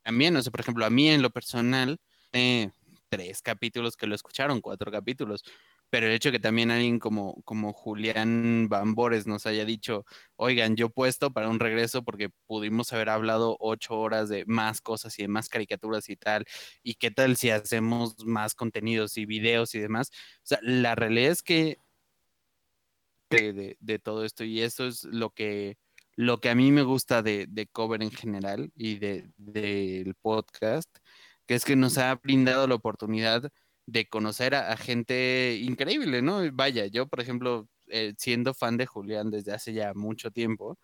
también, 0.03 0.33
no 0.33 0.41
sé, 0.41 0.51
por 0.51 0.61
ejemplo, 0.61 0.85
a 0.85 0.89
mí 0.89 1.09
en 1.09 1.21
lo 1.21 1.29
personal, 1.29 1.99
eh, 2.33 2.71
tres 3.09 3.41
capítulos 3.41 3.95
que 3.97 4.07
lo 4.07 4.15
escucharon, 4.15 4.61
cuatro 4.61 4.91
capítulos 4.91 5.43
pero 5.89 6.07
el 6.07 6.13
hecho 6.13 6.31
que 6.31 6.39
también 6.39 6.71
alguien 6.71 6.99
como, 6.99 7.41
como 7.43 7.73
Julián 7.73 8.67
Bambores 8.69 9.25
nos 9.27 9.45
haya 9.45 9.65
dicho, 9.65 10.05
oigan, 10.35 10.75
yo 10.75 10.89
puesto 10.89 11.31
para 11.31 11.49
un 11.49 11.59
regreso 11.59 12.03
porque 12.03 12.29
pudimos 12.45 12.91
haber 12.93 13.09
hablado 13.09 13.55
ocho 13.59 13.97
horas 13.97 14.29
de 14.29 14.43
más 14.45 14.81
cosas 14.81 15.17
y 15.19 15.23
de 15.23 15.27
más 15.29 15.49
caricaturas 15.49 16.09
y 16.09 16.17
tal, 16.17 16.45
y 16.83 16.95
qué 16.95 17.11
tal 17.11 17.37
si 17.37 17.49
hacemos 17.51 18.15
más 18.25 18.53
contenidos 18.55 19.17
y 19.17 19.25
videos 19.25 19.75
y 19.75 19.79
demás. 19.79 20.11
O 20.43 20.47
sea, 20.47 20.59
la 20.61 20.95
realidad 20.95 21.31
es 21.31 21.43
que 21.43 21.77
de, 23.29 23.99
todo 23.99 24.25
esto, 24.25 24.43
y 24.43 24.61
eso 24.61 24.87
es 24.87 25.03
lo 25.05 25.31
que, 25.31 25.77
lo 26.15 26.39
que 26.39 26.49
a 26.49 26.55
mí 26.55 26.71
me 26.71 26.83
gusta 26.83 27.21
de, 27.21 27.47
de 27.47 27.67
Cover 27.67 28.01
en 28.03 28.11
general 28.11 28.71
y 28.75 28.99
del 28.99 29.33
de, 29.37 30.13
podcast, 30.21 30.89
que 31.45 31.55
es 31.55 31.65
que 31.65 31.75
nos 31.75 31.97
ha 31.97 32.15
brindado 32.15 32.67
la 32.67 32.75
oportunidad 32.75 33.51
de 33.85 34.07
conocer 34.07 34.55
a, 34.55 34.75
gente 34.77 35.59
increíble, 35.61 36.21
¿no? 36.21 36.41
Vaya, 36.53 36.87
yo, 36.87 37.07
por 37.07 37.21
ejemplo, 37.21 37.69
eh, 37.87 38.13
siendo 38.17 38.53
fan 38.53 38.77
de 38.77 38.85
Julián 38.85 39.31
desde 39.31 39.53
hace 39.53 39.73
ya 39.73 39.93
mucho 39.93 40.31
tiempo, 40.31 40.77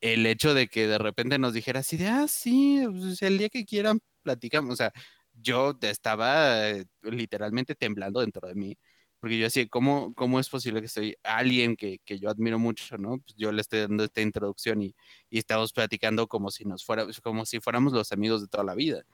el 0.00 0.26
hecho 0.26 0.54
de 0.54 0.68
que 0.68 0.86
de 0.86 0.98
repente 0.98 1.38
nos 1.38 1.54
dijera 1.54 1.80
así 1.80 1.96
de, 1.96 2.08
ah, 2.08 2.26
sí, 2.28 2.84
pues, 2.90 3.22
el 3.22 3.38
día 3.38 3.48
que 3.48 3.64
quieran 3.64 4.00
platicamos, 4.22 4.74
o 4.74 4.76
sea, 4.76 4.92
yo 5.34 5.76
estaba 5.82 6.70
eh, 6.70 6.86
literalmente 7.02 7.74
temblando 7.74 8.20
dentro 8.20 8.48
de 8.48 8.54
mí, 8.54 8.76
porque 9.20 9.38
yo 9.38 9.44
decía, 9.44 9.66
¿cómo, 9.68 10.14
cómo 10.14 10.40
es 10.40 10.48
posible 10.48 10.82
que 10.82 10.88
soy 10.88 11.16
alguien 11.24 11.76
que, 11.76 11.98
que 12.04 12.18
yo 12.18 12.30
admiro 12.30 12.58
mucho, 12.58 12.98
¿no? 12.98 13.18
Pues 13.18 13.34
yo 13.36 13.52
le 13.52 13.60
estoy 13.60 13.80
dando 13.80 14.04
esta 14.04 14.20
introducción 14.20 14.82
y, 14.82 14.94
y 15.30 15.38
estamos 15.38 15.72
platicando 15.72 16.28
como 16.28 16.50
si 16.50 16.64
nos 16.64 16.84
fuera, 16.84 17.06
como 17.22 17.46
si 17.46 17.60
fuéramos 17.60 17.92
los 17.92 18.12
amigos 18.12 18.42
de 18.42 18.48
toda 18.48 18.64
la 18.64 18.74
vida. 18.74 19.04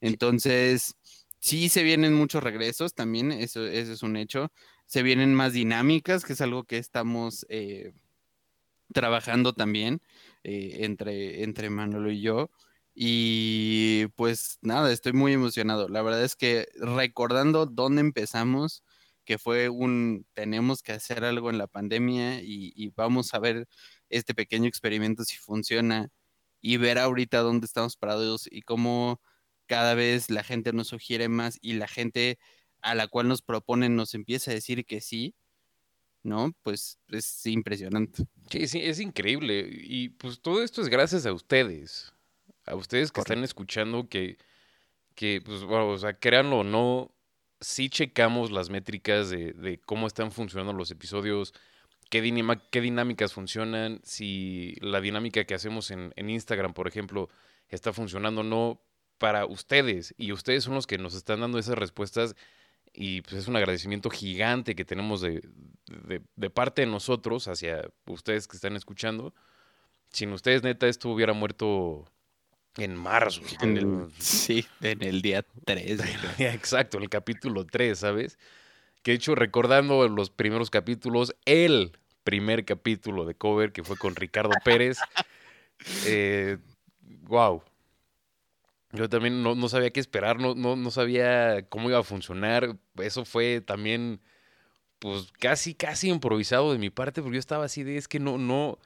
Entonces, 0.00 0.94
Sí, 1.40 1.68
se 1.68 1.82
vienen 1.84 2.14
muchos 2.14 2.42
regresos 2.42 2.94
también, 2.94 3.30
eso, 3.32 3.64
es 3.66 4.02
un 4.02 4.16
hecho. 4.16 4.50
Se 4.86 5.02
vienen 5.02 5.34
más 5.34 5.52
dinámicas, 5.52 6.24
que 6.24 6.32
es 6.32 6.40
algo 6.40 6.64
que 6.64 6.78
estamos 6.78 7.46
eh, 7.48 7.92
trabajando 8.92 9.52
también 9.52 10.00
eh, 10.44 10.78
entre, 10.80 11.44
entre 11.44 11.70
Manolo 11.70 12.10
y 12.10 12.20
yo. 12.20 12.50
Y 12.94 14.06
pues 14.16 14.58
nada, 14.62 14.92
estoy 14.92 15.12
muy 15.12 15.32
emocionado. 15.32 15.88
La 15.88 16.02
verdad 16.02 16.24
es 16.24 16.34
que 16.36 16.66
recordando 16.74 17.66
dónde 17.66 18.00
empezamos, 18.00 18.82
que 19.28 19.36
fue 19.36 19.68
un, 19.68 20.24
tenemos 20.32 20.80
que 20.82 20.92
hacer 20.92 21.22
algo 21.22 21.50
en 21.50 21.58
la 21.58 21.66
pandemia 21.66 22.40
y, 22.40 22.72
y 22.74 22.88
vamos 22.96 23.34
a 23.34 23.38
ver 23.38 23.68
este 24.08 24.32
pequeño 24.32 24.66
experimento 24.66 25.22
si 25.22 25.36
funciona 25.36 26.08
y 26.62 26.78
ver 26.78 26.96
ahorita 26.96 27.40
dónde 27.40 27.66
estamos 27.66 27.98
parados 27.98 28.48
y 28.50 28.62
cómo 28.62 29.20
cada 29.66 29.92
vez 29.92 30.30
la 30.30 30.42
gente 30.42 30.72
nos 30.72 30.88
sugiere 30.88 31.28
más 31.28 31.58
y 31.60 31.74
la 31.74 31.88
gente 31.88 32.38
a 32.80 32.94
la 32.94 33.06
cual 33.06 33.28
nos 33.28 33.42
proponen 33.42 33.96
nos 33.96 34.14
empieza 34.14 34.50
a 34.50 34.54
decir 34.54 34.86
que 34.86 35.02
sí, 35.02 35.34
¿no? 36.22 36.54
Pues 36.62 36.98
es 37.08 37.44
impresionante. 37.44 38.24
Sí, 38.50 38.66
sí, 38.66 38.80
es 38.82 38.98
increíble. 38.98 39.68
Y 39.70 40.08
pues 40.08 40.40
todo 40.40 40.62
esto 40.62 40.80
es 40.80 40.88
gracias 40.88 41.26
a 41.26 41.34
ustedes, 41.34 42.14
a 42.64 42.74
ustedes 42.76 43.12
que 43.12 43.20
están 43.20 43.44
escuchando 43.44 44.08
que, 44.08 44.38
que, 45.14 45.42
pues, 45.44 45.64
bueno, 45.64 45.90
o 45.90 45.98
sea, 45.98 46.14
créanlo 46.14 46.60
o 46.60 46.64
no, 46.64 47.14
sí 47.60 47.88
checamos 47.90 48.50
las 48.50 48.70
métricas 48.70 49.30
de, 49.30 49.80
cómo 49.86 50.06
están 50.06 50.32
funcionando 50.32 50.72
los 50.72 50.90
episodios, 50.90 51.54
qué, 52.10 52.20
dinámicas 52.22 53.32
funcionan, 53.32 54.00
si 54.04 54.76
la 54.80 55.00
dinámica 55.00 55.44
que 55.44 55.54
hacemos 55.54 55.90
en, 55.90 56.12
en 56.16 56.30
Instagram, 56.30 56.74
por 56.74 56.88
ejemplo, 56.88 57.28
está 57.68 57.92
funcionando 57.92 58.40
o 58.42 58.44
no, 58.44 58.80
para 59.18 59.46
ustedes 59.46 60.14
y 60.16 60.32
ustedes 60.32 60.64
son 60.64 60.74
los 60.74 60.86
que 60.86 60.96
nos 60.96 61.14
están 61.14 61.40
dando 61.40 61.58
esas 61.58 61.76
respuestas 61.76 62.36
y 62.92 63.20
pues 63.22 63.34
es 63.34 63.48
un 63.48 63.56
agradecimiento 63.56 64.10
gigante 64.10 64.74
que 64.74 64.84
tenemos 64.84 65.20
de, 65.20 65.42
de, 66.36 66.50
parte 66.50 66.82
de 66.82 66.86
nosotros 66.86 67.48
hacia 67.48 67.88
ustedes 68.06 68.48
que 68.48 68.56
están 68.56 68.76
escuchando. 68.76 69.34
Sin 70.10 70.32
ustedes, 70.32 70.62
neta, 70.62 70.88
esto 70.88 71.10
hubiera 71.10 71.32
muerto 71.34 72.10
en 72.78 72.96
marzo. 72.96 73.42
sí, 74.18 74.66
en 74.80 75.02
el 75.02 75.22
día 75.22 75.44
3. 75.64 76.00
Exacto, 76.38 76.98
el 76.98 77.08
capítulo 77.08 77.66
3, 77.66 77.98
¿sabes? 77.98 78.38
Que 79.02 79.12
de 79.12 79.16
hecho, 79.16 79.34
recordando 79.34 80.08
los 80.08 80.30
primeros 80.30 80.70
capítulos, 80.70 81.34
el 81.44 81.92
primer 82.24 82.64
capítulo 82.64 83.24
de 83.24 83.34
cover 83.34 83.72
que 83.72 83.84
fue 83.84 83.96
con 83.96 84.16
Ricardo 84.16 84.52
Pérez. 84.64 84.98
eh, 86.06 86.58
wow, 87.22 87.62
yo 88.92 89.08
también 89.08 89.42
no, 89.42 89.68
sabía 89.68 89.90
qué 89.90 90.00
esperar, 90.00 90.40
no, 90.40 90.54
no, 90.54 90.90
sabía 90.90 91.66
cómo 91.68 91.90
iba 91.90 91.98
a 91.98 92.04
funcionar. 92.04 92.76
Eso 92.96 93.24
fue 93.24 93.60
también, 93.60 94.20
pues 94.98 95.30
casi, 95.38 95.74
casi 95.74 96.08
improvisado 96.08 96.72
de 96.72 96.78
mi 96.78 96.88
parte, 96.90 97.20
porque 97.20 97.36
yo 97.36 97.40
estaba 97.40 97.66
así 97.66 97.82
de, 97.82 97.98
es 97.98 98.08
que 98.08 98.18
no, 98.18 98.38
no, 98.38 98.78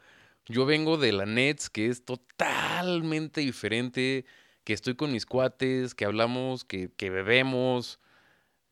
yo 0.47 0.67
vengo 0.67 0.97
de 0.97 1.13
la 1.13 1.27
Nets, 1.27 1.71
que 1.71 1.87
es 1.87 2.05
totalmente 2.05 3.41
diferente, 3.41 4.25
que 4.65 4.73
estoy 4.73 4.95
con 4.95 5.13
mis 5.13 5.27
cuates, 5.27 5.95
que 5.95 6.05
hablamos, 6.05 6.65
que, 6.65 6.91
que 6.97 7.11
bebemos, 7.11 8.01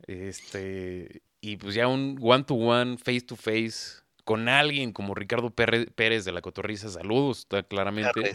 este, 0.06 1.22
y 1.40 1.56
pues 1.56 1.74
ya 1.74 1.88
un 1.88 2.18
one 2.20 2.44
to 2.44 2.54
one, 2.54 2.98
face 2.98 3.22
to 3.22 3.36
face, 3.36 4.02
con 4.24 4.48
alguien 4.48 4.92
como 4.92 5.14
Ricardo 5.14 5.50
Pérez 5.50 6.24
de 6.24 6.32
la 6.32 6.40
Cotorriza, 6.40 6.88
saludos, 6.88 7.46
claramente 7.68 8.34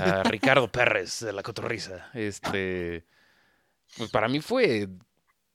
a 0.00 0.22
Ricardo 0.24 0.70
Pérez 0.70 1.20
de 1.20 1.32
la 1.32 1.42
Cotorriza. 1.42 2.10
Este, 2.14 3.04
pues 3.96 4.10
para 4.10 4.28
mí 4.28 4.40
fue 4.40 4.88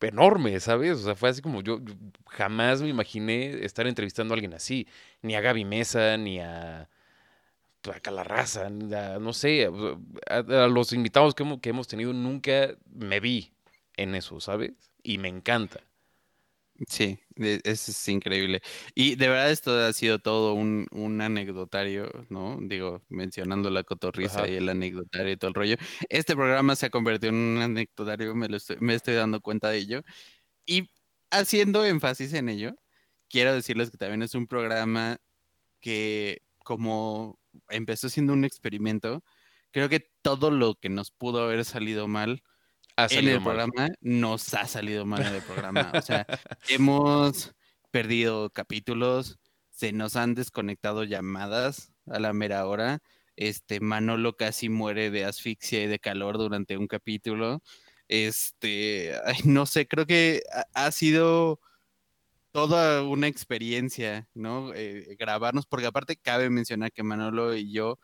enorme, 0.07 0.59
¿sabes? 0.59 0.99
O 0.99 1.03
sea, 1.03 1.15
fue 1.15 1.29
así 1.29 1.41
como 1.41 1.61
yo, 1.61 1.79
jamás 2.27 2.81
me 2.81 2.87
imaginé 2.89 3.65
estar 3.65 3.85
entrevistando 3.87 4.33
a 4.33 4.35
alguien 4.35 4.53
así, 4.53 4.87
ni 5.21 5.35
a 5.35 5.41
Gaby 5.41 5.65
Mesa, 5.65 6.17
ni 6.17 6.39
a, 6.39 6.89
pues, 7.81 7.97
a 7.97 7.99
Calarraza, 7.99 8.69
no 8.69 9.33
sé, 9.33 9.69
a, 10.27 10.67
los 10.67 10.93
invitados 10.93 11.35
que 11.35 11.43
hemos, 11.43 11.59
que 11.59 11.69
hemos 11.69 11.87
tenido 11.87 12.13
nunca 12.13 12.75
me 12.93 13.19
vi 13.19 13.51
en 13.97 14.15
eso, 14.15 14.39
¿sabes? 14.39 14.71
Y 15.03 15.17
me 15.17 15.27
encanta. 15.27 15.81
Sí, 16.87 17.19
eso 17.35 17.91
es 17.91 18.07
increíble. 18.07 18.61
Y 18.95 19.15
de 19.15 19.27
verdad 19.27 19.51
esto 19.51 19.77
ha 19.77 19.91
sido 19.91 20.19
todo 20.19 20.53
un, 20.53 20.87
un 20.91 21.19
anecdotario, 21.19 22.09
¿no? 22.29 22.57
Digo, 22.61 23.03
mencionando 23.09 23.69
la 23.69 23.83
cotorriza 23.83 24.47
y 24.47 24.55
el 24.55 24.69
anecdotario 24.69 25.33
y 25.33 25.37
todo 25.37 25.49
el 25.49 25.55
rollo. 25.55 25.75
Este 26.07 26.35
programa 26.35 26.77
se 26.77 26.85
ha 26.85 26.89
convertido 26.89 27.31
en 27.31 27.35
un 27.35 27.57
anecdotario, 27.61 28.33
me, 28.33 28.47
lo 28.47 28.55
estoy, 28.55 28.77
me 28.79 28.95
estoy 28.95 29.15
dando 29.15 29.41
cuenta 29.41 29.69
de 29.69 29.77
ello. 29.77 30.01
Y 30.65 30.91
haciendo 31.31 31.85
énfasis 31.85 32.33
en 32.33 32.49
ello, 32.49 32.75
quiero 33.29 33.53
decirles 33.53 33.91
que 33.91 33.97
también 33.97 34.23
es 34.23 34.35
un 34.35 34.47
programa 34.47 35.19
que 35.81 36.41
como 36.63 37.39
empezó 37.69 38.09
siendo 38.09 38.33
un 38.33 38.45
experimento, 38.45 39.23
creo 39.71 39.89
que 39.89 40.01
todo 40.21 40.51
lo 40.51 40.75
que 40.75 40.89
nos 40.89 41.11
pudo 41.11 41.43
haber 41.43 41.65
salido 41.65 42.07
mal 42.07 42.43
en 43.09 43.27
el 43.27 43.41
programa 43.41 43.89
nos 44.01 44.53
ha 44.53 44.67
salido 44.67 45.05
mal 45.05 45.25
en 45.25 45.35
el 45.35 45.41
programa. 45.41 45.91
O 45.93 46.01
sea, 46.01 46.25
hemos 46.69 47.53
perdido 47.91 48.49
capítulos, 48.49 49.39
se 49.69 49.91
nos 49.91 50.15
han 50.15 50.35
desconectado 50.35 51.03
llamadas 51.03 51.91
a 52.07 52.19
la 52.19 52.33
mera 52.33 52.65
hora. 52.65 52.99
Este 53.35 53.79
Manolo 53.79 54.35
casi 54.35 54.69
muere 54.69 55.11
de 55.11 55.25
asfixia 55.25 55.83
y 55.83 55.87
de 55.87 55.99
calor 55.99 56.37
durante 56.37 56.77
un 56.77 56.87
capítulo. 56.87 57.61
Este, 58.07 59.13
no 59.45 59.65
sé, 59.65 59.87
creo 59.87 60.05
que 60.05 60.41
ha, 60.73 60.91
sido 60.91 61.59
toda 62.51 63.03
una 63.03 63.27
experiencia, 63.27 64.27
¿no? 64.33 64.73
Eh, 64.73 65.15
grabarnos, 65.19 65.65
porque 65.65 65.85
aparte 65.85 66.17
cabe 66.17 66.49
mencionar 66.49 66.91
que 66.91 67.03
Manolo 67.03 67.55
y 67.55 67.71
yo 67.71 67.99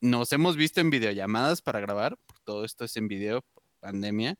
nos 0.00 0.32
hemos 0.32 0.56
visto 0.56 0.80
en 0.80 0.90
videollamadas 0.90 1.60
para 1.60 1.80
grabar, 1.80 2.16
todo 2.44 2.64
esto 2.64 2.84
es 2.84 2.96
en 2.96 3.08
video, 3.08 3.44
pandemia, 3.80 4.36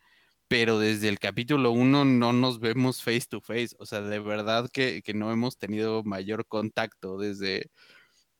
pero 0.48 0.79
desde 0.79 1.09
el 1.09 1.18
capítulo 1.18 1.72
1 1.72 2.05
no 2.05 2.33
nos 2.33 2.61
vemos 2.61 3.03
face 3.03 3.26
to 3.29 3.40
face, 3.40 3.70
o 3.79 3.87
sea, 3.87 4.00
de 4.03 4.18
verdad 4.20 4.68
que, 4.72 5.03
no 5.14 5.33
hemos 5.33 5.59
tenido 5.59 6.03
mayor 6.05 6.46
contacto 6.46 7.18
desde... 7.18 7.70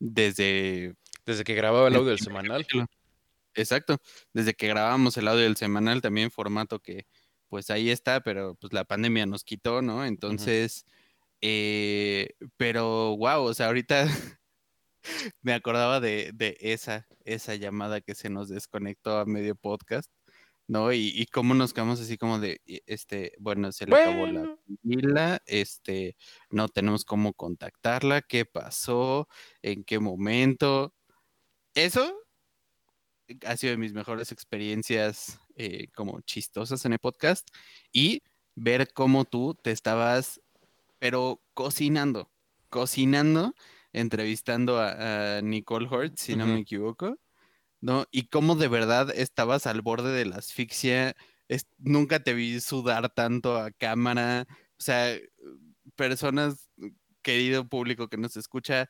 Desde, 0.03 0.95
desde 1.27 1.43
que 1.43 1.53
grababa 1.53 1.87
el 1.87 1.95
audio 1.95 2.09
del 2.09 2.19
semanal. 2.19 2.65
Exacto, 3.53 3.97
desde 4.33 4.55
que 4.55 4.67
grabamos 4.67 5.15
el 5.17 5.27
audio 5.27 5.43
del 5.43 5.57
semanal, 5.57 6.01
también 6.01 6.31
formato 6.31 6.79
que 6.79 7.05
pues 7.49 7.69
ahí 7.69 7.89
está, 7.89 8.21
pero 8.21 8.55
pues 8.55 8.71
la 8.71 8.85
pandemia 8.85 9.25
nos 9.25 9.43
quitó, 9.43 9.81
¿no? 9.81 10.05
Entonces, 10.05 10.85
eh, 11.41 12.29
pero 12.55 13.17
wow, 13.17 13.43
o 13.43 13.53
sea, 13.53 13.67
ahorita 13.67 14.05
me 15.41 15.53
acordaba 15.53 15.99
de, 15.99 16.33
esa, 16.61 17.07
esa 17.25 17.55
llamada 17.55 17.99
que 17.99 18.15
se 18.15 18.29
nos 18.29 18.47
desconectó 18.47 19.17
a 19.17 19.25
medio 19.25 19.55
podcast, 19.55 20.09
¿no? 20.71 20.93
Y, 20.93 21.25
cómo 21.33 21.53
nos 21.53 21.73
quedamos 21.73 21.99
así 21.99 22.17
como 22.17 22.39
de, 22.39 22.61
este, 22.85 23.33
bueno, 23.39 23.73
se 23.73 23.85
le 23.85 23.93
acabó 23.93 24.25
la 24.25 24.57
pila, 24.81 25.41
este, 25.45 26.15
no 26.49 26.69
tenemos 26.69 27.03
cómo 27.03 27.33
contactarla, 27.33 28.21
qué 28.21 28.45
pasó, 28.45 29.27
en 29.61 29.83
qué 29.83 29.99
momento. 29.99 30.93
Eso 31.73 32.15
ha 33.45 33.57
sido 33.57 33.71
de 33.71 33.77
mis 33.77 33.91
mejores 33.91 34.31
experiencias 34.31 35.41
eh, 35.57 35.89
como 35.93 36.21
chistosas 36.21 36.85
en 36.85 36.93
el 36.93 36.99
podcast 36.99 37.49
y 37.91 38.23
ver 38.55 38.93
cómo 38.93 39.25
tú 39.25 39.57
te 39.61 39.71
estabas, 39.71 40.39
pero 40.99 41.41
cocinando, 41.53 42.31
cocinando, 42.69 43.55
entrevistando 43.91 44.79
a, 44.79 45.41
Nicole 45.41 45.89
Hort, 45.91 46.15
si 46.15 46.37
no 46.37 46.47
me 46.47 46.59
equivoco, 46.61 47.17
¿no? 47.81 48.05
Y 48.11 48.27
cómo 48.27 48.55
de 48.55 48.67
verdad 48.67 49.11
estabas 49.13 49.67
al 49.67 49.81
borde 49.81 50.11
de 50.11 50.25
la 50.25 50.37
asfixia, 50.37 51.15
nunca 51.79 52.23
te 52.23 52.33
vi 52.33 52.61
sudar 52.61 53.09
tanto 53.13 53.57
a 53.57 53.71
cámara, 53.71 54.47
o 54.49 54.83
sea, 54.83 55.17
personas, 55.95 56.69
querido 57.21 57.67
público 57.67 58.07
que 58.07 58.17
nos 58.17 58.37
escucha, 58.37 58.89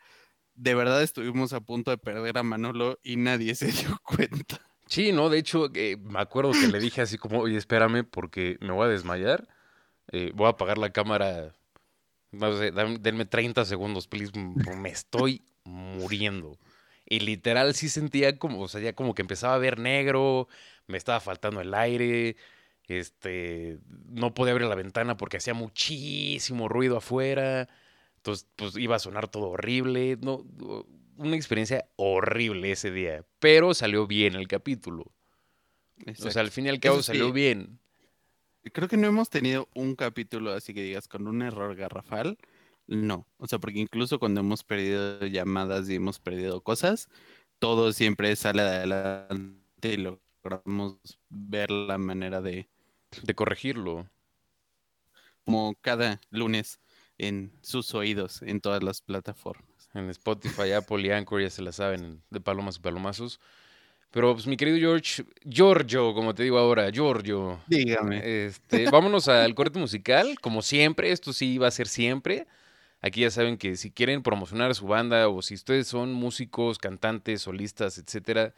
de 0.54 0.76
verdad 0.76 1.02
estuvimos 1.02 1.54
a 1.54 1.62
punto 1.62 1.92
de 1.92 1.98
perder 1.98 2.38
a 2.38 2.44
Manolo 2.44 3.00
y 3.04 3.16
nadie 3.16 3.56
se 3.56 3.72
dio 3.72 4.00
cuenta. 4.04 4.60
Sí, 4.88 5.14
no, 5.14 5.30
de 5.30 5.40
hecho, 5.40 5.70
eh, 5.74 5.96
me 5.98 6.20
acuerdo 6.20 6.52
que 6.52 6.68
le 6.68 6.80
dije 6.80 7.02
así 7.02 7.18
como, 7.18 7.40
oye, 7.40 7.58
espérame 7.58 8.04
porque 8.04 8.58
me 8.60 8.74
voy 8.74 8.88
a 8.88 8.90
desmayar, 8.90 9.48
eh, 10.12 10.32
voy 10.36 10.48
a 10.48 10.50
apagar 10.50 10.78
la 10.78 10.92
cámara, 10.92 11.54
no 12.32 12.58
sé, 12.58 12.72
denme 12.72 13.26
30 13.26 13.64
segundos, 13.64 14.08
please, 14.08 14.34
me 14.36 14.90
estoy 14.90 15.42
muriendo. 15.64 16.58
Y 17.12 17.20
literal 17.20 17.76
sí 17.76 17.90
sentía 17.90 18.40
como, 18.40 18.62
o 18.62 18.70
sea, 18.70 18.80
ya 18.80 18.94
como 18.94 19.14
que 19.14 19.22
empezaba 19.22 19.56
a 19.56 19.58
ver 19.58 19.80
negro, 19.80 20.48
me 20.88 20.98
estaba 20.98 21.20
faltando 21.20 21.60
el 21.60 21.74
aire, 21.74 22.38
este, 22.88 23.80
no 24.08 24.34
podía 24.34 24.54
abrir 24.54 24.70
la 24.70 24.76
ventana 24.76 25.18
porque 25.18 25.36
hacía 25.36 25.54
muchísimo 25.54 26.70
ruido 26.70 26.96
afuera. 26.96 27.68
Entonces, 28.16 28.48
pues 28.56 28.78
iba 28.78 28.96
a 28.96 29.00
sonar 29.00 29.28
todo 29.28 29.50
horrible. 29.50 30.20
No, 30.22 30.46
una 31.18 31.36
experiencia 31.36 31.86
horrible 31.98 32.72
ese 32.72 32.92
día. 32.92 33.26
Pero 33.40 33.74
salió 33.74 34.08
bien 34.08 34.36
el 34.36 34.48
capítulo. 34.48 35.12
O 36.08 36.32
sea, 36.32 36.42
al 36.42 36.50
fin 36.50 36.68
y 36.68 36.70
al 36.70 36.80
cabo 36.80 37.04
salió 37.04 37.34
bien. 37.34 37.80
Creo 38.72 38.88
que 38.88 38.96
no 38.96 39.08
hemos 39.08 39.30
tenido 39.30 39.68
un 39.74 39.98
capítulo 39.98 40.54
así 40.54 40.74
que 40.74 40.82
digas 40.82 41.10
con 41.10 41.28
un 41.28 41.42
error 41.42 41.76
garrafal. 41.76 42.38
No. 42.88 43.28
O 43.38 43.48
sea, 43.48 43.60
porque 43.60 43.80
incluso 43.80 44.20
cuando 44.20 44.42
hemos 44.42 44.64
perdido 44.64 45.26
llamadas 45.26 45.90
y 45.90 45.96
hemos 45.96 46.20
perdido 46.20 46.62
cosas, 46.62 47.10
todo 47.60 47.94
siempre 47.94 48.36
sale 48.36 48.62
adelante 48.64 49.94
y 49.94 49.98
logramos 49.98 50.98
ver 51.30 51.72
la 51.72 51.98
manera 51.98 52.42
de, 52.42 52.70
de 53.24 53.36
corregirlo. 53.36 54.10
Como 55.46 55.76
cada 55.82 56.22
lunes 56.30 56.80
en 57.18 57.52
sus 57.62 57.94
oídos 57.94 58.42
en 58.42 58.62
todas 58.62 58.84
las 58.84 59.02
plataformas. 59.02 59.90
En 59.94 60.10
Spotify, 60.10 60.72
Apple 60.76 61.02
y 61.02 61.12
Anchor 61.12 61.42
ya 61.42 61.50
se 61.50 61.62
la 61.62 61.72
saben 61.72 62.24
de 62.30 62.42
palomas 62.42 62.78
y 62.78 62.82
palomazos. 62.82 63.40
Pero 64.12 64.34
pues 64.34 64.46
mi 64.46 64.58
querido 64.58 64.78
George, 64.78 65.24
Giorgio, 65.46 66.14
como 66.14 66.36
te 66.36 66.44
digo 66.44 66.58
ahora, 66.58 66.90
Giorgio. 66.92 67.60
Dígame. 67.68 68.46
Este, 68.46 68.90
vámonos 68.90 69.30
al 69.30 69.56
corte 69.56 69.80
musical, 69.80 70.38
como 70.42 70.62
siempre, 70.62 71.12
esto 71.12 71.32
sí 71.32 71.58
va 71.58 71.68
a 71.68 71.72
ser 71.72 71.88
siempre. 71.88 72.46
Aquí 73.02 73.22
ya 73.22 73.32
saben 73.32 73.58
que 73.58 73.76
si 73.76 73.92
quieren 73.92 74.24
promocionar 74.24 74.76
su 74.76 74.86
banda 74.88 75.28
o 75.28 75.42
si 75.42 75.56
ustedes 75.56 75.88
son 75.88 76.14
músicos, 76.14 76.78
cantantes, 76.78 77.42
solistas, 77.42 77.98
etcétera, 77.98 78.54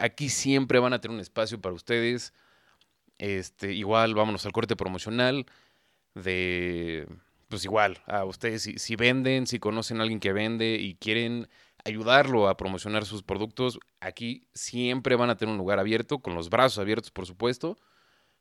aquí 0.00 0.28
siempre 0.28 0.78
van 0.80 0.92
a 0.92 1.00
tener 1.00 1.14
un 1.14 1.20
espacio 1.20 1.60
para 1.60 1.74
ustedes. 1.74 2.32
Este, 3.18 3.72
igual 3.72 4.14
vámonos 4.14 4.44
al 4.46 4.52
corte 4.52 4.74
promocional 4.76 5.46
de 6.14 7.06
pues 7.52 7.66
igual, 7.66 7.98
a 8.06 8.24
ustedes 8.24 8.62
si, 8.62 8.96
venden, 8.96 9.46
si 9.46 9.58
conocen 9.58 9.98
a 9.98 10.04
alguien 10.04 10.20
que 10.20 10.32
vende 10.32 10.76
y 10.76 10.94
quieren 10.94 11.50
ayudarlo 11.84 12.48
a 12.48 12.56
promocionar 12.56 13.04
sus 13.04 13.22
productos, 13.22 13.78
aquí 14.00 14.48
siempre 14.54 15.16
van 15.16 15.28
a 15.28 15.36
tener 15.36 15.52
un 15.52 15.58
lugar 15.58 15.78
abierto, 15.78 16.20
con 16.20 16.34
los 16.34 16.48
brazos 16.48 16.78
abiertos, 16.78 17.10
por 17.10 17.26
supuesto. 17.26 17.76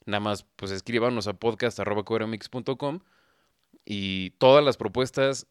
Nada 0.06 0.22
más, 0.22 0.46
pues 0.56 0.72
escríbanos 0.72 1.28
a 1.28 1.34
podcast.com 1.34 3.02
y 3.86 4.32
todas 4.32 4.64
las 4.64 4.78
propuestas, 4.78 5.48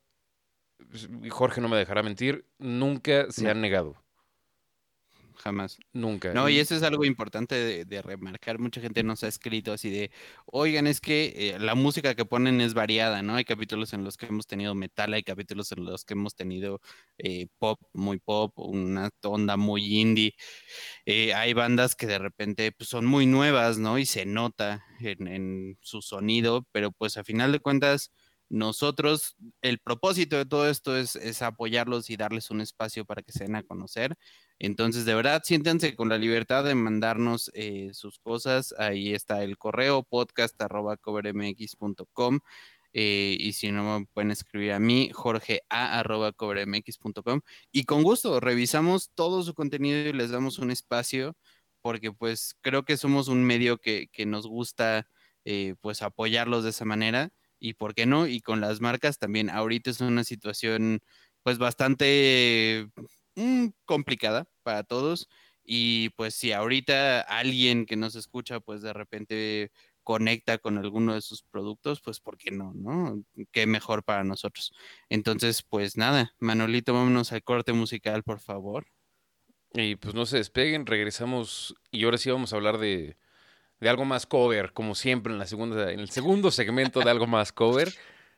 pues, 0.91 1.09
Jorge 1.31 1.61
no 1.61 1.69
me 1.69 1.77
dejará 1.77 2.03
mentir, 2.03 2.47
nunca 2.59 3.31
se 3.31 3.49
han 3.49 3.61
negado 3.61 3.97
jamás. 5.41 5.79
Nunca. 5.93 6.33
No, 6.33 6.49
y 6.49 6.59
eso 6.59 6.77
es 6.77 6.83
algo 6.83 7.05
importante 7.05 7.85
de, 7.85 8.03
remarcar. 8.03 8.59
Mucha 8.59 8.81
gente 8.81 9.03
nos 9.03 9.25
ha 9.25 9.29
escrito 9.29 9.73
así 9.73 9.91
de, 9.91 10.11
oigan, 10.47 10.87
es 10.87 11.01
que 11.01 11.33
eh, 11.37 11.59
la 11.59 11.75
música 11.75 12.15
que 12.15 12.25
ponen 12.25 12.61
es 12.61 12.75
variada, 12.75 13.23
¿no? 13.23 13.35
Hay 13.37 13.45
capítulos 13.45 13.93
en 13.93 14.05
los 14.05 14.17
que 14.17 14.27
hemos 14.27 14.47
tenido 14.47 14.75
metal, 14.75 15.13
hay 15.15 15.23
capítulos 15.23 15.73
en 15.73 15.85
los 15.85 16.05
que 16.05 16.15
hemos 16.15 16.35
tenido 16.35 16.81
eh, 17.19 17.49
pop, 17.59 17.81
muy 17.93 18.19
pop, 18.19 18.59
una 18.59 19.11
onda 19.25 19.57
muy 19.57 20.01
indie. 20.01 20.35
Eh, 21.07 21.35
hay 21.35 21.53
bandas 21.53 21.97
que 21.97 22.07
de 22.07 22.19
repente 22.19 22.73
pues, 22.73 22.89
son 22.89 23.07
muy 23.07 23.27
nuevas, 23.27 23.79
¿no? 23.79 23.99
Y 23.99 24.07
se 24.07 24.27
nota 24.27 24.85
en, 25.01 25.27
en 25.27 25.79
su 25.83 26.03
sonido, 26.03 26.67
pero 26.73 26.93
pues 26.93 27.17
a 27.17 27.25
final 27.25 27.53
de 27.53 27.61
cuentas 27.61 28.13
nosotros, 28.51 29.37
el 29.63 29.79
propósito 29.79 30.37
de 30.37 30.45
todo 30.45 30.69
esto 30.69 30.95
es, 30.97 31.17
apoyarlos 31.43 32.11
y 32.11 32.17
darles 32.17 32.51
un 32.51 32.61
espacio 32.61 33.05
para 33.05 33.23
que 33.23 33.31
se 33.33 33.45
den 33.45 33.55
a 33.57 33.63
conocer. 33.63 34.17
Entonces, 34.59 35.05
de 35.07 35.15
verdad, 35.15 35.43
siéntanse 35.45 35.95
con 35.97 36.09
la 36.09 36.19
libertad 36.19 36.65
de 36.65 36.75
mandarnos 36.75 37.51
eh, 37.55 37.91
sus 37.95 38.19
cosas. 38.19 38.75
Ahí 38.79 39.15
está 39.15 39.43
el 39.45 39.57
correo 39.57 40.03
podcast.covermx.com. 40.03 42.41
Eh, 42.93 43.37
y 43.39 43.53
si 43.53 43.71
no, 43.71 44.05
pueden 44.13 44.33
escribir 44.33 44.73
a 44.73 44.81
mí, 44.81 45.11
jorgea.covermx.com. 45.13 47.41
Y 47.73 47.85
con 47.85 48.03
gusto, 48.03 48.41
revisamos 48.41 49.11
todo 49.15 49.43
su 49.45 49.55
contenido 49.55 50.09
y 50.09 50.13
les 50.13 50.31
damos 50.31 50.59
un 50.59 50.71
espacio, 50.73 51.37
porque 51.83 52.13
pues 52.13 52.57
creo 52.63 52.85
que 52.85 52.97
somos 52.97 53.29
un 53.29 53.45
medio 53.45 53.79
que, 53.79 54.09
que 54.13 54.27
nos 54.27 54.47
gusta 54.47 55.07
eh, 55.45 55.75
pues 55.81 56.03
apoyarlos 56.03 56.65
de 56.65 56.71
esa 56.71 56.85
manera. 56.85 57.31
Y 57.61 57.75
por 57.75 57.95
qué 57.95 58.07
no, 58.07 58.27
y 58.27 58.41
con 58.41 58.61
las 58.61 58.81
marcas 58.81 59.19
también. 59.19 59.51
Ahorita 59.51 59.91
es 59.91 60.01
una 60.01 60.25
situación 60.25 61.01
pues 61.43 61.59
bastante 61.59 62.89
Mm, 63.37 63.69
complicada 63.85 64.49
para 64.63 64.83
todos. 64.85 65.29
Y 65.65 66.11
pues 66.11 66.35
si 66.35 66.53
ahorita 66.53 67.21
alguien 67.23 67.87
que 67.87 67.97
nos 67.97 68.15
escucha, 68.17 68.61
pues 68.61 68.83
de 68.83 68.93
repente 68.93 69.71
conecta 70.03 70.59
con 70.59 70.79
alguno 70.79 71.15
de 71.15 71.21
sus 71.21 71.43
productos, 71.43 72.01
pues 72.03 72.21
¿por 72.21 72.37
qué 72.39 72.51
no? 72.51 72.73
¿No? 72.75 73.23
Qué 73.53 73.67
mejor 73.67 74.03
para 74.05 74.25
nosotros. 74.25 74.73
Entonces, 75.09 75.63
pues 75.63 75.97
nada, 75.97 76.35
Manolito, 76.39 76.93
vámonos 76.95 77.33
al 77.33 77.43
corte 77.45 77.73
musical, 77.73 78.23
por 78.25 78.41
favor. 78.41 78.87
Y 79.73 79.97
pues 79.97 80.15
no 80.15 80.27
se 80.27 80.39
despeguen, 80.39 80.87
regresamos 80.87 81.77
y 81.93 82.05
ahora 82.05 82.19
sí 82.19 82.31
vamos 82.31 82.53
a 82.53 82.57
hablar 82.57 82.79
de, 82.79 83.17
de 83.81 83.89
algo 83.89 84.05
más 84.05 84.27
cover, 84.27 84.73
como 84.73 84.95
siempre 84.95 85.33
en 85.33 85.39
la 85.39 85.47
segunda, 85.47 85.91
en 85.91 86.01
el 86.01 86.11
segundo 86.11 86.51
segmento 86.51 87.01
de 87.01 87.11
algo 87.11 87.27
más 87.27 87.53
cover. 87.53 87.93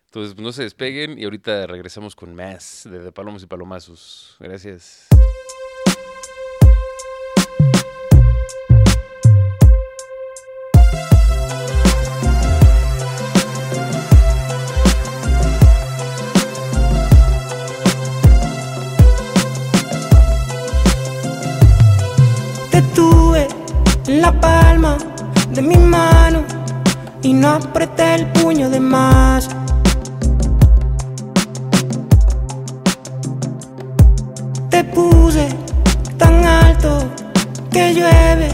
Entonces, 0.07 0.37
no 0.37 0.52
se 0.52 0.62
despeguen 0.62 1.18
y 1.18 1.24
ahorita 1.24 1.66
regresamos 1.66 2.14
con 2.14 2.35
más 2.35 2.87
de, 2.90 3.00
de 3.00 3.12
Palomos 3.12 3.42
y 3.42 3.46
Palomazos. 3.46 4.37
Gracias. 4.38 5.09
Te 22.70 22.83
tuve 22.94 23.48
la 24.07 24.38
palma 24.40 25.12
de 25.55 25.61
mi 25.61 25.77
mano 25.77 26.45
y 27.23 27.35
no 27.35 27.51
apreté 27.51 28.15
el 28.15 28.27
puño 28.33 28.71
de 28.71 28.81
más. 28.81 29.49
Te 34.71 34.83
puse 34.85 35.49
tan 36.17 36.45
alto 36.47 37.05
que 37.71 37.93
llueve, 37.93 38.49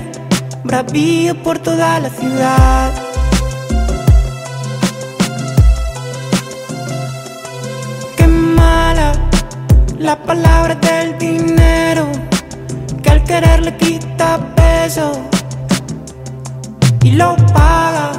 bravío 0.64 1.40
por 1.42 1.60
toda 1.60 2.00
la 2.00 2.10
ciudad. 2.10 2.92
Qué 8.16 8.26
mala 8.26 9.12
la 9.98 10.16
palabra 10.16 10.74
del 10.74 11.16
dinero, 11.16 12.08
que 13.02 13.10
al 13.10 13.22
querer 13.22 13.62
le 13.62 13.76
quita 13.76 14.40
peso 14.56 15.12
y 17.08 17.12
lo 17.12 17.36
paga 17.54 18.12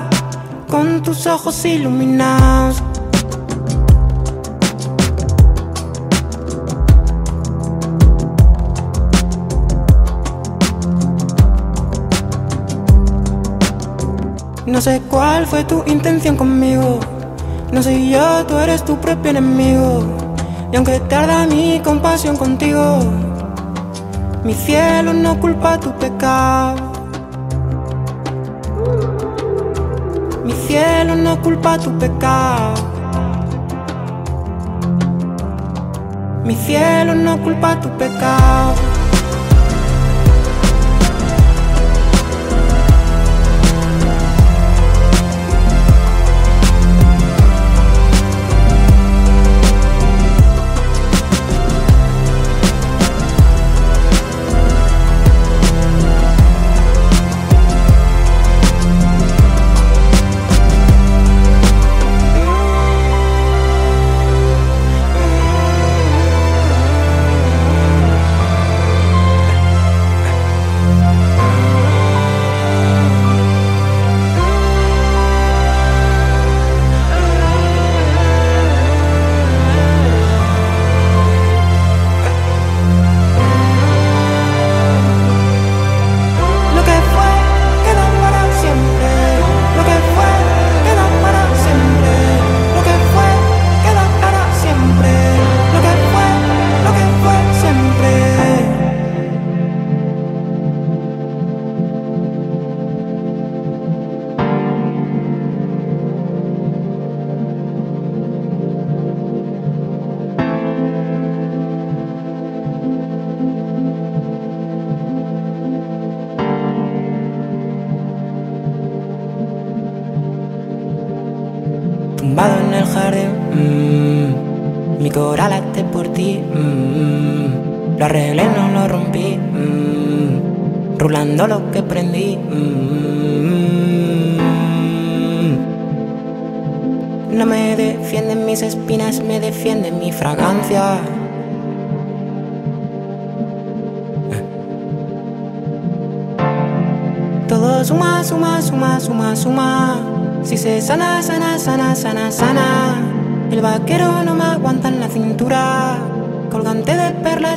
con 0.68 1.04
tus 1.04 1.28
ojos 1.28 1.64
iluminados. 1.64 2.82
No 14.66 14.82
sé 14.82 15.02
cuál 15.08 15.46
fue 15.46 15.64
tu 15.66 15.84
intención 15.86 16.36
conmigo. 16.36 17.00
No 17.72 17.84
soy 17.84 18.10
yo, 18.10 18.44
tú 18.48 18.58
eres 18.58 18.84
tu 18.84 18.98
propio 18.98 19.30
enemigo. 19.30 20.02
Y 20.72 20.78
aunque 20.78 21.00
tarda 21.02 21.46
mi 21.46 21.80
compasión 21.84 22.38
contigo, 22.38 23.00
mi 24.44 24.56
cielo 24.56 25.14
no 25.14 25.40
culpa 25.40 25.80
tu 25.80 25.92
pecado. 25.92 26.89
Cielo 30.70 31.16
no 31.16 31.42
culpa 31.42 31.80
tu 31.80 31.90
pecado. 31.98 32.76
Mi 36.46 36.56
cielo 36.56 37.16
no 37.16 37.42
culpa 37.42 37.80
tu 37.82 37.90
pecado. 37.98 38.89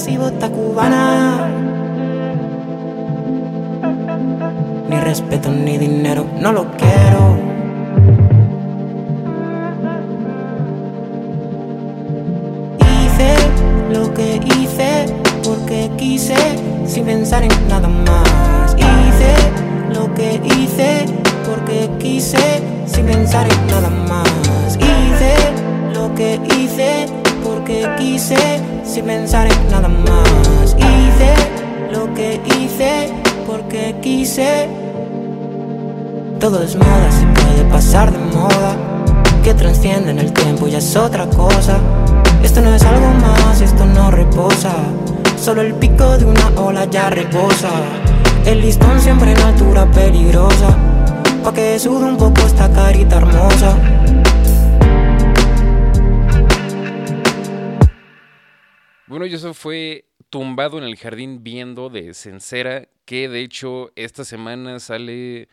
De 0.03 0.09
perlas 0.09 0.09
y 0.09 0.17
bota 0.17 0.49
cubana. 0.51 1.49
Ni 4.89 4.97
respeto 5.01 5.51
ni 5.51 5.79
dinero, 5.79 6.27
no 6.41 6.53
lo 6.53 6.67
quiero. 6.77 7.39
Hice 12.79 13.35
lo 13.93 14.13
que 14.15 14.41
hice 14.59 15.07
porque 15.43 15.91
quise, 15.97 16.37
sin 16.87 17.05
pensar 17.05 17.43
en 17.43 17.69
nada 17.69 17.89
más. 17.89 18.77
Hice 18.77 19.35
lo 19.95 20.13
que 20.15 20.41
hice 20.45 21.07
porque 21.47 21.91
quise 21.99 22.63
sin 22.87 23.07
pensar 23.07 23.47
en 23.51 23.67
nada 23.69 23.91
más. 23.91 24.77
Hice 24.77 25.35
lo 25.95 26.15
que 26.15 26.41
hice 26.57 27.07
porque 27.43 27.89
quise 27.99 28.72
sin 28.85 29.05
pensar 29.05 29.47
en 29.47 29.71
nada 29.71 29.89
más. 29.89 30.77
Hice 30.77 31.35
lo 31.93 32.13
que 32.15 32.41
hice 32.45 33.13
porque 33.47 33.97
quise. 34.03 34.69
Todo 36.39 36.63
es 36.63 36.77
moda, 36.77 37.11
se 37.11 37.27
puede 37.27 37.65
pasar 37.71 38.13
de 38.13 38.19
moda. 38.19 38.77
Que 39.43 39.55
trasciende 39.55 40.11
en 40.11 40.19
el 40.19 40.33
tiempo 40.33 40.69
ya 40.69 40.79
es 40.79 40.97
otra 40.97 41.27
cosa. 41.27 41.79
Esto 42.43 42.61
no 42.61 42.75
es 42.75 42.83
algo 42.85 43.09
más, 43.21 43.61
esto 43.61 43.85
no 43.85 44.11
reposa. 44.11 44.73
Solo 45.37 45.63
el 45.63 45.75
pico 45.75 46.17
de 46.19 46.25
una 46.25 46.49
ola 46.57 46.85
ya 46.87 47.11
reposa. 47.11 47.71
El 48.45 48.61
listón 48.61 49.01
siempre 49.01 49.33
en 49.33 49.41
altura 49.41 49.91
peligrosa 49.91 50.77
pa' 51.43 51.53
que 51.53 51.79
sude 51.79 52.05
un 52.05 52.17
poco 52.17 52.41
esta 52.43 52.71
carita 52.71 53.17
hermosa. 53.17 54.02
Bueno, 59.13 59.27
y 59.27 59.35
eso 59.35 59.53
fue 59.53 60.07
tumbado 60.31 60.79
en 60.79 60.85
el 60.85 60.97
jardín 60.97 61.45
viendo 61.45 61.91
de 61.91 62.15
Sencera, 62.15 62.89
que 63.05 63.29
de 63.29 63.43
hecho 63.43 63.93
esta 63.95 64.25
semana 64.25 64.81
sale 64.81 65.51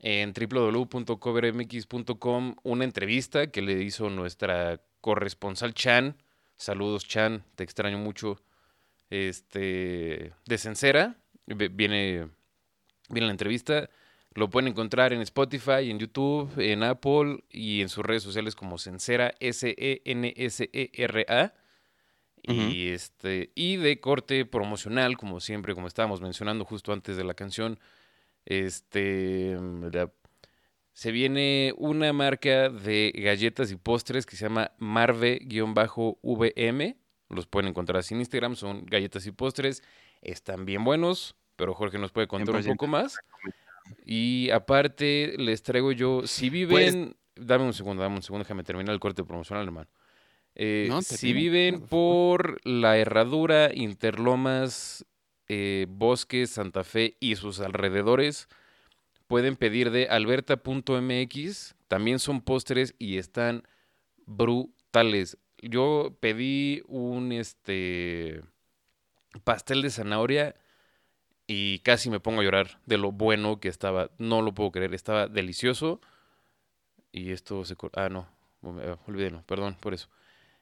en 0.00 0.34
www.covermx.com 0.34 2.56
una 2.62 2.84
entrevista 2.84 3.46
que 3.46 3.62
le 3.62 3.82
hizo 3.82 4.10
nuestra 4.10 4.82
corresponsal 5.00 5.72
Chan. 5.72 6.14
Saludos 6.58 7.08
Chan, 7.08 7.42
te 7.54 7.64
extraño 7.64 7.96
mucho. 7.96 8.42
Este 9.08 10.34
de 10.44 10.58
Sencera, 10.58 11.16
viene 11.46 12.28
viene 13.08 13.26
la 13.26 13.30
entrevista. 13.30 13.88
Lo 14.34 14.50
pueden 14.50 14.68
encontrar 14.68 15.14
en 15.14 15.22
Spotify, 15.22 15.90
en 15.90 16.00
YouTube, 16.00 16.52
en 16.58 16.82
Apple 16.82 17.44
y 17.48 17.80
en 17.80 17.88
sus 17.88 18.04
redes 18.04 18.22
sociales 18.22 18.54
como 18.54 18.76
Y 22.42 22.88
este, 22.88 23.52
y 23.54 23.76
de 23.76 24.00
corte 24.00 24.44
promocional, 24.46 25.16
como 25.16 25.40
siempre, 25.40 25.74
como 25.74 25.86
estábamos 25.86 26.20
mencionando 26.20 26.64
justo 26.64 26.92
antes 26.92 27.16
de 27.16 27.24
la 27.24 27.34
canción. 27.34 27.78
Este 28.46 29.56
se 30.92 31.12
viene 31.12 31.72
una 31.78 32.12
marca 32.12 32.68
de 32.68 33.12
galletas 33.14 33.70
y 33.70 33.76
postres 33.76 34.26
que 34.26 34.36
se 34.36 34.44
llama 34.44 34.72
Marve-VM. 34.78 35.36
Los 37.28 37.46
pueden 37.46 37.70
encontrar 37.70 37.98
así 37.98 38.12
en 38.14 38.20
Instagram, 38.20 38.54
son 38.56 38.84
galletas 38.86 39.24
y 39.26 39.30
postres. 39.30 39.82
Están 40.20 40.66
bien 40.66 40.84
buenos, 40.84 41.36
pero 41.56 41.74
Jorge 41.74 41.98
nos 41.98 42.12
puede 42.12 42.26
contar 42.26 42.54
un 42.56 42.64
poco 42.64 42.86
más. 42.86 43.16
Y 44.04 44.50
aparte, 44.50 45.34
les 45.38 45.62
traigo 45.62 45.92
yo, 45.92 46.26
si 46.26 46.50
pues 46.50 46.92
viven, 46.94 47.16
dame 47.34 47.64
un 47.64 47.72
segundo, 47.72 48.02
dame 48.02 48.16
un 48.16 48.22
segundo, 48.22 48.44
déjame 48.44 48.62
terminar 48.62 48.92
el 48.92 49.00
corte 49.00 49.24
promocional, 49.24 49.64
hermano. 49.64 49.88
Eh, 50.62 50.90
si 51.00 51.32
viven 51.32 51.80
por 51.80 52.60
la 52.66 52.98
Herradura, 52.98 53.70
Interlomas, 53.72 55.06
eh, 55.48 55.86
Bosques, 55.88 56.50
Santa 56.50 56.84
Fe 56.84 57.16
y 57.18 57.36
sus 57.36 57.60
alrededores, 57.60 58.46
pueden 59.26 59.56
pedir 59.56 59.90
de 59.90 60.08
alberta.mx. 60.08 61.76
También 61.88 62.18
son 62.18 62.42
postres 62.42 62.94
y 62.98 63.16
están 63.16 63.62
brutales. 64.26 65.38
Yo 65.62 66.14
pedí 66.20 66.82
un 66.88 67.32
este 67.32 68.42
pastel 69.44 69.80
de 69.80 69.88
zanahoria 69.88 70.56
y 71.46 71.78
casi 71.78 72.10
me 72.10 72.20
pongo 72.20 72.42
a 72.42 72.44
llorar 72.44 72.80
de 72.84 72.98
lo 72.98 73.12
bueno 73.12 73.60
que 73.60 73.68
estaba. 73.68 74.10
No 74.18 74.42
lo 74.42 74.52
puedo 74.52 74.72
creer, 74.72 74.92
estaba 74.92 75.26
delicioso. 75.26 76.02
Y 77.12 77.30
esto 77.30 77.64
se 77.64 77.76
ah 77.94 78.10
no, 78.10 78.28
olvídelo, 79.06 79.42
perdón 79.46 79.78
por 79.80 79.94
eso. 79.94 80.10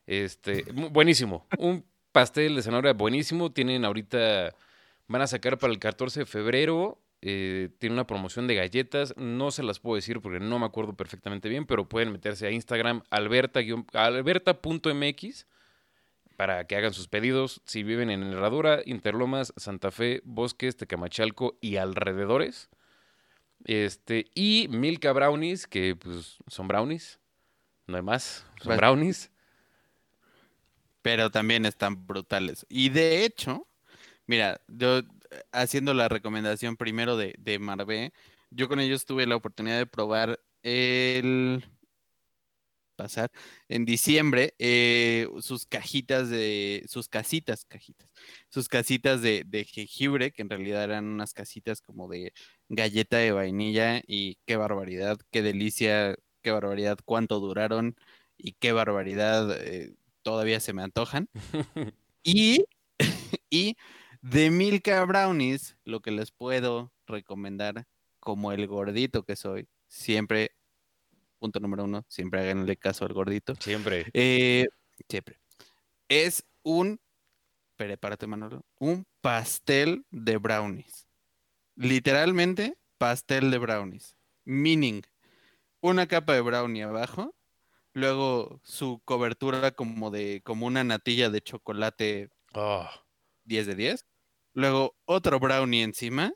Este, 0.09 0.65
buenísimo. 0.73 1.47
Un 1.59 1.85
pastel 2.13 2.57
de 2.57 2.63
zanahoria 2.63 2.95
buenísimo. 2.95 3.53
Tienen 3.53 3.85
ahorita 3.85 4.55
van 5.07 5.23
a 5.23 5.27
sacar 5.27 5.59
para 5.59 5.73
el 5.73 5.79
14 5.79 6.21
de 6.21 6.27
febrero 6.27 6.99
eh, 7.21 7.71
tiene 7.79 7.95
una 7.95 8.07
promoción 8.07 8.47
de 8.47 8.55
galletas. 8.55 9.13
No 9.17 9.51
se 9.51 9.63
las 9.63 9.81
puedo 9.81 9.97
decir 9.97 10.21
porque 10.21 10.41
no 10.41 10.59
me 10.59 10.67
acuerdo 10.67 10.95
perfectamente 10.95 11.49
bien, 11.49 11.67
pero 11.67 11.89
pueden 11.89 12.13
meterse 12.13 12.47
a 12.47 12.51
Instagram 12.51 13.03
alberta.mx 13.11 13.87
para 16.37 16.65
que 16.67 16.77
hagan 16.77 16.95
sus 16.95 17.09
pedidos. 17.09 17.61
Si 17.65 17.83
viven 17.83 18.11
en 18.11 18.23
Herradura, 18.23 18.81
Interlomas, 18.85 19.53
Santa 19.57 19.91
Fe, 19.91 20.23
Bosques, 20.25 20.77
Tecamachalco 20.77 21.59
y 21.61 21.77
alrededores. 21.77 22.71
Este, 23.65 24.27
y 24.35 24.69
Milka 24.71 25.13
Brownies, 25.13 25.67
que 25.67 25.97
pues 25.97 26.39
son 26.47 26.69
brownies. 26.69 27.19
No 27.89 27.97
hay 27.97 28.03
más, 28.03 28.47
son 28.63 28.77
brownies. 28.77 29.33
Pero 31.03 31.31
también 31.31 31.67
están 31.67 32.07
brutales. 32.07 32.67
Y 32.69 32.91
de 32.91 33.25
hecho, 33.25 33.69
mira, 34.27 34.61
yo 34.69 35.03
haciendo 35.53 35.95
la 35.95 36.09
recomendación 36.09 36.77
primero 36.77 37.17
de, 37.17 37.35
de 37.39 37.59
Marvé, 37.59 38.13
yo 38.51 38.69
con 38.69 38.81
ellos 38.81 39.05
tuve 39.05 39.27
la 39.27 39.37
oportunidad 39.37 39.79
de 39.79 39.87
probar 39.87 40.41
el 40.63 41.65
pasar 42.97 43.31
en 43.69 43.85
diciembre 43.85 44.55
eh, 44.59 45.29
sus 45.41 45.67
cajitas 45.67 46.31
de 46.31 46.85
sus 46.89 47.09
casitas 47.09 47.65
cajitas 47.65 48.09
sus 48.49 48.69
casitas 48.69 49.23
de, 49.23 49.45
de, 49.47 49.65
jengibre 49.65 50.33
que 50.33 50.43
en 50.43 50.51
realidad 50.51 50.83
eran 50.85 51.05
unas 51.07 51.33
casitas 51.33 51.81
como 51.81 52.09
de 52.09 52.33
galleta 52.69 53.19
de 53.19 53.31
vainilla 53.33 54.03
y 54.07 54.39
qué 54.47 54.57
barbaridad 54.57 55.17
qué 55.31 55.43
delicia 55.43 56.17
qué 56.43 56.51
barbaridad 56.51 56.99
cuánto 57.05 57.39
duraron 57.39 57.97
y 58.37 58.55
qué 58.55 58.73
barbaridad 58.73 59.57
eh, 59.65 59.95
todavía 60.29 60.61
se 60.61 60.75
me 60.75 60.83
antojan 60.83 61.27
y 62.23 62.67
y 63.51 63.77
de 64.21 64.51
Milka 64.51 65.03
Brownies, 65.07 65.79
lo 65.85 66.01
que 66.01 66.11
les 66.11 66.33
puedo 66.33 66.93
recomendar, 67.07 67.87
como 68.21 68.53
el 68.53 68.67
gordito 68.67 69.23
que 69.23 69.37
soy, 69.37 69.69
siempre, 69.87 70.51
punto 71.39 71.61
número 71.61 71.85
uno, 71.85 72.05
siempre 72.09 72.41
háganle 72.41 72.77
caso 72.77 73.07
al 73.07 73.15
gordito. 73.15 73.55
Siempre. 73.59 74.05
Eh, 74.13 74.67
siempre. 75.09 75.41
Es 76.09 76.45
un, 76.63 77.01
prepárate 77.77 78.27
Manolo, 78.27 78.67
un 78.79 79.07
pastel 79.23 80.05
de 80.11 80.37
brownies. 80.37 81.07
Literalmente, 81.75 82.77
pastel 82.99 83.51
de 83.51 83.57
brownies. 83.57 84.15
Meaning, 84.45 85.01
una 85.81 86.07
capa 86.07 86.35
de 86.35 86.43
brownie 86.43 86.83
abajo, 86.83 87.35
luego 87.93 88.61
su 88.65 89.01
cobertura 89.05 89.73
como 89.73 90.11
de, 90.11 90.43
como 90.45 90.67
una 90.67 90.85
natilla 90.85 91.31
de 91.31 91.41
chocolate. 91.41 92.31
Oh 92.55 92.89
10 93.49 93.67
de 93.67 93.75
10. 93.75 94.07
Luego 94.55 94.97
otro 95.07 95.41
brownie 95.41 95.83
encima. 95.83 96.33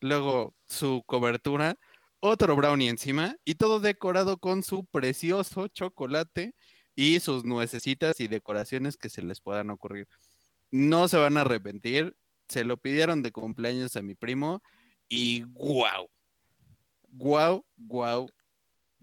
Luego 0.00 0.54
su 0.66 1.02
cobertura, 1.06 1.78
otro 2.20 2.54
brownie 2.56 2.88
encima. 2.88 3.36
Y 3.44 3.56
todo 3.56 3.80
decorado 3.80 4.38
con 4.38 4.62
su 4.62 4.84
precioso 4.86 5.68
chocolate 5.68 6.54
y 6.94 7.20
sus 7.20 7.44
nuecesitas 7.44 8.20
y 8.20 8.28
decoraciones 8.28 8.96
que 8.96 9.08
se 9.08 9.22
les 9.22 9.40
puedan 9.40 9.70
ocurrir. 9.70 10.08
No 10.70 11.08
se 11.08 11.16
van 11.16 11.36
a 11.36 11.42
arrepentir. 11.42 12.16
Se 12.48 12.64
lo 12.64 12.76
pidieron 12.76 13.22
de 13.22 13.32
cumpleaños 13.32 13.96
a 13.96 14.02
mi 14.02 14.14
primo 14.14 14.62
y 15.08 15.42
wow. 15.44 16.08
Wow, 17.14 17.64
wow, 17.76 18.28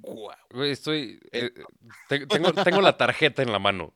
wow. 0.01 0.63
Estoy. 0.63 1.19
Eh, 1.31 1.51
eh, 1.55 2.25
tengo, 2.29 2.53
tengo 2.53 2.81
la 2.81 2.97
tarjeta 2.97 3.41
en 3.41 3.51
la 3.51 3.59
mano. 3.59 3.93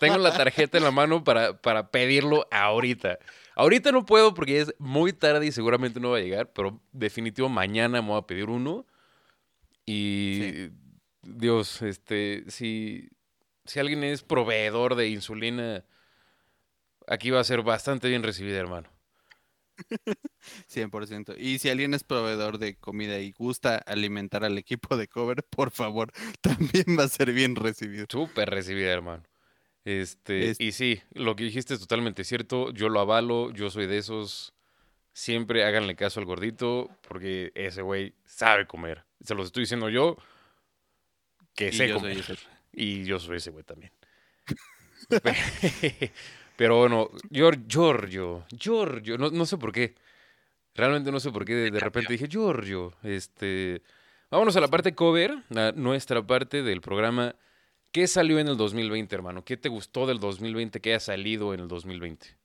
Tengo 0.00 0.18
la 0.18 0.36
tarjeta 0.36 0.78
en 0.78 0.84
la 0.84 0.90
mano 0.90 1.22
para, 1.24 1.60
para 1.60 1.90
pedirlo 1.90 2.48
ahorita. 2.50 3.18
Ahorita 3.54 3.92
no 3.92 4.06
puedo 4.06 4.34
porque 4.34 4.60
es 4.60 4.74
muy 4.78 5.12
tarde 5.12 5.46
y 5.46 5.52
seguramente 5.52 6.00
no 6.00 6.10
va 6.10 6.18
a 6.18 6.20
llegar, 6.20 6.52
pero 6.52 6.80
definitivo 6.92 7.48
mañana 7.48 8.00
me 8.00 8.08
voy 8.08 8.18
a 8.18 8.26
pedir 8.26 8.48
uno. 8.48 8.86
Y 9.84 10.70
Dios, 11.22 11.82
este, 11.82 12.44
si, 12.48 13.10
si 13.64 13.80
alguien 13.80 14.04
es 14.04 14.22
proveedor 14.22 14.94
de 14.94 15.08
insulina, 15.08 15.84
aquí 17.06 17.30
va 17.30 17.40
a 17.40 17.44
ser 17.44 17.62
bastante 17.62 18.08
bien 18.08 18.22
recibida, 18.22 18.58
hermano. 18.58 18.88
100%. 20.68 21.36
Y 21.38 21.58
si 21.58 21.70
alguien 21.70 21.94
es 21.94 22.04
proveedor 22.04 22.58
de 22.58 22.76
comida 22.76 23.18
y 23.18 23.32
gusta 23.32 23.76
alimentar 23.76 24.44
al 24.44 24.58
equipo 24.58 24.96
de 24.96 25.08
cover, 25.08 25.42
por 25.44 25.70
favor, 25.70 26.12
también 26.40 26.98
va 26.98 27.04
a 27.04 27.08
ser 27.08 27.32
bien 27.32 27.56
recibido. 27.56 28.06
Súper 28.08 28.50
recibida, 28.50 28.92
hermano. 28.92 29.22
Este, 29.84 30.54
y 30.58 30.72
sí, 30.72 31.00
lo 31.12 31.34
que 31.34 31.44
dijiste 31.44 31.74
es 31.74 31.80
totalmente 31.80 32.24
cierto. 32.24 32.70
Yo 32.72 32.88
lo 32.88 33.00
avalo, 33.00 33.50
yo 33.52 33.70
soy 33.70 33.86
de 33.86 33.98
esos. 33.98 34.52
Siempre 35.12 35.64
háganle 35.64 35.96
caso 35.96 36.20
al 36.20 36.26
gordito, 36.26 36.90
porque 37.08 37.50
ese 37.54 37.82
güey 37.82 38.14
sabe 38.24 38.66
comer. 38.66 39.04
Se 39.24 39.34
los 39.34 39.46
estoy 39.46 39.62
diciendo 39.62 39.88
yo, 39.88 40.16
que 41.54 41.72
sé 41.72 41.92
comer. 41.92 42.22
Y 42.70 43.04
yo 43.04 43.18
soy 43.18 43.38
ese 43.38 43.50
güey 43.50 43.64
también. 43.64 43.90
Pero 46.58 46.78
bueno, 46.78 47.08
Giorgio, 47.30 48.44
Giorgio, 48.50 49.16
no, 49.16 49.30
no 49.30 49.46
sé 49.46 49.56
por 49.56 49.70
qué. 49.70 49.94
Realmente 50.74 51.12
no 51.12 51.20
sé 51.20 51.30
por 51.30 51.44
qué 51.44 51.54
de, 51.54 51.80
repente 51.80 52.12
dije 52.12 52.26
Giorgio. 52.28 52.92
Este, 53.04 53.80
vámonos 54.30 54.56
a 54.56 54.60
la 54.60 54.68
parte 54.68 54.94
cover, 54.94 55.44
a 55.54 55.72
nuestra 55.72 56.26
parte 56.26 56.62
del 56.62 56.80
programa 56.80 57.34
¿Qué 57.90 58.06
salió 58.06 58.38
en 58.38 58.48
el 58.48 58.56
2020, 58.58 59.14
hermano? 59.14 59.44
¿Qué 59.44 59.56
te 59.56 59.70
gustó 59.70 60.06
del 60.06 60.20
2020 60.20 60.80
que 60.80 60.90
haya 60.90 61.00
salido 61.00 61.54
en 61.54 61.60
el 61.60 61.68
2020? 61.68 62.36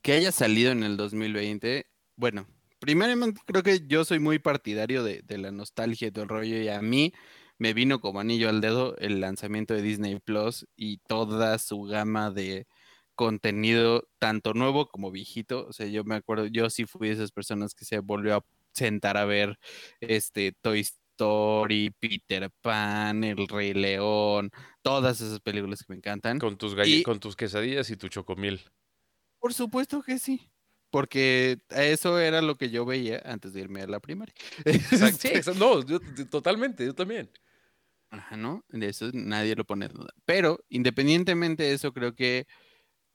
Que 0.00 0.12
haya 0.12 0.30
salido 0.30 0.70
en 0.70 0.84
el 0.84 0.96
2020. 0.96 1.86
Bueno, 2.14 2.46
primeramente 2.78 3.40
creo 3.44 3.64
que 3.64 3.84
yo 3.86 4.04
soy 4.04 4.20
muy 4.20 4.38
partidario 4.38 5.02
de, 5.02 5.24
la 5.38 5.50
nostalgia 5.50 6.08
y 6.08 6.10
todo 6.12 6.22
el 6.22 6.28
rollo 6.28 6.56
y 6.56 6.68
a 6.68 6.80
mí 6.80 7.12
me 7.58 7.74
vino 7.74 8.00
como 8.00 8.20
anillo 8.20 8.48
al 8.48 8.60
dedo 8.60 8.96
el 8.98 9.20
lanzamiento 9.20 9.74
de 9.74 9.82
Disney 9.82 10.20
Plus 10.20 10.66
y 10.76 10.98
toda 10.98 11.58
su 11.58 11.82
gama 11.82 12.30
de 12.30 12.68
contenido, 13.14 14.08
tanto 14.18 14.54
nuevo 14.54 14.88
como 14.88 15.10
viejito. 15.10 15.66
O 15.68 15.72
sea, 15.72 15.86
yo 15.86 16.04
me 16.04 16.16
acuerdo, 16.16 16.46
yo 16.46 16.70
sí 16.70 16.86
fui 16.86 17.08
de 17.08 17.14
esas 17.14 17.32
personas 17.32 17.74
que 17.74 17.84
se 17.84 17.98
volvió 18.00 18.36
a 18.36 18.44
sentar 18.72 19.16
a 19.16 19.24
ver 19.24 19.58
este 20.00 20.52
Toy 20.52 20.80
Story, 20.80 21.90
Peter 21.98 22.50
Pan, 22.62 23.24
El 23.24 23.46
Rey 23.48 23.74
León, 23.74 24.50
todas 24.82 25.20
esas 25.20 25.40
películas 25.40 25.80
que 25.80 25.92
me 25.92 25.96
encantan. 25.96 26.38
Con 26.38 26.56
tus, 26.56 26.74
con 27.04 27.20
tus 27.20 27.36
quesadillas 27.36 27.90
y 27.90 27.96
tu 27.96 28.08
chocomil. 28.08 28.60
Por 29.38 29.54
supuesto 29.54 30.02
que 30.02 30.18
sí. 30.18 30.48
Porque 30.90 31.58
eso 31.70 32.18
era 32.18 32.42
lo 32.42 32.56
que 32.56 32.68
yo 32.68 32.84
veía 32.84 33.22
antes 33.24 33.54
de 33.54 33.60
irme 33.60 33.80
a 33.80 33.86
la 33.86 33.98
primaria. 33.98 34.34
sí, 35.18 35.30
no, 35.58 35.82
totalmente, 36.30 36.84
yo 36.84 36.94
también. 36.94 37.30
Ajá, 38.10 38.36
¿no? 38.36 38.62
De 38.68 38.90
eso 38.90 39.08
nadie 39.14 39.56
lo 39.56 39.64
pone 39.64 39.86
en 39.86 39.94
duda. 39.94 40.10
Pero 40.26 40.62
independientemente 40.68 41.62
de 41.62 41.72
eso, 41.72 41.94
creo 41.94 42.14
que 42.14 42.46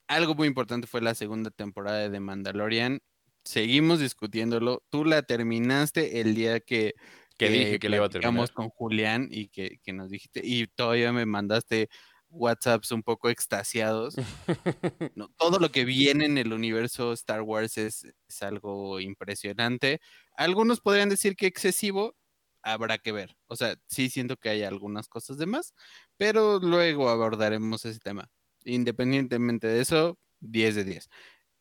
algo 0.08 0.36
muy 0.36 0.48
importante 0.48 0.88
fue 0.88 1.02
la 1.02 1.16
segunda 1.16 1.52
temporada 1.52 2.00
de 2.00 2.10
The 2.10 2.20
Mandalorian. 2.20 3.00
Seguimos 3.44 4.00
discutiéndolo. 4.00 4.84
Tú 4.90 5.06
la 5.06 5.22
terminaste 5.24 6.22
el 6.22 6.36
día 6.36 6.60
que 6.60 6.96
que, 7.38 7.50
dije 7.50 7.80
que 7.80 7.90
le 7.90 7.98
iba 7.98 8.06
a 8.06 8.10
terminar. 8.10 8.52
con 8.52 8.70
Julián 8.70 9.28
y 9.32 9.50
que, 9.50 9.80
nos 9.94 10.10
dijiste, 10.10 10.42
y 10.44 10.68
todavía 10.68 11.14
me 11.14 11.26
mandaste 11.26 11.90
WhatsApps 12.30 12.92
un 12.92 13.04
poco 13.04 13.30
extasiados. 13.30 14.16
todo 15.38 15.60
lo 15.60 15.70
que 15.70 15.86
viene 15.86 16.26
en 16.26 16.38
el 16.38 16.52
universo 16.52 17.14
Star 17.14 17.42
Wars 17.42 17.78
es, 17.78 18.08
algo 18.42 19.00
impresionante. 19.00 20.02
Algunos 20.36 20.82
podrían 20.82 21.10
decir 21.10 21.36
que 21.36 21.46
excesivo, 21.46 22.16
habrá 22.64 22.98
que 22.98 23.12
ver. 23.12 23.38
O 23.48 23.56
sea, 23.56 23.76
sí 23.88 24.10
siento 24.10 24.36
que 24.38 24.50
hay 24.50 24.64
algunas 24.64 25.08
cosas 25.08 25.38
de 25.38 25.46
más, 25.46 25.74
pero 26.18 26.60
luego 26.60 27.10
abordaremos 27.10 27.86
ese 27.86 28.00
tema. 28.00 28.30
Independientemente 28.68 29.68
de 29.68 29.82
eso, 29.82 30.20
10 30.40 30.76
de 30.76 30.84
10. 30.84 31.10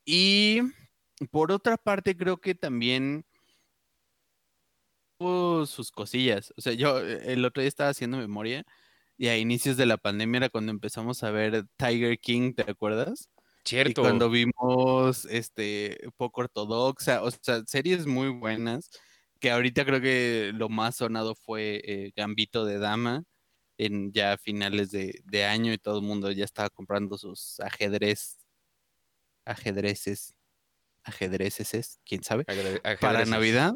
Y 0.05 0.61
por 1.31 1.51
otra 1.51 1.77
parte, 1.77 2.15
creo 2.15 2.37
que 2.37 2.55
también 2.55 3.25
sus 5.19 5.91
cosillas. 5.91 6.53
O 6.57 6.61
sea, 6.61 6.73
yo 6.73 6.99
eh, 7.01 7.33
el 7.33 7.43
otro 7.45 7.61
día 7.61 7.67
estaba 7.67 7.89
haciendo 7.89 8.17
memoria 8.17 8.65
y 9.17 9.27
a 9.27 9.37
inicios 9.37 9.77
de 9.77 9.85
la 9.85 9.97
pandemia 9.97 10.37
era 10.37 10.49
cuando 10.49 10.71
empezamos 10.71 11.23
a 11.23 11.31
ver 11.31 11.65
Tiger 11.77 12.19
King, 12.19 12.53
¿te 12.53 12.69
acuerdas? 12.69 13.29
Cierto. 13.65 14.01
Y 14.01 14.03
cuando 14.03 14.29
vimos 14.29 15.25
este 15.25 15.99
poco 16.15 16.41
ortodoxa, 16.41 17.23
o 17.23 17.31
sea, 17.31 17.63
series 17.65 18.05
muy 18.05 18.29
buenas, 18.29 18.89
que 19.39 19.51
ahorita 19.51 19.85
creo 19.85 20.01
que 20.01 20.51
lo 20.53 20.69
más 20.69 20.97
sonado 20.97 21.35
fue 21.35 21.81
eh, 21.83 22.11
Gambito 22.15 22.63
de 22.65 22.79
Dama, 22.79 23.23
en 23.77 24.11
ya 24.11 24.37
finales 24.37 24.91
de, 24.91 25.21
de, 25.25 25.45
año 25.45 25.73
y 25.73 25.77
todo 25.77 25.99
el 25.99 26.05
mundo 26.05 26.31
ya 26.31 26.45
estaba 26.45 26.69
comprando 26.69 27.17
sus 27.17 27.59
ajedrez, 27.59 28.37
ajedrezes, 29.45 30.35
ajedrezes, 31.03 31.99
quién 32.05 32.23
sabe, 32.23 32.45
para 32.99 33.25
Navidad. 33.25 33.75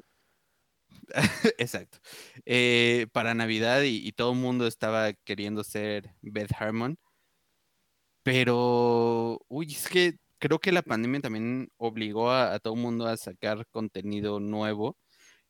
Exacto. 1.57 1.99
Eh, 2.45 3.07
para 3.11 3.33
Navidad 3.33 3.81
y, 3.83 4.11
todo 4.13 4.33
el 4.33 4.39
mundo 4.39 4.67
estaba 4.67 5.13
queriendo 5.13 5.63
ser 5.63 6.13
Beth 6.21 6.51
Harmon. 6.57 6.97
Pero, 8.23 9.39
uy, 9.47 9.71
es 9.71 9.87
que 9.87 10.17
creo 10.37 10.59
que 10.59 10.71
la 10.71 10.83
pandemia 10.83 11.21
también 11.21 11.69
obligó 11.77 12.31
a, 12.31 12.59
todo 12.59 12.75
el 12.75 12.79
mundo 12.79 13.07
a 13.07 13.17
sacar 13.17 13.65
contenido 13.67 14.39
nuevo 14.39 14.97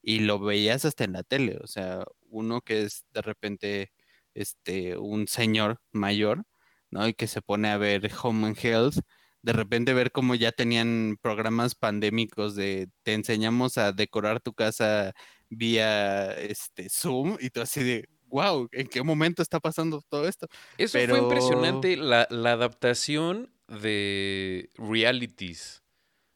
y 0.02 0.20
lo 0.20 0.40
veías 0.40 0.86
hasta 0.86 1.04
en 1.04 1.14
la 1.14 1.24
tele. 1.24 1.58
O 1.62 1.68
sea, 1.68 2.06
uno 2.30 2.62
que 2.62 2.84
es 2.84 3.06
de 3.14 3.22
repente 3.22 3.92
este, 4.34 4.98
un 4.98 5.28
señor 5.28 5.80
mayor, 5.92 6.44
¿no? 6.90 7.08
Y 7.08 7.14
que 7.14 7.28
se 7.28 7.42
pone 7.42 7.70
a 7.70 7.78
ver 7.78 8.12
Home 8.22 8.48
and 8.48 8.58
Health 8.58 8.98
de 9.44 9.54
repente 9.54 9.94
ver 9.94 10.12
cómo 10.12 10.36
ya 10.36 10.52
tenían 10.52 11.18
programas 11.22 11.76
pandémicos 11.76 12.56
de 12.56 12.90
te 13.04 13.14
enseñamos 13.14 13.78
a 13.78 13.92
decorar 13.92 14.40
tu 14.40 14.54
casa 14.54 15.14
vía 15.50 16.32
este 16.34 16.90
Zoom 16.90 17.38
y 17.40 17.50
tú 17.50 17.62
así 17.62 17.84
de 17.84 18.08
wow, 18.28 18.70
¿en 18.72 18.88
qué 18.88 19.04
momento 19.04 19.42
está 19.42 19.60
pasando 19.60 20.02
todo 20.08 20.28
esto? 20.28 20.48
Eso 20.78 20.98
fue 20.98 21.20
impresionante, 21.20 21.98
la, 21.98 22.28
adaptación 22.30 23.54
de 23.68 24.70
realities. 24.76 25.84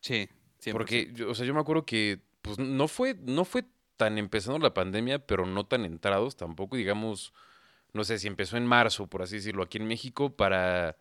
Sí, 0.01 0.27
Porque, 0.73 1.13
o 1.25 1.33
sea, 1.33 1.45
yo 1.45 1.53
me 1.53 1.61
acuerdo 1.61 1.85
que 1.85 2.19
pues, 2.41 2.59
no, 2.59 2.89
fue, 2.89 3.15
no 3.23 3.45
fue 3.45 3.63
tan 3.95 4.17
empezando 4.17 4.59
la 4.59 4.73
pandemia, 4.73 5.25
pero 5.25 5.45
no 5.45 5.65
tan 5.65 5.85
entrados 5.85 6.35
tampoco, 6.35 6.75
digamos, 6.75 7.33
no 7.95 8.03
sé 8.03 8.19
si 8.19 8.27
empezó 8.27 8.57
en 8.57 8.65
marzo, 8.65 9.07
por 9.07 9.21
así 9.21 9.37
decirlo, 9.37 9.63
aquí 9.63 9.77
en 9.77 9.87
México, 9.87 10.35
para 10.35 10.97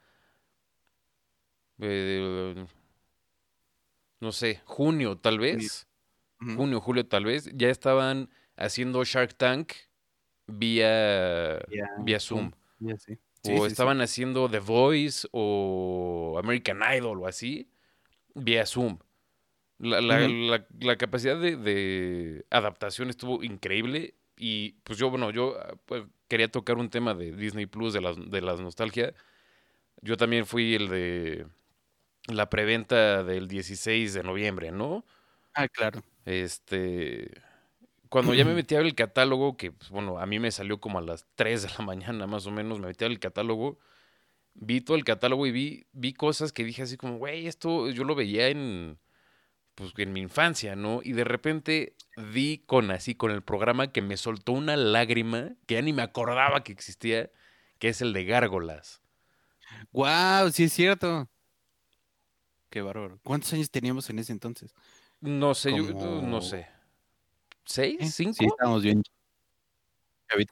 eh, 1.80 2.66
no 4.20 4.30
sé, 4.30 4.62
junio 4.64 5.18
tal 5.18 5.40
vez, 5.40 5.88
junio, 6.38 6.80
julio 6.80 7.04
tal 7.04 7.24
vez, 7.24 7.50
ya 7.52 7.68
estaban 7.68 8.30
haciendo 8.56 9.02
Shark 9.02 9.34
Tank 9.34 9.72
vía, 10.46 11.58
vía 12.04 12.20
Zoom. 12.20 12.52
o 13.42 13.66
estaban 13.66 14.00
haciendo 14.00 14.48
The 14.48 14.60
Voice 14.60 15.26
o 15.32 16.38
American 16.40 16.78
Idol 16.96 17.22
o 17.22 17.26
así, 17.26 17.68
vía 18.36 18.66
Zoom. 18.66 18.98
La, 19.78 20.00
la, 20.00 20.96
capacidad 20.96 21.36
de, 21.36 22.46
adaptación 22.50 23.10
estuvo 23.10 23.42
increíble 23.42 24.14
y 24.36 24.74
pues 24.84 24.96
yo, 24.96 25.10
bueno, 25.10 25.32
yo 25.32 25.58
ah, 25.58 25.74
pues, 25.86 26.04
quería 26.28 26.50
tocar 26.50 26.78
un 26.78 26.90
tema 26.90 27.14
de 27.14 27.32
Disney 27.32 27.66
Plus, 27.66 27.92
de 27.92 28.00
las, 28.00 28.16
de 28.30 28.40
las 28.40 28.60
nostalgia. 28.60 29.14
Yo 30.00 30.16
también 30.16 30.46
fui 30.46 30.74
el 30.74 30.88
de 30.88 31.46
la 32.28 32.50
preventa 32.50 33.24
del 33.24 33.48
16 33.48 34.14
de 34.14 34.22
noviembre, 34.22 34.72
¿no? 34.72 35.04
Ah, 35.54 35.68
claro. 35.68 36.02
Este, 36.24 37.30
cuando 38.08 38.34
ya 38.34 38.44
me 38.44 38.54
metí 38.54 38.74
a 38.74 38.78
ver 38.78 38.86
el 38.86 38.94
catálogo, 38.94 39.56
que 39.56 39.72
pues, 39.72 39.90
bueno, 39.90 40.18
a 40.18 40.26
mí 40.26 40.38
me 40.38 40.50
salió 40.50 40.80
como 40.80 40.98
a 40.98 41.02
las 41.02 41.26
3 41.34 41.62
de 41.62 41.68
la 41.78 41.78
mañana 41.84 42.26
más 42.26 42.46
o 42.46 42.50
menos, 42.50 42.80
me 42.80 42.88
metí 42.88 43.04
a 43.04 43.08
ver 43.08 43.12
el 43.12 43.20
catálogo, 43.20 43.78
vi 44.54 44.80
todo 44.80 44.96
el 44.96 45.04
catálogo 45.04 45.46
y 45.46 45.52
vi, 45.52 45.86
vi 45.92 46.14
cosas 46.14 46.52
que 46.52 46.64
dije 46.64 46.82
así 46.82 46.96
como, 46.96 47.18
güey, 47.18 47.46
esto 47.46 47.90
yo 47.90 48.04
lo 48.04 48.14
veía 48.14 48.48
en, 48.48 48.98
pues, 49.74 49.92
en 49.96 50.12
mi 50.12 50.20
infancia, 50.20 50.76
¿no? 50.76 51.00
Y 51.02 51.12
de 51.12 51.24
repente 51.24 51.96
vi 52.16 52.58
con 52.58 52.90
así, 52.90 53.14
con 53.14 53.30
el 53.30 53.42
programa 53.42 53.92
que 53.92 54.02
me 54.02 54.16
soltó 54.16 54.52
una 54.52 54.76
lágrima 54.76 55.52
que 55.66 55.74
ya 55.74 55.82
ni 55.82 55.92
me 55.92 56.02
acordaba 56.02 56.62
que 56.62 56.72
existía, 56.72 57.30
que 57.78 57.88
es 57.88 58.00
el 58.00 58.12
de 58.12 58.24
Gárgolas. 58.24 59.02
Wow, 59.92 60.50
sí 60.52 60.64
es 60.64 60.72
cierto. 60.72 61.28
Qué 62.70 62.82
bárbaro. 62.82 63.20
¿Cuántos 63.22 63.52
años 63.52 63.70
teníamos 63.70 64.08
en 64.10 64.18
ese 64.18 64.32
entonces? 64.32 64.74
No 65.20 65.54
sé, 65.54 65.76
yo 65.76 65.82
no 66.22 66.40
sé. 66.40 66.68
¿Seis? 67.64 67.96
¿Eh? 68.00 68.06
¿Cinco? 68.06 68.34
Sí, 68.34 68.46
estamos 68.46 68.82
bien. 68.82 69.02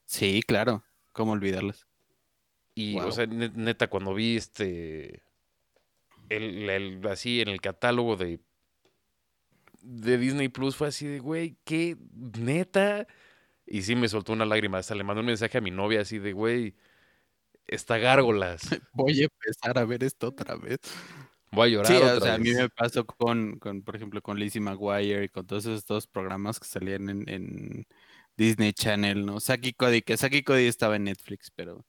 Sí, 0.07 0.43
claro. 0.47 0.85
¿Cómo 1.12 1.33
olvidarlas? 1.33 1.87
Y, 2.75 2.99
o 2.99 3.12
sea, 3.12 3.27
neta, 3.27 3.89
cuando 3.89 4.14
vi 4.14 4.37
este. 4.37 5.23
El, 6.29 7.07
así 7.07 7.43
en 7.43 7.49
el 7.49 7.61
catálogo 7.61 8.16
de. 8.16 8.41
De 9.83 10.16
Disney 10.16 10.49
Plus 10.49 10.76
fue 10.76 10.89
así 10.89 11.07
de, 11.07 11.18
güey, 11.18 11.57
qué 11.64 11.97
neta. 12.39 13.07
Y 13.66 13.83
sí 13.83 13.97
me 13.97 14.09
soltó 14.09 14.33
una 14.33 14.45
lágrima. 14.45 14.78
Hasta 14.78 14.95
le 14.95 15.05
mandé 15.05 15.20
un 15.20 15.26
mensaje 15.26 15.59
a 15.59 15.61
mi 15.61 15.70
novia 15.70 16.01
así 16.01 16.18
de, 16.18 16.33
güey, 16.33 16.76
está 17.66 17.99
gárgolas. 17.99 18.62
Voy 18.93 19.20
a 19.20 19.24
empezar 19.24 19.78
a 19.78 19.85
ver 19.85 20.05
esto 20.05 20.28
otra 20.28 20.57
vez. 20.57 20.78
Voy 21.51 21.68
a 21.68 21.72
llorar. 21.72 21.87
Sí, 21.87 21.95
o 21.95 22.20
sea, 22.20 22.35
a 22.35 22.39
mí 22.39 22.53
me 22.53 22.68
pasó 22.70 23.05
con, 23.05 23.59
con, 23.59 23.83
por 23.83 23.97
ejemplo, 23.97 24.22
con 24.22 24.39
Lizzie 24.39 24.61
McGuire 24.61 25.24
y 25.24 25.28
con 25.28 25.47
todos 25.47 25.66
esos 25.66 26.07
programas 26.07 26.59
que 26.59 26.66
salían 26.66 27.09
en, 27.28 27.87
Disney 28.35 28.72
Channel, 28.72 29.26
¿no? 29.26 29.41
Saki 29.41 29.74
Cody, 29.74 30.01
que 30.01 30.16
Saki 30.16 30.43
Cody 30.43 30.66
estaba 30.66 30.97
en 30.97 31.05
Netflix, 31.05 31.51
pero 31.55 31.85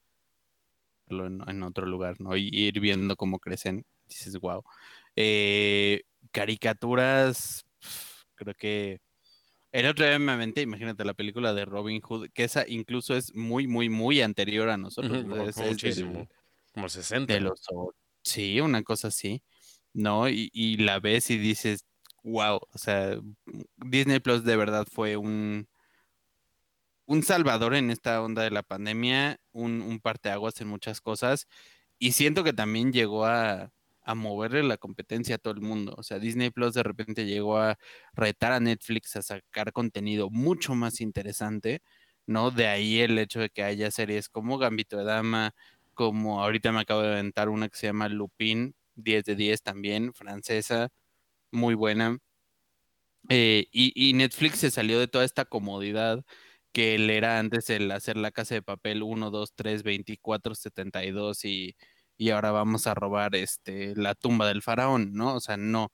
en, 1.08 1.64
otro 1.64 1.86
lugar, 1.86 2.20
¿no? 2.20 2.36
Y 2.36 2.50
ir 2.52 2.82
viendo 2.82 3.16
cómo 3.16 3.40
crecen, 3.40 3.86
dices, 4.10 4.38
wow. 4.40 4.64
Eh, 5.16 6.04
caricaturas, 6.32 7.66
creo 8.36 8.54
que 8.54 9.02
el 9.72 9.88
otro 9.88 10.06
día 10.06 10.20
me 10.20 10.54
imagínate 10.56 11.04
la 11.04 11.14
película 11.14 11.54
de 11.54 11.66
Robin 11.66 12.00
Hood, 12.02 12.30
que 12.34 12.44
esa 12.44 12.68
incluso 12.68 13.16
es 13.16 13.34
muy, 13.34 13.68
muy, 13.68 13.90
muy 13.90 14.22
anterior 14.22 14.70
a 14.70 14.78
nosotros. 14.78 15.26
muchísimo. 15.26 16.28
como 16.74 16.90
60. 16.90 17.34
De 17.34 17.40
los, 17.40 17.62
sí, 18.24 18.62
una 18.62 18.84
cosa 18.84 19.08
así. 19.08 19.42
¿no? 19.94 20.28
Y, 20.30 20.78
la 20.78 21.00
ves 21.00 21.30
y 21.30 21.38
dices, 21.38 21.86
wow, 22.24 22.58
o 22.58 22.78
sea, 22.78 23.18
Disney 23.78 24.20
Plus 24.20 24.44
de 24.44 24.56
verdad 24.58 24.88
fue 24.92 25.18
un, 25.18 25.68
un 27.06 27.24
salvador 27.24 27.76
en 27.76 27.92
esta 27.92 28.22
onda 28.22 28.44
de 28.44 28.52
la 28.52 28.64
pandemia, 28.64 29.40
un, 29.52 29.82
un 29.82 30.00
parteaguas 30.00 30.60
en 30.62 30.68
muchas 30.68 31.02
cosas, 31.02 31.48
y 32.00 32.14
siento 32.14 32.44
que 32.44 32.54
también 32.54 32.92
llegó 32.92 33.26
a, 33.26 33.72
a 34.04 34.16
moverle 34.16 34.64
la 34.64 34.78
competencia 34.78 35.36
a 35.36 35.38
todo 35.38 35.54
el 35.54 35.62
mundo. 35.62 35.94
O 35.98 36.04
sea, 36.04 36.20
Disney 36.20 36.50
Plus 36.50 36.74
de 36.74 36.84
repente 36.84 37.26
llegó 37.26 37.58
a 37.58 37.78
retar 38.14 38.52
a 38.54 38.60
Netflix 38.60 39.16
a 39.16 39.22
sacar 39.22 39.74
contenido 39.74 40.30
mucho 40.30 40.76
más 40.76 41.02
interesante, 41.02 41.82
¿no? 42.26 42.52
De 42.52 42.68
ahí 42.68 43.00
el 43.00 43.18
hecho 43.20 43.40
de 43.40 43.50
que 43.50 43.64
haya 43.64 43.92
series 43.92 44.30
como 44.30 44.58
Gambito 44.58 44.98
de 44.98 45.06
Dama, 45.06 45.54
como 45.94 46.42
ahorita 46.44 46.72
me 46.72 46.82
acabo 46.82 47.02
de 47.02 47.14
aventar 47.14 47.50
una 47.50 47.70
que 47.70 47.78
se 47.78 47.88
llama 47.88 48.10
Lupin, 48.10 48.76
10 48.96 49.24
de 49.26 49.36
10 49.36 49.62
también, 49.64 50.14
francesa, 50.14 50.90
muy 51.52 51.76
buena. 51.76 52.20
Eh, 53.30 53.68
y, 53.72 54.14
Netflix 54.14 54.60
se 54.60 54.72
salió 54.72 55.00
de 55.00 55.08
toda 55.08 55.24
esta 55.24 55.46
comodidad 55.46 56.26
que 56.74 56.96
él 56.96 57.10
era 57.10 57.40
antes 57.40 57.70
el 57.70 57.92
hacer 57.92 58.18
la 58.18 58.32
casa 58.32 58.56
de 58.56 58.62
papel 58.62 59.04
1, 59.04 59.32
2, 59.32 59.54
3, 59.56 59.84
24, 59.84 60.56
72 60.56 61.46
y, 61.46 61.76
y 62.24 62.30
ahora 62.32 62.52
vamos 62.52 62.88
a 62.88 62.94
robar 62.94 63.36
este, 63.36 63.96
la 63.96 64.16
tumba 64.16 64.48
del 64.48 64.62
faraón, 64.62 65.14
¿no? 65.14 65.36
O 65.36 65.42
sea, 65.42 65.58
no. 65.58 65.92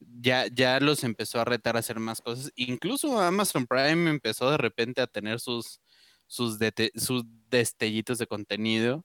Ya, 0.00 0.46
ya 0.48 0.80
los 0.80 1.04
empezó 1.04 1.40
a 1.40 1.44
retar 1.44 1.76
a 1.76 1.80
hacer 1.80 2.00
más 2.00 2.22
cosas. 2.22 2.52
Incluso 2.56 3.20
Amazon 3.20 3.66
Prime 3.66 4.10
empezó 4.10 4.50
de 4.50 4.58
repente 4.58 5.02
a 5.02 5.06
tener 5.06 5.40
sus, 5.40 5.80
sus, 6.26 6.58
sus 6.94 7.24
destellitos 7.50 8.18
de 8.18 8.26
contenido 8.26 9.04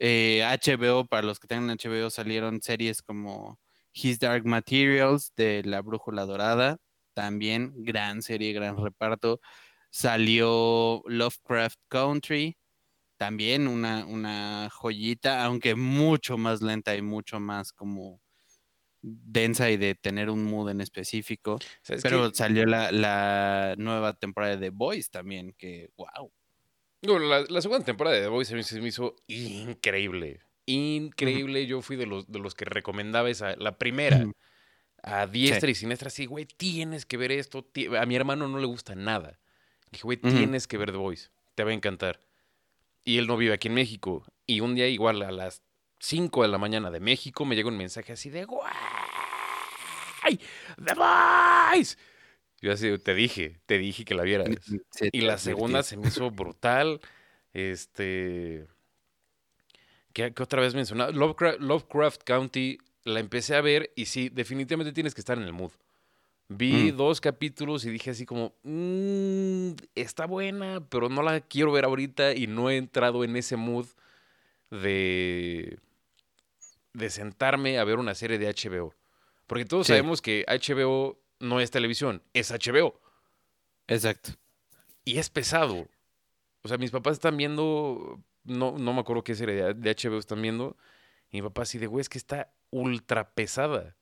HBO, 0.00 1.00
eh, 1.00 1.06
para 1.08 1.26
los 1.26 1.38
que 1.38 1.48
tengan 1.48 1.76
HBO, 1.76 2.10
salieron 2.10 2.62
series 2.62 3.02
como 3.02 3.60
His 3.92 4.18
Dark 4.18 4.46
Materials 4.46 5.32
de 5.36 5.62
La 5.64 5.82
Brújula 5.82 6.24
Dorada, 6.24 6.78
también 7.14 7.74
gran 7.76 8.22
serie, 8.22 8.52
gran 8.52 8.82
reparto. 8.82 9.40
Salió 9.90 11.02
Lovecraft 11.06 11.78
Country, 11.88 12.56
también 13.20 13.68
una, 13.68 14.06
una 14.06 14.70
joyita, 14.70 15.44
aunque 15.44 15.74
mucho 15.74 16.38
más 16.38 16.62
lenta 16.62 16.96
y 16.96 17.02
mucho 17.02 17.38
más 17.38 17.70
como 17.70 18.22
densa 19.02 19.70
y 19.70 19.76
de 19.76 19.94
tener 19.94 20.30
un 20.30 20.42
mood 20.42 20.70
en 20.70 20.80
específico. 20.80 21.58
Pero 22.02 22.32
salió 22.32 22.64
la, 22.64 22.90
la, 22.90 23.74
nueva 23.76 24.14
temporada 24.14 24.56
de 24.56 24.70
The 24.70 24.70
Boys 24.70 25.10
también, 25.10 25.54
que 25.58 25.90
wow. 25.98 26.32
La, 27.50 27.60
segunda 27.60 27.84
temporada 27.84 28.16
de 28.16 28.22
The 28.22 28.28
Voice 28.28 28.62
se 28.62 28.80
me 28.80 28.88
hizo 28.88 29.14
increíble. 29.26 30.40
Increíble. 30.64 31.66
Yo 31.66 31.82
fui 31.82 31.96
de 31.96 32.06
los, 32.06 32.26
de 32.26 32.38
los 32.38 32.54
que 32.54 32.64
recomendaba 32.64 33.28
esa, 33.28 33.54
la 33.56 33.76
primera. 33.76 34.24
A 35.02 35.26
diestra 35.26 35.68
y 35.68 35.74
siniestra, 35.74 36.08
así, 36.08 36.24
güey, 36.24 36.46
tienes 36.46 37.04
que 37.04 37.18
ver 37.18 37.32
esto. 37.32 37.70
A 37.98 38.06
mi 38.06 38.16
hermano 38.16 38.48
no 38.48 38.58
le 38.58 38.66
gusta 38.66 38.94
nada. 38.94 39.38
dije, 39.90 40.04
güey, 40.04 40.16
tienes 40.16 40.66
que 40.66 40.78
ver 40.78 40.90
The 40.90 40.96
Voice. 40.96 41.28
Te 41.54 41.64
va 41.64 41.70
a 41.70 41.74
encantar. 41.74 42.29
Y 43.04 43.18
él 43.18 43.26
no 43.26 43.36
vive 43.36 43.54
aquí 43.54 43.68
en 43.68 43.74
México. 43.74 44.24
Y 44.46 44.60
un 44.60 44.74
día, 44.74 44.88
igual, 44.88 45.22
a 45.22 45.30
las 45.30 45.62
5 46.00 46.42
de 46.42 46.48
la 46.48 46.58
mañana 46.58 46.90
de 46.90 47.00
México, 47.00 47.44
me 47.44 47.56
llega 47.56 47.68
un 47.68 47.76
mensaje 47.76 48.12
así 48.12 48.30
de 48.30 48.44
¡Guay! 48.44 48.70
¡The! 50.76 50.94
Yo 52.62 52.72
así, 52.72 52.98
te 52.98 53.14
dije, 53.14 53.60
te 53.66 53.78
dije 53.78 54.04
que 54.04 54.14
la 54.14 54.22
vieras. 54.22 54.48
y 55.12 55.20
la 55.22 55.38
segunda 55.38 55.82
se 55.82 55.96
me 55.96 56.08
hizo 56.08 56.30
brutal. 56.30 57.00
Este. 57.52 58.66
¿Qué, 60.12 60.32
otra 60.38 60.60
vez 60.60 60.74
mencionaba? 60.74 61.10
Lovecraft, 61.10 62.22
County 62.24 62.78
la 63.04 63.20
empecé 63.20 63.54
a 63.54 63.60
ver 63.60 63.92
y 63.96 64.06
sí, 64.06 64.28
definitivamente 64.28 64.92
tienes 64.92 65.14
que 65.14 65.20
estar 65.20 65.38
en 65.38 65.44
el 65.44 65.52
mood. 65.52 65.72
Vi 66.52 66.90
mm. 66.90 66.96
dos 66.96 67.20
capítulos 67.20 67.84
y 67.84 67.90
dije 67.90 68.10
así 68.10 68.26
como, 68.26 68.56
mm, 68.64 69.70
está 69.94 70.26
buena, 70.26 70.84
pero 70.88 71.08
no 71.08 71.22
la 71.22 71.40
quiero 71.40 71.70
ver 71.70 71.84
ahorita 71.84 72.34
y 72.34 72.48
no 72.48 72.68
he 72.68 72.76
entrado 72.76 73.22
en 73.22 73.36
ese 73.36 73.54
mood 73.54 73.86
de, 74.68 75.78
de 76.92 77.10
sentarme 77.10 77.78
a 77.78 77.84
ver 77.84 78.00
una 78.00 78.16
serie 78.16 78.36
de 78.36 78.52
HBO. 78.52 78.92
Porque 79.46 79.64
todos 79.64 79.86
sabemos 79.86 80.20
que 80.20 80.44
HBO 80.48 81.20
no 81.38 81.60
es 81.60 81.70
televisión, 81.70 82.20
es 82.34 82.50
HBO. 82.50 83.00
Exacto. 83.86 84.32
Y 85.04 85.18
es 85.18 85.30
pesado. 85.30 85.86
O 86.62 86.68
sea, 86.68 86.78
mis 86.78 86.90
papás 86.90 87.12
están 87.12 87.36
viendo, 87.36 88.20
no, 88.42 88.76
no 88.76 88.92
me 88.92 89.00
acuerdo 89.00 89.22
qué 89.22 89.36
serie 89.36 89.72
de 89.72 89.94
HBO 89.94 90.18
están 90.18 90.42
viendo, 90.42 90.76
y 91.30 91.36
mi 91.36 91.42
papá 91.42 91.62
así 91.62 91.78
de, 91.78 91.86
güey, 91.86 92.00
es 92.00 92.08
que 92.08 92.18
está 92.18 92.52
ultra 92.70 93.30
pesada. 93.30 93.94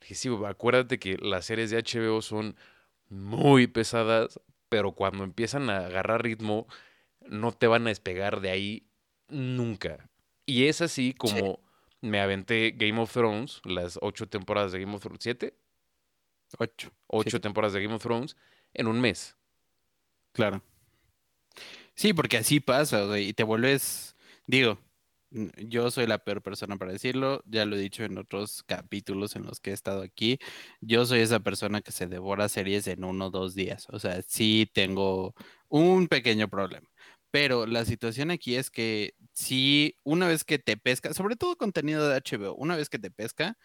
Dije, 0.00 0.14
sí, 0.14 0.28
acuérdate 0.46 0.98
que 0.98 1.16
las 1.18 1.44
series 1.46 1.70
de 1.70 1.82
HBO 1.82 2.22
son 2.22 2.56
muy 3.08 3.66
pesadas, 3.66 4.40
pero 4.68 4.92
cuando 4.92 5.24
empiezan 5.24 5.68
a 5.70 5.86
agarrar 5.86 6.22
ritmo, 6.22 6.66
no 7.26 7.52
te 7.52 7.66
van 7.66 7.86
a 7.86 7.90
despegar 7.90 8.40
de 8.40 8.50
ahí 8.50 8.86
nunca. 9.28 10.08
Y 10.46 10.66
es 10.66 10.80
así 10.80 11.12
como 11.12 11.60
me 12.00 12.20
aventé 12.20 12.72
Game 12.72 13.00
of 13.00 13.12
Thrones, 13.12 13.60
las 13.64 13.98
ocho 14.00 14.28
temporadas 14.28 14.72
de 14.72 14.80
Game 14.80 14.94
of 14.94 15.02
Thrones, 15.02 15.22
¿siete? 15.22 15.54
Ocho. 16.58 16.90
Ocho 17.06 17.40
temporadas 17.40 17.74
de 17.74 17.82
Game 17.82 17.94
of 17.94 18.02
Thrones 18.02 18.36
en 18.72 18.86
un 18.86 19.00
mes. 19.00 19.36
Claro. 20.32 20.62
Sí, 21.94 22.14
porque 22.14 22.38
así 22.38 22.60
pasa, 22.60 23.18
y 23.18 23.32
te 23.34 23.42
vuelves, 23.42 24.16
digo, 24.46 24.78
yo 25.30 25.90
soy 25.90 26.06
la 26.06 26.18
peor 26.18 26.42
persona 26.42 26.76
para 26.76 26.92
decirlo, 26.92 27.42
ya 27.46 27.64
lo 27.66 27.76
he 27.76 27.80
dicho 27.80 28.04
en 28.04 28.18
otros 28.18 28.62
capítulos 28.64 29.36
en 29.36 29.44
los 29.44 29.60
que 29.60 29.70
he 29.70 29.72
estado 29.74 30.02
aquí, 30.02 30.38
yo 30.80 31.06
soy 31.06 31.20
esa 31.20 31.40
persona 31.40 31.80
que 31.82 31.92
se 31.92 32.06
devora 32.06 32.48
series 32.48 32.86
en 32.88 33.04
uno 33.04 33.26
o 33.26 33.30
dos 33.30 33.54
días, 33.54 33.86
o 33.90 33.98
sea, 33.98 34.22
sí 34.22 34.70
tengo 34.74 35.34
un 35.68 36.08
pequeño 36.08 36.48
problema, 36.48 36.88
pero 37.30 37.66
la 37.66 37.84
situación 37.84 38.30
aquí 38.30 38.56
es 38.56 38.70
que 38.70 39.14
si 39.32 39.96
una 40.02 40.26
vez 40.28 40.44
que 40.44 40.58
te 40.58 40.76
pesca, 40.76 41.14
sobre 41.14 41.36
todo 41.36 41.56
contenido 41.56 42.08
de 42.08 42.16
HBO, 42.16 42.54
una 42.56 42.76
vez 42.76 42.88
que 42.88 42.98
te 42.98 43.10
pesca, 43.10 43.56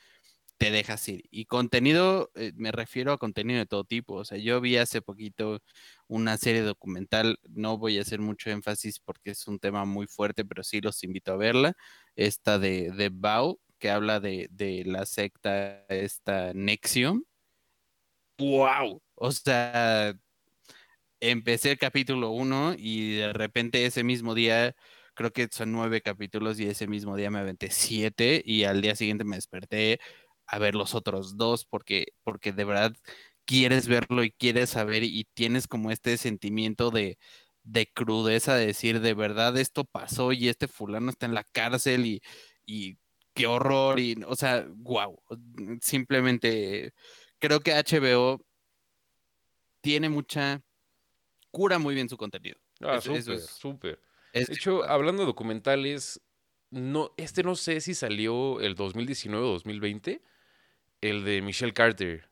te 0.57 0.71
dejas 0.71 1.07
ir. 1.09 1.23
Y 1.31 1.45
contenido, 1.45 2.31
eh, 2.35 2.51
me 2.55 2.71
refiero 2.71 3.11
a 3.11 3.17
contenido 3.17 3.59
de 3.59 3.65
todo 3.65 3.83
tipo. 3.83 4.15
O 4.15 4.25
sea, 4.25 4.37
yo 4.37 4.61
vi 4.61 4.77
hace 4.77 5.01
poquito 5.01 5.61
una 6.07 6.37
serie 6.37 6.61
documental, 6.61 7.39
no 7.49 7.77
voy 7.77 7.97
a 7.97 8.01
hacer 8.01 8.19
mucho 8.19 8.49
énfasis 8.49 8.99
porque 8.99 9.31
es 9.31 9.47
un 9.47 9.59
tema 9.59 9.85
muy 9.85 10.07
fuerte, 10.07 10.45
pero 10.45 10.63
sí 10.63 10.81
los 10.81 11.03
invito 11.03 11.33
a 11.33 11.37
verla. 11.37 11.73
Esta 12.15 12.59
de, 12.59 12.91
de 12.91 13.09
Bao, 13.09 13.59
que 13.79 13.89
habla 13.89 14.19
de, 14.19 14.47
de 14.51 14.83
la 14.85 15.05
secta, 15.05 15.85
esta 15.89 16.53
Nexium. 16.53 17.23
¡Wow! 18.37 19.01
O 19.15 19.31
sea, 19.31 20.13
empecé 21.19 21.71
el 21.71 21.77
capítulo 21.77 22.31
1 22.31 22.75
y 22.77 23.15
de 23.15 23.33
repente 23.33 23.85
ese 23.85 24.03
mismo 24.03 24.35
día 24.35 24.75
creo 25.15 25.31
que 25.31 25.47
son 25.51 25.71
nueve 25.71 26.01
capítulos 26.01 26.59
y 26.59 26.67
ese 26.67 26.87
mismo 26.87 27.15
día 27.15 27.31
me 27.31 27.39
aventé 27.39 27.71
siete 27.71 28.41
y 28.45 28.65
al 28.65 28.81
día 28.81 28.95
siguiente 28.95 29.23
me 29.23 29.37
desperté 29.37 29.99
a 30.47 30.59
ver 30.59 30.75
los 30.75 30.95
otros 30.95 31.37
dos 31.37 31.65
porque, 31.65 32.13
porque 32.23 32.51
de 32.51 32.65
verdad 32.65 32.95
quieres 33.45 33.87
verlo 33.87 34.23
y 34.23 34.31
quieres 34.31 34.71
saber 34.71 35.03
y 35.03 35.25
tienes 35.33 35.67
como 35.67 35.91
este 35.91 36.17
sentimiento 36.17 36.91
de, 36.91 37.17
de 37.63 37.91
crudeza 37.91 38.55
de 38.55 38.67
decir 38.67 39.01
de 39.01 39.13
verdad 39.13 39.57
esto 39.57 39.85
pasó 39.85 40.31
y 40.31 40.49
este 40.49 40.67
fulano 40.67 41.09
está 41.09 41.25
en 41.25 41.33
la 41.33 41.43
cárcel 41.43 42.05
y, 42.05 42.21
y 42.65 42.97
qué 43.33 43.47
horror 43.47 43.99
y 43.99 44.15
o 44.25 44.35
sea, 44.35 44.65
wow, 44.69 45.21
simplemente 45.81 46.93
creo 47.39 47.59
que 47.59 47.73
HBO 47.73 48.43
tiene 49.81 50.09
mucha 50.09 50.63
cura 51.51 51.77
muy 51.77 51.93
bien 51.93 52.09
su 52.09 52.17
contenido. 52.17 52.57
Ah, 52.81 52.99
súper, 52.99 53.39
súper. 53.39 54.01
De 54.33 54.41
hecho, 54.41 54.83
hablando 54.83 55.21
de 55.21 55.27
documentales, 55.27 56.21
no, 56.71 57.13
este 57.17 57.43
no 57.43 57.55
sé 57.55 57.79
si 57.81 57.93
salió 57.93 58.59
el 58.59 58.75
2019 58.75 59.45
o 59.45 59.51
2020, 59.51 60.21
el 61.09 61.23
de 61.23 61.41
Michelle 61.41 61.73
Carter, 61.73 62.29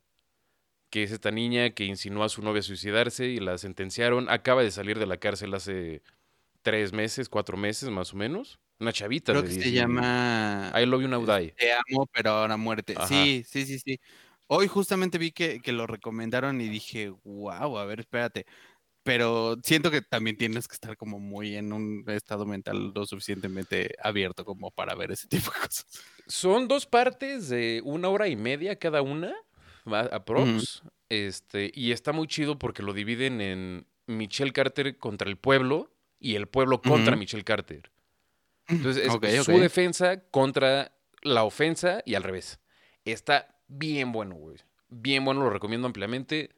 que 0.90 1.04
es 1.04 1.12
esta 1.12 1.32
niña 1.32 1.72
que 1.72 1.86
insinuó 1.86 2.24
a 2.24 2.30
su 2.30 2.42
novia 2.42 2.60
a 2.60 2.64
suicidarse 2.64 3.28
y 3.28 3.40
la 3.40 3.58
sentenciaron. 3.58 4.30
Acaba 4.30 4.64
de 4.64 4.72
salir 4.72 5.00
de 5.00 5.06
la 5.06 5.18
cárcel 5.18 5.54
hace 5.54 6.02
tres 6.62 6.94
meses, 6.94 7.30
cuatro 7.30 7.58
meses 7.58 7.90
más 7.90 8.14
o 8.14 8.18
menos. 8.18 8.60
Una 8.80 8.92
chavita. 8.92 9.32
Creo 9.32 9.44
que 9.44 9.52
se 9.52 9.72
llama... 9.72 10.74
I 10.76 10.86
Love 10.86 11.04
You 11.04 11.08
Now 11.08 11.26
Die. 11.26 11.52
Te 11.52 11.72
amo, 11.72 12.08
pero 12.12 12.32
ahora 12.32 12.58
muerte. 12.58 12.96
Sí, 13.08 13.46
sí, 13.48 13.66
sí, 13.66 13.80
sí. 13.80 14.00
Hoy 14.48 14.68
justamente 14.68 15.18
vi 15.18 15.32
que, 15.32 15.62
que, 15.62 15.72
lo 15.72 15.88
recomendaron 15.88 16.60
y 16.60 16.68
dije, 16.68 17.14
wow, 17.24 17.78
a 17.78 17.86
ver, 17.86 18.02
espérate. 18.02 18.46
Pero 19.04 19.58
siento 19.64 19.92
que 19.92 20.02
también 20.02 20.38
tienes 20.38 20.68
que 20.68 20.76
estar 20.76 20.96
como 20.96 21.20
muy 21.20 21.56
en 21.58 21.74
un 21.74 22.06
estado 22.08 22.46
mental 22.46 22.94
lo 22.96 23.06
suficientemente 23.06 23.96
abierto 24.02 24.46
como 24.46 24.72
para 24.72 24.96
ver 24.96 25.12
ese 25.12 25.28
tipo 25.30 25.52
de 25.52 25.60
cosas. 25.60 25.86
Son 26.28 26.68
dos 26.68 26.86
partes 26.86 27.50
de 27.50 27.82
una 27.84 28.10
hora 28.10 28.28
y 28.28 28.36
media 28.36 28.78
cada 28.78 29.02
una, 29.02 29.34
aprox. 29.86 30.84
Este, 31.10 31.72
y 31.74 31.92
está 31.92 32.12
muy 32.14 32.28
chido 32.28 32.58
porque 32.58 32.82
lo 32.82 32.94
dividen 32.94 33.42
en 33.42 33.86
Michelle 34.08 34.54
Carter 34.54 34.98
contra 34.98 35.30
el 35.30 35.38
pueblo 35.38 35.92
y 36.20 36.36
el 36.36 36.48
pueblo 36.48 36.82
contra 36.82 37.16
Michelle 37.16 37.44
Carter. 37.44 37.92
Entonces 38.68 39.06
es 39.06 39.44
su 39.44 39.60
defensa 39.60 40.22
contra 40.32 40.94
la 41.22 41.44
ofensa 41.44 42.02
y 42.06 42.16
al 42.16 42.24
revés. 42.24 42.60
Está 43.06 43.60
bien 43.68 44.12
bueno, 44.12 44.36
güey. 44.36 44.58
Bien 44.90 45.26
bueno, 45.26 45.42
lo 45.42 45.50
recomiendo 45.50 45.88
ampliamente. 45.88 46.52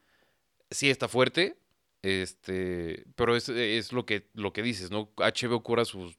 Sí 0.70 0.90
está 0.90 1.08
fuerte, 1.08 1.58
este, 2.06 3.04
pero 3.16 3.36
es, 3.36 3.50
es, 3.50 3.92
lo, 3.92 4.06
que, 4.06 4.28
lo 4.34 4.54
que 4.54 4.62
dices, 4.62 4.92
¿no? 4.92 5.12
HBO 5.18 5.64
cura 5.64 5.86
sus, 5.86 6.18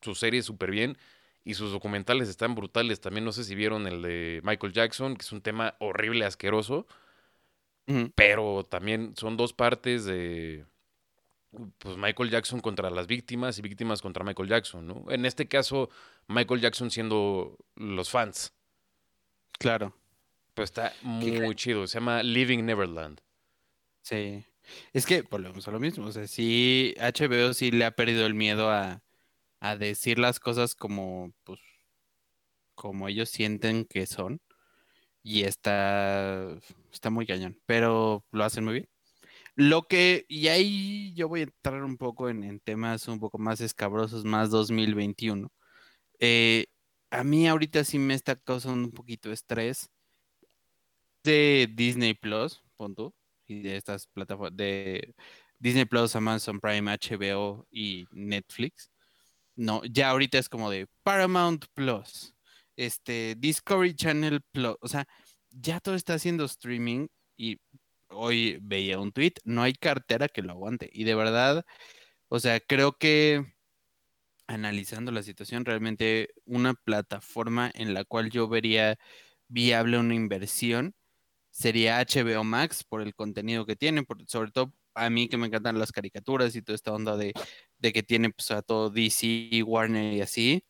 sus 0.00 0.18
series 0.18 0.44
súper 0.44 0.72
bien 0.72 0.98
y 1.44 1.54
sus 1.54 1.70
documentales 1.70 2.28
están 2.28 2.54
brutales. 2.54 3.00
También 3.00 3.24
no 3.24 3.32
sé 3.32 3.44
si 3.44 3.54
vieron 3.54 3.86
el 3.86 4.02
de 4.02 4.40
Michael 4.42 4.72
Jackson, 4.72 5.16
que 5.16 5.22
es 5.22 5.32
un 5.32 5.40
tema 5.40 5.76
horrible, 5.78 6.24
asqueroso. 6.24 6.86
Pero 8.14 8.64
también 8.70 9.14
son 9.16 9.36
dos 9.36 9.52
partes 9.52 10.04
de 10.04 10.64
pues 11.78 11.96
Michael 11.96 12.30
Jackson 12.30 12.60
contra 12.60 12.88
las 12.88 13.08
víctimas 13.08 13.58
y 13.58 13.62
víctimas 13.62 14.00
contra 14.00 14.22
Michael 14.22 14.48
Jackson, 14.48 14.86
¿no? 14.86 15.04
En 15.08 15.26
este 15.26 15.48
caso, 15.48 15.90
Michael 16.28 16.60
Jackson 16.60 16.92
siendo 16.92 17.58
los 17.74 18.08
fans. 18.10 18.52
Claro. 19.58 19.92
Pues 20.54 20.70
está 20.70 20.92
muy 21.02 21.56
chido. 21.56 21.86
Se 21.88 21.98
llama 21.98 22.22
Living 22.22 22.64
Neverland. 22.64 23.20
Sí. 24.02 24.44
Es 24.92 25.06
que 25.06 25.22
volvemos 25.22 25.66
a 25.68 25.70
lo 25.70 25.80
mismo. 25.80 26.06
O 26.06 26.12
sea, 26.12 26.26
sí, 26.26 26.94
HBO 26.98 27.54
sí 27.54 27.70
le 27.70 27.84
ha 27.84 27.92
perdido 27.92 28.26
el 28.26 28.34
miedo 28.34 28.70
a, 28.70 29.02
a 29.60 29.76
decir 29.76 30.18
las 30.18 30.40
cosas 30.40 30.74
como, 30.74 31.32
pues, 31.44 31.60
como 32.74 33.08
ellos 33.08 33.30
sienten 33.30 33.84
que 33.84 34.06
son. 34.06 34.40
Y 35.22 35.44
está, 35.44 36.58
está 36.92 37.10
muy 37.10 37.26
cañón, 37.26 37.60
pero 37.66 38.24
lo 38.32 38.44
hacen 38.44 38.64
muy 38.64 38.74
bien. 38.74 38.88
Lo 39.56 39.82
que, 39.88 40.26
y 40.28 40.48
ahí 40.48 41.14
yo 41.14 41.28
voy 41.28 41.40
a 41.40 41.42
entrar 41.44 41.82
un 41.84 41.98
poco 41.98 42.30
en, 42.30 42.60
temas 42.60 43.08
un 43.08 43.20
poco 43.20 43.38
más 43.38 43.60
escabrosos, 43.60 44.24
más 44.24 44.50
2021. 44.50 45.52
Eh, 46.20 46.66
a 47.10 47.24
mí 47.24 47.48
ahorita 47.48 47.84
sí 47.84 47.98
me 47.98 48.14
está 48.14 48.36
causando 48.36 48.88
un 48.88 48.92
poquito 48.92 49.28
de 49.28 49.34
estrés 49.34 49.90
de 51.24 51.68
Disney 51.74 52.14
Plus, 52.14 52.62
punto, 52.76 53.14
y 53.50 53.62
de 53.62 53.76
estas 53.76 54.06
plataformas 54.06 54.56
de 54.56 55.14
Disney 55.58 55.84
Plus, 55.84 56.16
Amazon 56.16 56.60
Prime, 56.60 56.90
HBO 56.90 57.66
y 57.70 58.06
Netflix 58.12 58.90
no, 59.60 59.82
ya 59.84 60.10
ahorita 60.10 60.38
es 60.38 60.48
como 60.48 60.70
de 60.70 60.86
Paramount 61.02 61.66
Plus, 61.74 62.34
este, 62.76 63.34
Discovery 63.38 63.94
Channel 63.94 64.40
Plus, 64.52 64.76
o 64.80 64.88
sea, 64.88 65.06
ya 65.50 65.80
todo 65.80 65.94
está 65.96 66.14
haciendo 66.14 66.44
streaming 66.46 67.08
y 67.36 67.60
hoy 68.08 68.58
veía 68.62 68.98
un 68.98 69.12
tweet, 69.12 69.34
no 69.44 69.62
hay 69.62 69.74
cartera 69.74 70.28
que 70.28 70.42
lo 70.42 70.52
aguante. 70.52 70.88
Y 70.92 71.04
de 71.04 71.14
verdad, 71.14 71.64
o 72.28 72.40
sea, 72.40 72.60
creo 72.60 72.92
que 72.94 73.44
analizando 74.46 75.12
la 75.12 75.22
situación, 75.22 75.64
realmente 75.64 76.30
una 76.44 76.74
plataforma 76.74 77.70
en 77.74 77.94
la 77.94 78.04
cual 78.04 78.30
yo 78.30 78.48
vería 78.48 78.98
viable 79.48 79.98
una 79.98 80.14
inversión 80.14 80.94
sería 81.60 82.00
HBO 82.00 82.42
Max 82.42 82.82
por 82.84 83.02
el 83.02 83.14
contenido 83.14 83.66
que 83.66 83.76
tiene, 83.76 84.02
sobre 84.26 84.50
todo 84.50 84.72
a 84.94 85.10
mí 85.10 85.28
que 85.28 85.36
me 85.36 85.46
encantan 85.46 85.78
las 85.78 85.92
caricaturas 85.92 86.56
y 86.56 86.62
toda 86.62 86.74
esta 86.74 86.90
onda 86.90 87.18
de, 87.18 87.34
que 87.82 88.02
tiene 88.02 88.30
pues, 88.30 88.50
a 88.50 88.62
todo 88.62 88.88
DC, 88.88 89.62
Warner 89.62 90.14
y 90.14 90.22
así. 90.22 90.64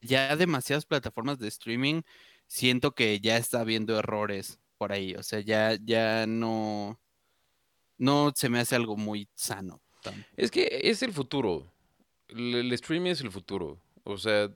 ya 0.00 0.36
demasiadas 0.36 0.86
plataformas 0.86 1.38
de 1.40 1.48
streaming, 1.48 2.02
siento 2.46 2.94
que 2.94 3.18
ya 3.18 3.36
está 3.38 3.60
habiendo 3.60 3.98
errores 3.98 4.60
por 4.78 4.92
ahí. 4.92 5.14
O 5.16 5.22
sea, 5.24 5.40
ya, 5.40 5.76
ya 5.82 6.26
no, 6.28 7.00
no 7.98 8.32
se 8.36 8.48
me 8.48 8.60
hace 8.60 8.76
algo 8.76 8.96
muy 8.96 9.28
sano. 9.34 9.82
Es 10.36 10.52
que 10.52 10.80
es 10.84 11.02
el 11.02 11.12
futuro. 11.12 11.72
El, 12.28 12.72
streaming 12.72 13.10
es 13.10 13.20
el 13.20 13.32
futuro. 13.32 13.80
O 14.04 14.16
sea, 14.16 14.48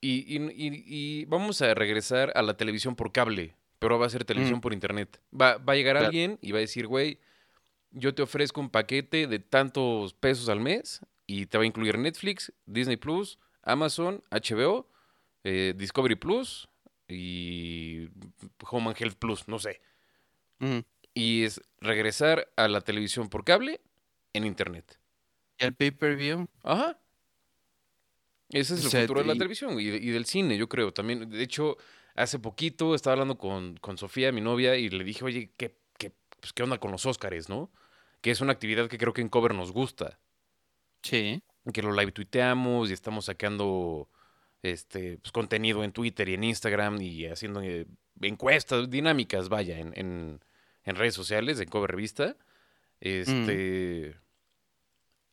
y, 0.00 0.36
y, 0.52 1.24
vamos 1.26 1.60
a 1.62 1.74
regresar 1.74 2.32
a 2.34 2.42
la 2.42 2.56
televisión 2.56 2.94
por 2.94 3.12
cable, 3.12 3.54
pero 3.78 3.98
va 3.98 4.06
a 4.06 4.10
ser 4.10 4.24
televisión 4.24 4.58
mm. 4.58 4.62
por 4.62 4.72
internet. 4.72 5.20
Va, 5.32 5.56
va 5.58 5.72
a 5.72 5.76
llegar 5.76 5.96
alguien 5.96 6.38
y 6.40 6.52
va 6.52 6.58
a 6.58 6.60
decir, 6.60 6.86
güey, 6.86 7.18
yo 7.90 8.14
te 8.14 8.22
ofrezco 8.22 8.60
un 8.60 8.70
paquete 8.70 9.26
de 9.26 9.38
tantos 9.38 10.14
pesos 10.14 10.48
al 10.48 10.60
mes 10.60 11.00
y 11.26 11.46
te 11.46 11.58
va 11.58 11.64
a 11.64 11.66
incluir 11.66 11.98
Netflix, 11.98 12.52
Disney 12.66 12.96
Plus, 12.96 13.38
Amazon, 13.62 14.22
HBO, 14.30 14.88
eh, 15.44 15.74
Discovery 15.76 16.16
Plus 16.16 16.68
y 17.06 18.08
Home 18.70 18.88
and 18.90 19.00
Health 19.00 19.16
Plus, 19.18 19.48
no 19.48 19.58
sé. 19.58 19.80
Y 21.14 21.44
es 21.44 21.60
regresar 21.80 22.50
a 22.56 22.68
la 22.68 22.80
televisión 22.80 23.28
por 23.28 23.44
cable 23.44 23.80
en 24.32 24.44
internet. 24.44 24.98
¿Y 25.58 25.64
el 25.64 25.74
pay-per-view? 25.74 26.48
Ajá. 26.62 26.98
Ese 28.50 28.74
es 28.74 28.94
el 28.94 29.02
futuro 29.02 29.20
de 29.20 29.26
la 29.26 29.34
televisión 29.34 29.78
y, 29.78 29.90
del 29.90 30.24
cine, 30.24 30.56
yo 30.56 30.68
creo. 30.68 30.92
También, 30.92 31.28
de 31.28 31.42
hecho, 31.42 31.76
hace 32.14 32.38
poquito 32.38 32.94
estaba 32.94 33.12
hablando 33.12 33.36
con, 33.36 33.76
con 33.76 33.98
Sofía, 33.98 34.32
mi 34.32 34.40
novia, 34.40 34.76
y 34.76 34.88
le 34.88 35.04
dije, 35.04 35.24
oye, 35.24 35.52
¿qué, 35.56 35.76
qué, 35.98 36.12
pues, 36.40 36.52
¿qué 36.52 36.62
onda 36.62 36.78
con 36.78 36.90
los 36.90 37.04
Óscares, 37.04 37.48
no? 37.48 37.70
Que 38.20 38.30
es 38.30 38.40
una 38.40 38.52
actividad 38.52 38.88
que 38.88 38.98
creo 38.98 39.12
que 39.12 39.20
en 39.20 39.28
Cover 39.28 39.54
nos 39.54 39.72
gusta. 39.72 40.18
Sí. 41.02 41.42
Que 41.72 41.82
lo 41.82 41.92
live 41.92 42.12
tuiteamos 42.12 42.88
y 42.88 42.94
estamos 42.94 43.26
sacando 43.26 44.08
este 44.62 45.18
pues, 45.18 45.32
contenido 45.32 45.84
en 45.84 45.92
Twitter 45.92 46.28
y 46.28 46.34
en 46.34 46.44
Instagram 46.44 47.00
y 47.00 47.26
haciendo 47.26 47.60
eh, 47.60 47.86
encuestas 48.22 48.90
dinámicas, 48.90 49.48
vaya, 49.48 49.78
en, 49.78 49.92
en, 49.94 50.40
en, 50.84 50.96
redes 50.96 51.14
sociales, 51.14 51.60
en 51.60 51.68
Cover 51.68 51.90
Revista. 51.90 52.36
Este. 53.00 54.16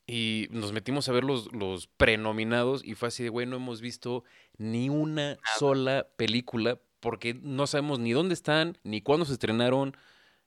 Y 0.08 0.48
nos 0.52 0.72
metimos 0.72 1.10
a 1.10 1.14
ver 1.14 1.24
los, 1.24 1.52
los 1.54 1.88
prenominados 1.88 2.84
y 2.84 2.94
fue 2.94 3.08
así 3.08 3.24
de, 3.24 3.30
güey, 3.30 3.48
no 3.48 3.56
hemos 3.56 3.82
visto 3.82 4.24
ni 4.58 4.90
una 4.90 5.38
sola 5.58 6.08
película 6.16 6.80
porque 7.00 7.34
no 7.34 7.68
sabemos 7.68 8.00
ni 8.00 8.14
dónde 8.14 8.34
están, 8.34 8.78
ni 8.84 9.02
cuándo 9.02 9.26
se 9.26 9.34
estrenaron. 9.34 9.96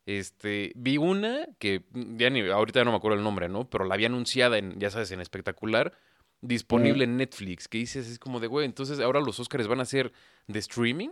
Este, 0.07 0.73
vi 0.75 0.97
una 0.97 1.47
que 1.59 1.85
ya 1.93 2.31
ni 2.31 2.41
ahorita 2.49 2.85
no 2.85 2.93
me 2.93 2.97
acuerdo 2.97 3.19
el 3.19 3.25
nombre, 3.25 3.49
¿no? 3.49 3.69
Pero 3.69 3.85
la 3.85 3.95
había 3.95 4.07
anunciada 4.07 4.59
en, 4.59 4.79
ya 4.81 4.91
sabes, 4.91 5.11
en 5.11 5.21
espectacular, 5.21 5.93
disponible 6.41 7.05
en 7.05 7.17
Netflix, 7.17 7.69
que 7.69 7.79
dices, 7.79 8.09
es 8.09 8.19
como 8.19 8.41
de, 8.41 8.47
güey, 8.47 8.65
entonces 8.65 9.01
ahora 9.01 9.21
los 9.21 9.39
Oscars 9.39 9.67
van 9.67 9.81
a 9.81 9.85
ser 9.85 10.13
de 10.47 10.59
streaming. 10.61 11.11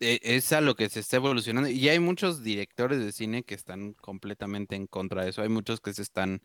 E, 0.00 0.20
es 0.22 0.52
a 0.52 0.60
lo 0.60 0.74
que 0.74 0.88
se 0.88 1.00
está 1.00 1.16
evolucionando. 1.16 1.68
Y 1.68 1.88
hay 1.88 1.98
muchos 2.00 2.42
directores 2.42 2.98
de 2.98 3.12
cine 3.12 3.42
que 3.44 3.54
están 3.54 3.94
completamente 3.94 4.76
en 4.76 4.86
contra 4.86 5.24
de 5.24 5.30
eso. 5.30 5.42
Hay 5.42 5.48
muchos 5.48 5.80
que 5.80 5.92
se 5.92 6.02
están 6.02 6.42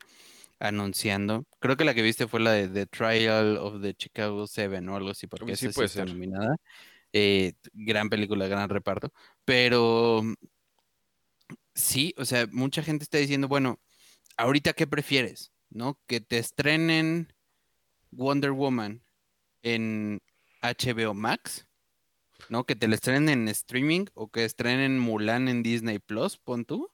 anunciando. 0.59 1.45
Creo 1.59 1.75
que 1.75 1.85
la 1.85 1.93
que 1.93 2.01
viste 2.01 2.27
fue 2.27 2.39
la 2.39 2.51
de 2.51 2.67
The 2.67 2.85
Trial 2.85 3.57
of 3.57 3.81
the 3.81 3.93
Chicago 3.95 4.47
Seven 4.47 4.87
o 4.89 4.95
algo 4.95 5.09
así, 5.09 5.27
porque 5.27 5.55
sí 5.55 5.69
puede 5.69 5.89
ser. 5.89 6.07
nominada. 6.07 6.55
Eh, 7.13 7.53
gran 7.73 8.09
película, 8.09 8.47
gran 8.47 8.69
reparto. 8.69 9.11
Pero 9.43 10.21
sí, 11.73 12.13
o 12.17 12.25
sea, 12.25 12.47
mucha 12.51 12.83
gente 12.83 13.03
está 13.03 13.17
diciendo, 13.17 13.47
bueno, 13.47 13.79
ahorita 14.37 14.73
qué 14.73 14.87
prefieres, 14.87 15.51
¿no? 15.69 15.99
Que 16.07 16.21
te 16.21 16.37
estrenen 16.37 17.33
Wonder 18.11 18.51
Woman 18.51 19.03
en 19.63 20.21
HBO 20.61 21.13
Max 21.13 21.67
¿no? 22.49 22.65
Que 22.65 22.75
te 22.75 22.87
la 22.87 22.95
estrenen 22.95 23.29
en 23.29 23.47
streaming 23.49 24.05
o 24.13 24.29
que 24.29 24.45
estrenen 24.45 24.99
Mulan 24.99 25.47
en 25.47 25.63
Disney 25.63 25.99
Plus, 25.99 26.37
pon 26.37 26.65
tú. 26.65 26.91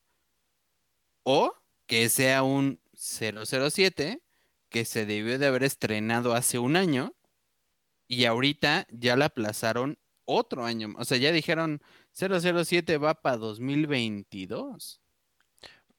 O 1.23 1.53
que 1.85 2.09
sea 2.09 2.43
un 2.43 2.79
007 2.93 4.21
que 4.69 4.85
se 4.85 5.05
debió 5.05 5.39
de 5.39 5.47
haber 5.47 5.63
estrenado 5.63 6.33
hace 6.33 6.59
un 6.59 6.75
año 6.75 7.13
y 8.07 8.25
ahorita 8.25 8.87
ya 8.91 9.15
la 9.15 9.25
aplazaron 9.25 9.97
otro 10.25 10.65
año. 10.65 10.93
O 10.97 11.05
sea, 11.05 11.17
ya 11.17 11.31
dijeron 11.31 11.81
007 12.13 12.97
va 12.97 13.15
para 13.15 13.37
2022. 13.37 15.01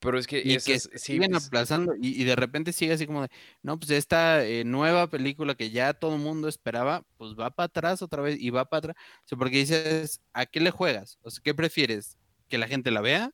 Pero 0.01 0.18
es 0.18 0.26
que, 0.28 0.38
y 0.38 0.57
que 0.59 0.78
siguen 0.78 1.34
aplazando 1.34 1.94
y, 2.01 2.22
de 2.22 2.36
repente 2.36 2.72
sigue 2.72 2.92
así 2.92 3.07
como 3.07 3.22
de, 3.22 3.28
no, 3.62 3.78
pues 3.78 3.90
esta 3.90 4.44
eh, 4.44 4.64
nueva 4.64 5.09
película 5.09 5.57
que 5.57 5.70
ya 5.70 5.92
todo 5.92 6.14
el 6.14 6.20
mundo 6.20 6.46
esperaba, 6.49 7.05
pues 7.16 7.34
va 7.34 7.51
para 7.51 7.66
atrás 7.66 8.01
otra 8.01 8.22
vez 8.22 8.40
y 8.40 8.51
va 8.51 8.66
para 8.66 8.78
atrás. 8.78 8.96
O 9.24 9.28
sea, 9.28 9.38
porque 9.38 9.59
dices, 9.59 10.20
¿a 10.32 10.46
qué 10.46 10.61
le 10.61 10.70
juegas? 10.70 11.18
O 11.22 11.30
sea, 11.30 11.42
¿qué 11.42 11.53
prefieres? 11.55 12.16
¿Que 12.49 12.59
la 12.59 12.68
gente 12.68 12.92
la 12.92 13.01
vea 13.01 13.32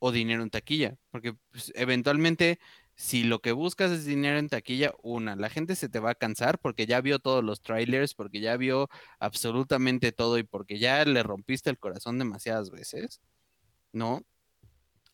o 0.00 0.12
dinero 0.12 0.42
en 0.42 0.50
taquilla? 0.50 0.96
Porque 1.10 1.34
pues, 1.52 1.72
eventualmente, 1.76 2.58
si 2.96 3.22
lo 3.22 3.40
que 3.40 3.52
buscas 3.52 3.92
es 3.92 4.04
dinero 4.04 4.38
en 4.38 4.48
taquilla, 4.48 4.94
una, 5.02 5.36
la 5.36 5.50
gente 5.50 5.76
se 5.76 5.88
te 5.88 6.00
va 6.00 6.10
a 6.10 6.14
cansar 6.16 6.58
porque 6.58 6.86
ya 6.86 7.00
vio 7.00 7.20
todos 7.20 7.44
los 7.44 7.62
trailers, 7.62 8.14
porque 8.14 8.40
ya 8.40 8.56
vio 8.56 8.88
absolutamente 9.20 10.10
todo 10.12 10.38
y 10.38 10.42
porque 10.42 10.78
ya 10.80 11.04
le 11.04 11.22
rompiste 11.22 11.70
el 11.70 11.78
corazón 11.78 12.18
demasiadas 12.18 12.70
veces, 12.70 13.20
¿no? 13.92 14.24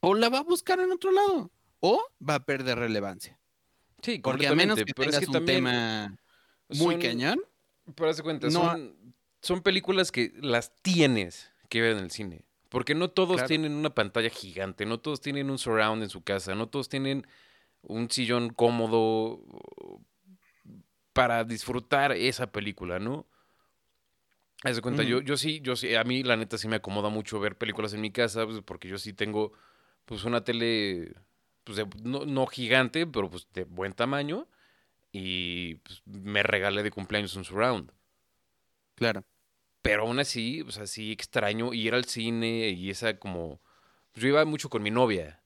O 0.00 0.14
la 0.14 0.28
va 0.28 0.38
a 0.38 0.42
buscar 0.42 0.80
en 0.80 0.92
otro 0.92 1.10
lado, 1.10 1.50
o 1.80 2.04
va 2.26 2.36
a 2.36 2.44
perder 2.44 2.78
relevancia. 2.78 3.38
Sí, 4.02 4.18
porque 4.18 4.46
a 4.46 4.54
menos 4.54 4.78
que 4.78 4.92
tengas 4.92 5.26
un 5.28 5.44
tema 5.44 6.16
muy 6.68 6.98
cañón. 6.98 7.40
Pero 7.94 8.10
haz 8.10 8.20
cuenta, 8.22 8.50
son, 8.50 9.14
son 9.40 9.62
películas 9.62 10.12
que 10.12 10.32
las 10.40 10.74
tienes 10.82 11.52
que 11.68 11.80
ver 11.80 11.96
en 11.96 12.04
el 12.04 12.10
cine. 12.10 12.44
Porque 12.68 12.94
no 12.94 13.08
todos 13.08 13.44
tienen 13.46 13.72
una 13.72 13.94
pantalla 13.94 14.28
gigante, 14.28 14.84
no 14.84 15.00
todos 15.00 15.20
tienen 15.22 15.50
un 15.50 15.58
surround 15.58 16.02
en 16.02 16.10
su 16.10 16.22
casa, 16.22 16.54
no 16.54 16.68
todos 16.68 16.90
tienen 16.90 17.26
un 17.80 18.10
sillón 18.10 18.50
cómodo 18.50 19.42
para 21.14 21.44
disfrutar 21.44 22.12
esa 22.12 22.52
película, 22.52 22.98
¿no? 22.98 23.26
Haz 24.64 24.76
de 24.76 24.82
cuenta, 24.82 25.02
yo, 25.02 25.20
yo 25.20 25.36
sí, 25.36 25.60
yo 25.62 25.76
sí, 25.76 25.94
a 25.94 26.04
mí 26.04 26.22
la 26.24 26.36
neta 26.36 26.58
sí 26.58 26.68
me 26.68 26.76
acomoda 26.76 27.08
mucho 27.08 27.40
ver 27.40 27.56
películas 27.56 27.94
en 27.94 28.00
mi 28.00 28.10
casa, 28.10 28.44
pues, 28.44 28.60
porque 28.62 28.88
yo 28.88 28.98
sí 28.98 29.12
tengo 29.12 29.52
pues 30.08 30.24
una 30.24 30.42
tele, 30.42 31.12
pues 31.64 31.84
no, 32.02 32.46
gigante, 32.46 33.06
pero 33.06 33.28
pues 33.28 33.46
de 33.52 33.64
buen 33.64 33.92
tamaño. 33.92 34.48
Y 35.12 35.76
pues, 35.76 36.02
me 36.06 36.42
regalé 36.42 36.82
de 36.82 36.90
cumpleaños 36.90 37.36
un 37.36 37.44
surround. 37.44 37.92
Claro. 38.94 39.22
Pero 39.82 40.02
aún 40.02 40.18
así, 40.18 40.62
o 40.62 40.70
sea, 40.70 40.86
sí 40.86 41.12
extraño 41.12 41.74
ir 41.74 41.92
al 41.94 42.06
cine 42.06 42.70
y 42.70 42.88
esa 42.88 43.18
como... 43.18 43.60
Pues 44.12 44.22
yo 44.22 44.28
iba 44.30 44.44
mucho 44.46 44.70
con 44.70 44.82
mi 44.82 44.90
novia. 44.90 45.42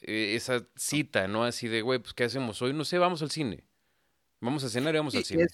E, 0.00 0.34
esa 0.34 0.66
cita, 0.76 1.28
¿no? 1.28 1.44
Así 1.44 1.68
de, 1.68 1.82
güey, 1.82 1.98
pues 1.98 2.14
¿qué 2.14 2.24
hacemos 2.24 2.62
hoy? 2.62 2.72
No 2.72 2.86
sé, 2.86 2.96
vamos 2.96 3.20
al 3.20 3.30
cine. 3.30 3.64
Vamos 4.40 4.64
a 4.64 4.70
cenar 4.70 4.94
y 4.94 4.98
vamos 4.98 5.14
al 5.14 5.24
cine 5.24 5.46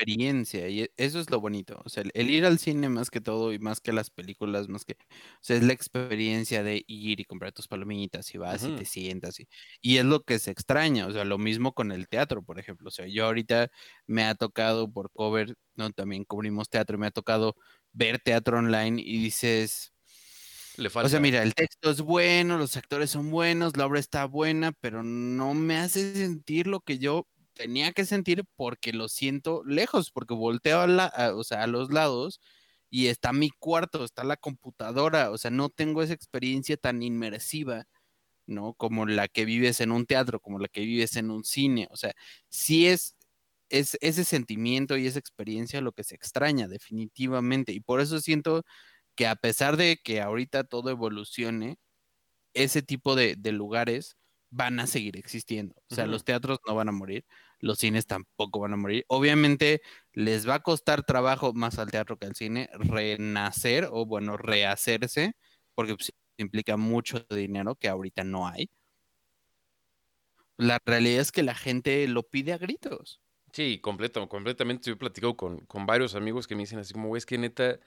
experiencia 0.00 0.68
y 0.68 0.82
e, 0.82 0.92
eso 0.96 1.20
es 1.20 1.30
lo 1.30 1.40
bonito. 1.40 1.80
O 1.84 1.88
sea, 1.88 2.04
el, 2.14 2.30
ir 2.30 2.44
al 2.44 2.58
cine 2.58 2.88
más 2.88 3.10
que 3.10 3.20
todo 3.20 3.52
y 3.52 3.58
más 3.58 3.80
que 3.80 3.92
las 3.92 4.10
películas, 4.10 4.68
más 4.68 4.84
que, 4.84 4.94
o 4.94 4.96
sea, 5.40 5.56
es 5.56 5.62
la 5.62 5.72
experiencia 5.72 6.62
de 6.62 6.84
ir 6.86 7.20
y 7.20 7.24
comprar 7.24 7.52
tus 7.52 7.68
palomitas 7.68 8.34
y 8.34 8.38
vas 8.38 8.64
y 8.64 8.74
te 8.76 8.84
sientas 8.84 9.40
y, 9.40 9.48
y 9.80 9.98
es 9.98 10.04
lo 10.04 10.22
que 10.22 10.38
se 10.38 10.50
extraña. 10.50 11.06
O 11.06 11.12
sea, 11.12 11.24
lo 11.24 11.38
mismo 11.38 11.72
con 11.72 11.92
el 11.92 12.08
teatro, 12.08 12.42
por 12.42 12.58
ejemplo. 12.58 12.88
O 12.88 12.90
sea, 12.90 13.06
yo 13.06 13.26
ahorita 13.26 13.70
me 14.06 14.24
ha 14.24 14.34
tocado 14.34 14.90
por 14.90 15.10
cover, 15.12 15.56
¿no? 15.76 15.90
También 15.90 16.24
cubrimos 16.24 16.68
teatro 16.68 16.96
y 16.96 17.00
me 17.00 17.06
ha 17.08 17.10
tocado 17.10 17.56
ver 17.92 18.18
teatro 18.20 18.58
online 18.58 19.00
y 19.02 19.22
dices... 19.22 19.92
Le 20.76 20.88
falta. 20.88 21.08
O 21.08 21.10
sea, 21.10 21.20
mira, 21.20 21.42
el 21.42 21.54
texto 21.54 21.90
es 21.90 22.00
bueno, 22.00 22.56
los 22.56 22.76
actores 22.76 23.10
son 23.10 23.30
buenos, 23.30 23.76
la 23.76 23.84
obra 23.86 24.00
está 24.00 24.24
buena, 24.24 24.72
pero 24.80 25.02
no 25.02 25.52
me 25.52 25.76
hace 25.76 26.14
sentir 26.14 26.66
lo 26.66 26.80
que 26.80 26.98
yo 26.98 27.26
tenía 27.54 27.92
que 27.92 28.04
sentir 28.06 28.44
porque 28.56 28.92
lo 28.92 29.08
siento 29.08 29.62
lejos, 29.64 30.10
porque 30.10 30.34
volteo 30.34 30.80
a, 30.80 30.86
la, 30.86 31.32
o 31.36 31.44
sea, 31.44 31.64
a 31.64 31.66
los 31.66 31.92
lados 31.92 32.40
y 32.90 33.08
está 33.08 33.32
mi 33.32 33.50
cuarto, 33.50 34.04
está 34.04 34.24
la 34.24 34.36
computadora, 34.36 35.30
o 35.30 35.38
sea, 35.38 35.50
no 35.50 35.68
tengo 35.70 36.02
esa 36.02 36.14
experiencia 36.14 36.76
tan 36.76 37.02
inmersiva, 37.02 37.86
¿no? 38.46 38.74
Como 38.74 39.06
la 39.06 39.28
que 39.28 39.44
vives 39.44 39.80
en 39.80 39.92
un 39.92 40.06
teatro, 40.06 40.40
como 40.40 40.58
la 40.58 40.68
que 40.68 40.82
vives 40.82 41.16
en 41.16 41.30
un 41.30 41.44
cine, 41.44 41.88
o 41.90 41.96
sea, 41.96 42.14
sí 42.48 42.88
es, 42.88 43.16
es 43.70 43.98
ese 44.02 44.24
sentimiento 44.24 44.96
y 44.96 45.06
esa 45.06 45.20
experiencia 45.20 45.80
lo 45.80 45.92
que 45.92 46.04
se 46.04 46.16
extraña 46.16 46.68
definitivamente, 46.68 47.72
y 47.72 47.80
por 47.80 48.00
eso 48.00 48.20
siento 48.20 48.64
que 49.16 49.26
a 49.26 49.36
pesar 49.36 49.76
de 49.76 49.98
que 50.02 50.20
ahorita 50.20 50.64
todo 50.64 50.90
evolucione, 50.90 51.78
ese 52.54 52.82
tipo 52.82 53.16
de, 53.16 53.36
lugares 53.52 54.16
van 54.50 54.80
a 54.80 54.86
seguir 54.86 55.16
existiendo. 55.16 55.74
O 55.90 55.94
sea, 55.94 56.06
los 56.06 56.24
teatros 56.24 56.58
no 56.66 56.74
van 56.74 56.88
a 56.88 56.92
morir, 56.92 57.24
los 57.60 57.78
cines 57.78 58.06
tampoco 58.06 58.60
van 58.60 58.72
a 58.74 58.76
morir. 58.76 59.04
Obviamente 59.08 59.80
les 60.12 60.48
va 60.48 60.56
a 60.56 60.62
costar 60.62 61.04
trabajo 61.04 61.52
más 61.52 61.78
al 61.78 61.90
teatro 61.90 62.18
que 62.18 62.26
al 62.26 62.34
cine 62.34 62.68
renacer 62.74 63.88
o 63.90 64.06
bueno, 64.06 64.36
rehacerse, 64.36 65.34
porque 65.74 65.94
pues, 65.94 66.12
implica 66.36 66.76
mucho 66.76 67.24
dinero 67.30 67.76
que 67.76 67.88
ahorita 67.88 68.24
no 68.24 68.48
hay. 68.48 68.70
La 70.56 70.78
realidad 70.84 71.22
es 71.22 71.32
que 71.32 71.42
la 71.42 71.54
gente 71.54 72.06
lo 72.08 72.22
pide 72.24 72.52
a 72.52 72.58
gritos. 72.58 73.20
Sí, 73.52 73.80
completo, 73.80 74.28
completamente. 74.28 74.90
Yo 74.90 74.94
he 74.94 74.96
platicado 74.96 75.36
con, 75.36 75.64
con 75.66 75.86
varios 75.86 76.14
amigos 76.14 76.46
que 76.46 76.54
me 76.54 76.62
dicen 76.62 76.78
así 76.78 76.92
como, 76.92 77.16
es 77.16 77.26
que 77.26 77.38
neta, 77.38 77.80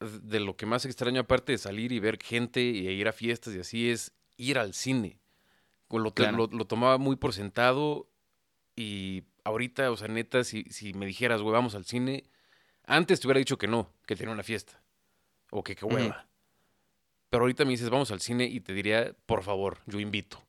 de 0.00 0.40
lo 0.40 0.56
que 0.56 0.66
más 0.66 0.84
extraño 0.84 1.20
aparte 1.20 1.52
de 1.52 1.58
salir 1.58 1.92
y 1.92 1.98
ver 1.98 2.18
gente 2.22 2.62
y 2.62 2.88
ir 2.88 3.08
a 3.08 3.12
fiestas 3.12 3.54
y 3.54 3.60
así 3.60 3.90
es 3.90 4.12
ir 4.36 4.58
al 4.58 4.74
cine. 4.74 5.20
Lo, 5.90 6.12
lo, 6.48 6.66
tomaba 6.66 6.98
muy 6.98 7.16
por 7.16 7.32
sentado 7.32 8.08
y 8.76 9.24
ahorita, 9.44 9.90
o 9.90 9.96
sea, 9.96 10.08
neta, 10.08 10.44
si, 10.44 10.64
si 10.64 10.92
me 10.92 11.06
dijeras, 11.06 11.40
güey, 11.40 11.52
vamos 11.52 11.74
al 11.74 11.84
cine, 11.84 12.24
antes 12.84 13.20
te 13.20 13.26
hubiera 13.26 13.38
dicho 13.38 13.58
que 13.58 13.68
no, 13.68 13.92
que 14.06 14.16
tenía 14.16 14.32
una 14.32 14.42
fiesta 14.42 14.82
o 15.50 15.62
que 15.62 15.74
qué 15.74 15.84
hueva. 15.84 16.28
Pero 17.30 17.42
ahorita 17.42 17.64
me 17.64 17.72
dices, 17.72 17.90
vamos 17.90 18.10
al 18.10 18.20
cine 18.20 18.44
y 18.44 18.60
te 18.60 18.72
diría, 18.72 19.14
por 19.26 19.42
favor, 19.42 19.78
yo 19.86 20.00
invito. 20.00 20.42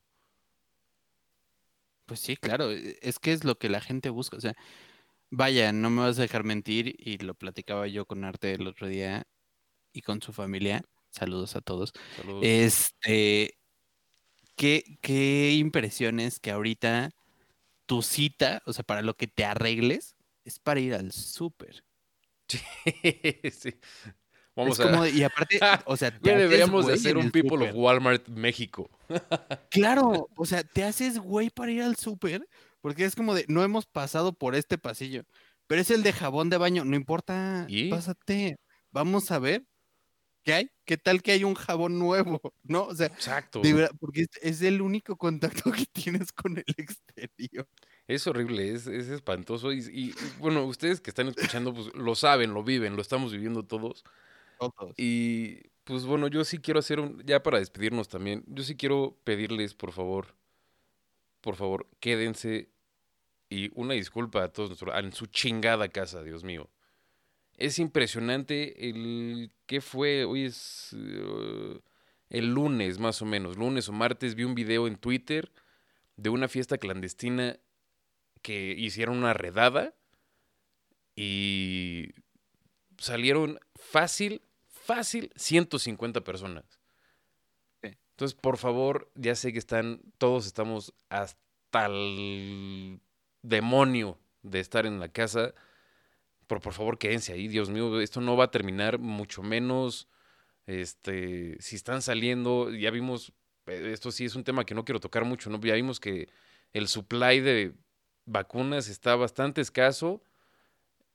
Pues 2.06 2.20
sí, 2.20 2.36
claro, 2.36 2.70
e, 2.70 2.98
es 3.02 3.18
que 3.18 3.32
es 3.32 3.44
lo 3.44 3.58
que 3.58 3.68
la 3.68 3.80
gente 3.80 4.10
busca. 4.10 4.36
O 4.36 4.40
sea, 4.40 4.56
vaya, 5.30 5.72
no 5.72 5.90
me 5.90 6.02
vas 6.02 6.18
a 6.18 6.22
dejar 6.22 6.44
mentir 6.44 6.96
y 6.98 7.18
lo 7.18 7.34
platicaba 7.34 7.86
yo 7.86 8.06
con 8.06 8.24
Arte 8.24 8.52
el 8.54 8.66
otro 8.66 8.88
día 8.88 9.26
y 9.92 10.02
con 10.02 10.22
su 10.22 10.32
familia. 10.32 10.82
Saludos 11.10 11.56
a 11.56 11.60
todos. 11.60 11.92
Saludos. 12.16 12.40
Este, 12.42 13.59
¿qué, 14.56 14.98
qué 15.00 15.52
impresiones 15.52 16.40
que 16.40 16.50
ahorita 16.50 17.10
tu 17.86 18.02
cita, 18.02 18.62
o 18.66 18.72
sea, 18.72 18.84
para 18.84 19.02
lo 19.02 19.14
que 19.14 19.26
te 19.26 19.44
arregles, 19.44 20.16
es 20.44 20.58
para 20.58 20.80
ir 20.80 20.94
al 20.94 21.12
súper. 21.12 21.84
Sí, 22.48 22.62
sí. 23.52 23.74
Vamos 24.56 24.80
a... 24.80 25.08
y 25.08 25.22
aparte, 25.22 25.58
o 25.86 25.96
sea, 25.96 26.16
te 26.16 26.36
deberíamos 26.36 26.86
de 26.86 26.94
hacer 26.94 27.16
un 27.16 27.30
People 27.30 27.68
of 27.68 27.74
Walmart 27.74 28.28
México. 28.28 28.90
claro, 29.70 30.28
o 30.36 30.46
sea, 30.46 30.64
te 30.64 30.84
haces 30.84 31.18
güey 31.18 31.50
para 31.50 31.72
ir 31.72 31.82
al 31.82 31.96
súper, 31.96 32.46
porque 32.80 33.04
es 33.04 33.14
como 33.14 33.34
de, 33.34 33.44
no 33.48 33.62
hemos 33.62 33.86
pasado 33.86 34.32
por 34.32 34.54
este 34.54 34.78
pasillo, 34.78 35.24
pero 35.66 35.80
es 35.80 35.90
el 35.90 36.02
de 36.02 36.12
jabón 36.12 36.50
de 36.50 36.58
baño, 36.58 36.84
no 36.84 36.96
importa, 36.96 37.66
pásate, 37.90 38.58
vamos 38.90 39.30
a 39.30 39.38
ver 39.38 39.64
qué 40.44 40.52
hay, 40.54 40.70
qué 40.84 40.96
tal 40.96 41.22
que 41.22 41.32
hay 41.32 41.44
un 41.44 41.54
jabón 41.54 41.98
nuevo, 41.98 42.40
¿no? 42.64 42.84
O 42.84 42.94
sea, 42.94 43.06
Exacto. 43.06 43.62
porque 43.98 44.26
es 44.42 44.62
el 44.62 44.80
único 44.82 45.16
contacto 45.16 45.72
que 45.72 45.86
tienes 45.92 46.32
con 46.32 46.58
el 46.58 46.64
exterior. 46.76 47.68
Es 48.08 48.26
horrible, 48.26 48.74
es, 48.74 48.86
es 48.86 49.08
espantoso. 49.08 49.72
Y, 49.72 50.14
bueno, 50.38 50.64
ustedes 50.64 51.00
que 51.00 51.10
están 51.10 51.28
escuchando, 51.28 51.72
pues 51.72 51.94
lo 51.94 52.14
saben, 52.14 52.54
lo 52.54 52.64
viven, 52.64 52.96
lo 52.96 53.02
estamos 53.02 53.32
viviendo 53.32 53.64
todos. 53.64 54.04
Todos. 54.58 54.94
Y 54.96 55.60
pues 55.84 56.04
bueno, 56.04 56.28
yo 56.28 56.44
sí 56.44 56.58
quiero 56.58 56.80
hacer 56.80 57.00
un, 57.00 57.22
ya 57.24 57.42
para 57.42 57.58
despedirnos 57.58 58.08
también, 58.08 58.44
yo 58.46 58.62
sí 58.62 58.76
quiero 58.76 59.18
pedirles, 59.24 59.74
por 59.74 59.92
favor, 59.92 60.36
por 61.40 61.56
favor, 61.56 61.88
quédense. 62.00 62.70
Y 63.48 63.70
una 63.74 63.94
disculpa 63.94 64.44
a 64.44 64.52
todos 64.52 64.70
nuestros, 64.70 64.94
en 64.96 65.12
su 65.12 65.26
chingada 65.26 65.88
casa, 65.88 66.22
Dios 66.22 66.44
mío. 66.44 66.70
Es 67.56 67.78
impresionante 67.78 68.88
el 68.88 69.52
que 69.70 69.80
fue, 69.80 70.24
hoy 70.24 70.46
es 70.46 70.92
uh, 70.94 71.80
el 72.28 72.52
lunes 72.52 72.98
más 72.98 73.22
o 73.22 73.24
menos, 73.24 73.56
lunes 73.56 73.88
o 73.88 73.92
martes, 73.92 74.34
vi 74.34 74.42
un 74.42 74.56
video 74.56 74.88
en 74.88 74.96
Twitter 74.96 75.52
de 76.16 76.28
una 76.28 76.48
fiesta 76.48 76.76
clandestina 76.76 77.56
que 78.42 78.74
hicieron 78.76 79.18
una 79.18 79.32
redada 79.32 79.94
y 81.14 82.08
salieron 82.98 83.60
fácil, 83.76 84.42
fácil 84.66 85.32
150 85.36 86.22
personas. 86.22 86.64
Entonces, 87.80 88.36
por 88.36 88.56
favor, 88.56 89.12
ya 89.14 89.36
sé 89.36 89.52
que 89.52 89.60
están, 89.60 90.00
todos 90.18 90.46
estamos 90.46 90.94
hasta 91.10 91.86
el 91.86 93.00
demonio 93.42 94.18
de 94.42 94.58
estar 94.58 94.84
en 94.84 94.98
la 94.98 95.10
casa. 95.10 95.54
Pero 96.50 96.60
por 96.60 96.72
favor, 96.72 96.98
quédense 96.98 97.32
ahí, 97.32 97.46
Dios 97.46 97.70
mío, 97.70 98.00
esto 98.00 98.20
no 98.20 98.36
va 98.36 98.46
a 98.46 98.50
terminar, 98.50 98.98
mucho 98.98 99.40
menos, 99.40 100.08
este, 100.66 101.56
si 101.60 101.76
están 101.76 102.02
saliendo, 102.02 102.72
ya 102.72 102.90
vimos, 102.90 103.32
eh, 103.66 103.92
esto 103.92 104.10
sí 104.10 104.24
es 104.24 104.34
un 104.34 104.42
tema 104.42 104.64
que 104.64 104.74
no 104.74 104.84
quiero 104.84 104.98
tocar 104.98 105.24
mucho, 105.24 105.48
¿no? 105.48 105.60
Ya 105.60 105.74
vimos 105.74 106.00
que 106.00 106.28
el 106.72 106.88
supply 106.88 107.38
de 107.38 107.74
vacunas 108.24 108.88
está 108.88 109.14
bastante 109.14 109.60
escaso 109.60 110.24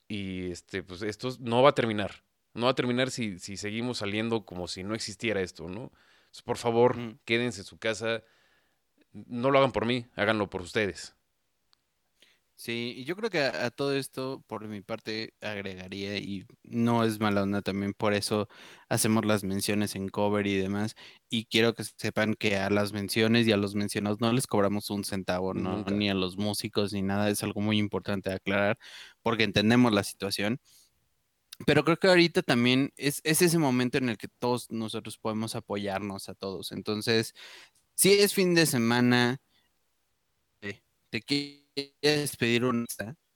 y 0.08 0.52
este, 0.52 0.84
pues 0.84 1.02
esto 1.02 1.28
no 1.42 1.62
va 1.62 1.72
a 1.72 1.76
terminar. 1.76 2.24
No 2.54 2.68
va 2.68 2.72
a 2.72 2.76
terminar 2.76 3.12
si, 3.12 3.38
si 3.38 3.58
seguimos 3.58 3.98
saliendo 3.98 4.46
como 4.46 4.70
si 4.70 4.86
no 4.86 4.96
existiera 4.96 5.42
esto, 5.42 5.68
¿no? 5.68 5.92
por 6.46 6.56
favor, 6.56 6.96
quédense 7.26 7.60
en 7.60 7.66
su 7.66 7.78
casa. 7.78 8.24
No 9.12 9.52
lo 9.52 9.60
hagan 9.60 9.74
por 9.74 9.86
mí, 9.86 10.06
háganlo 10.16 10.50
por 10.50 10.62
ustedes. 10.62 11.14
Sí, 12.58 12.94
y 12.98 13.04
yo 13.04 13.18
creo 13.18 13.30
que 13.30 13.40
a, 13.40 13.70
todo 13.70 13.94
esto, 13.96 14.42
por 14.48 14.66
mi 14.70 14.82
parte, 14.82 15.34
agregaría, 15.42 16.18
y 16.18 16.46
no 16.64 17.04
es 17.04 17.20
mala 17.20 17.44
onda 17.44 17.62
también, 17.62 17.94
por 17.94 18.14
eso 18.14 18.48
hacemos 18.88 19.26
las 19.26 19.44
menciones 19.44 19.96
en 19.96 20.08
cover 20.08 20.48
y 20.48 20.56
demás, 20.56 20.96
y 21.30 21.46
quiero 21.46 21.74
que 21.76 21.84
sepan 21.84 22.34
que 22.34 22.56
a 22.56 22.70
las 22.70 22.94
menciones 22.94 23.46
y 23.46 23.52
a 23.52 23.58
los 23.58 23.76
mencionados 23.76 24.22
no 24.22 24.32
les 24.32 24.48
cobramos 24.48 24.90
un 24.90 25.04
centavo, 25.04 25.54
¿no? 25.54 25.84
Ni 25.84 26.10
a 26.10 26.14
los 26.14 26.38
músicos 26.38 26.94
ni 26.94 27.02
nada, 27.02 27.30
es 27.30 27.44
algo 27.44 27.60
muy 27.60 27.78
importante 27.78 28.32
aclarar, 28.32 28.80
porque 29.22 29.44
entendemos 29.44 29.92
la 29.92 30.04
situación. 30.04 30.60
Pero 31.66 31.84
creo 31.84 31.98
que 31.98 32.08
ahorita 32.08 32.42
también 32.42 32.92
es, 32.98 33.22
es 33.24 33.42
ese 33.42 33.58
momento 33.60 33.98
en 33.98 34.10
el 34.10 34.18
que 34.18 34.28
todos 34.28 34.72
nosotros 34.72 35.18
podemos 35.18 35.56
apoyarnos 35.56 36.30
a 36.30 36.36
todos. 36.36 36.72
Entonces, 36.72 37.34
si 37.96 38.14
es 38.14 38.34
fin 38.34 38.56
de 38.56 38.66
semana, 38.66 39.42
eh, 40.62 40.82
te 41.10 41.22
quieres 41.76 42.36
pedir 42.38 42.66
una 42.66 42.86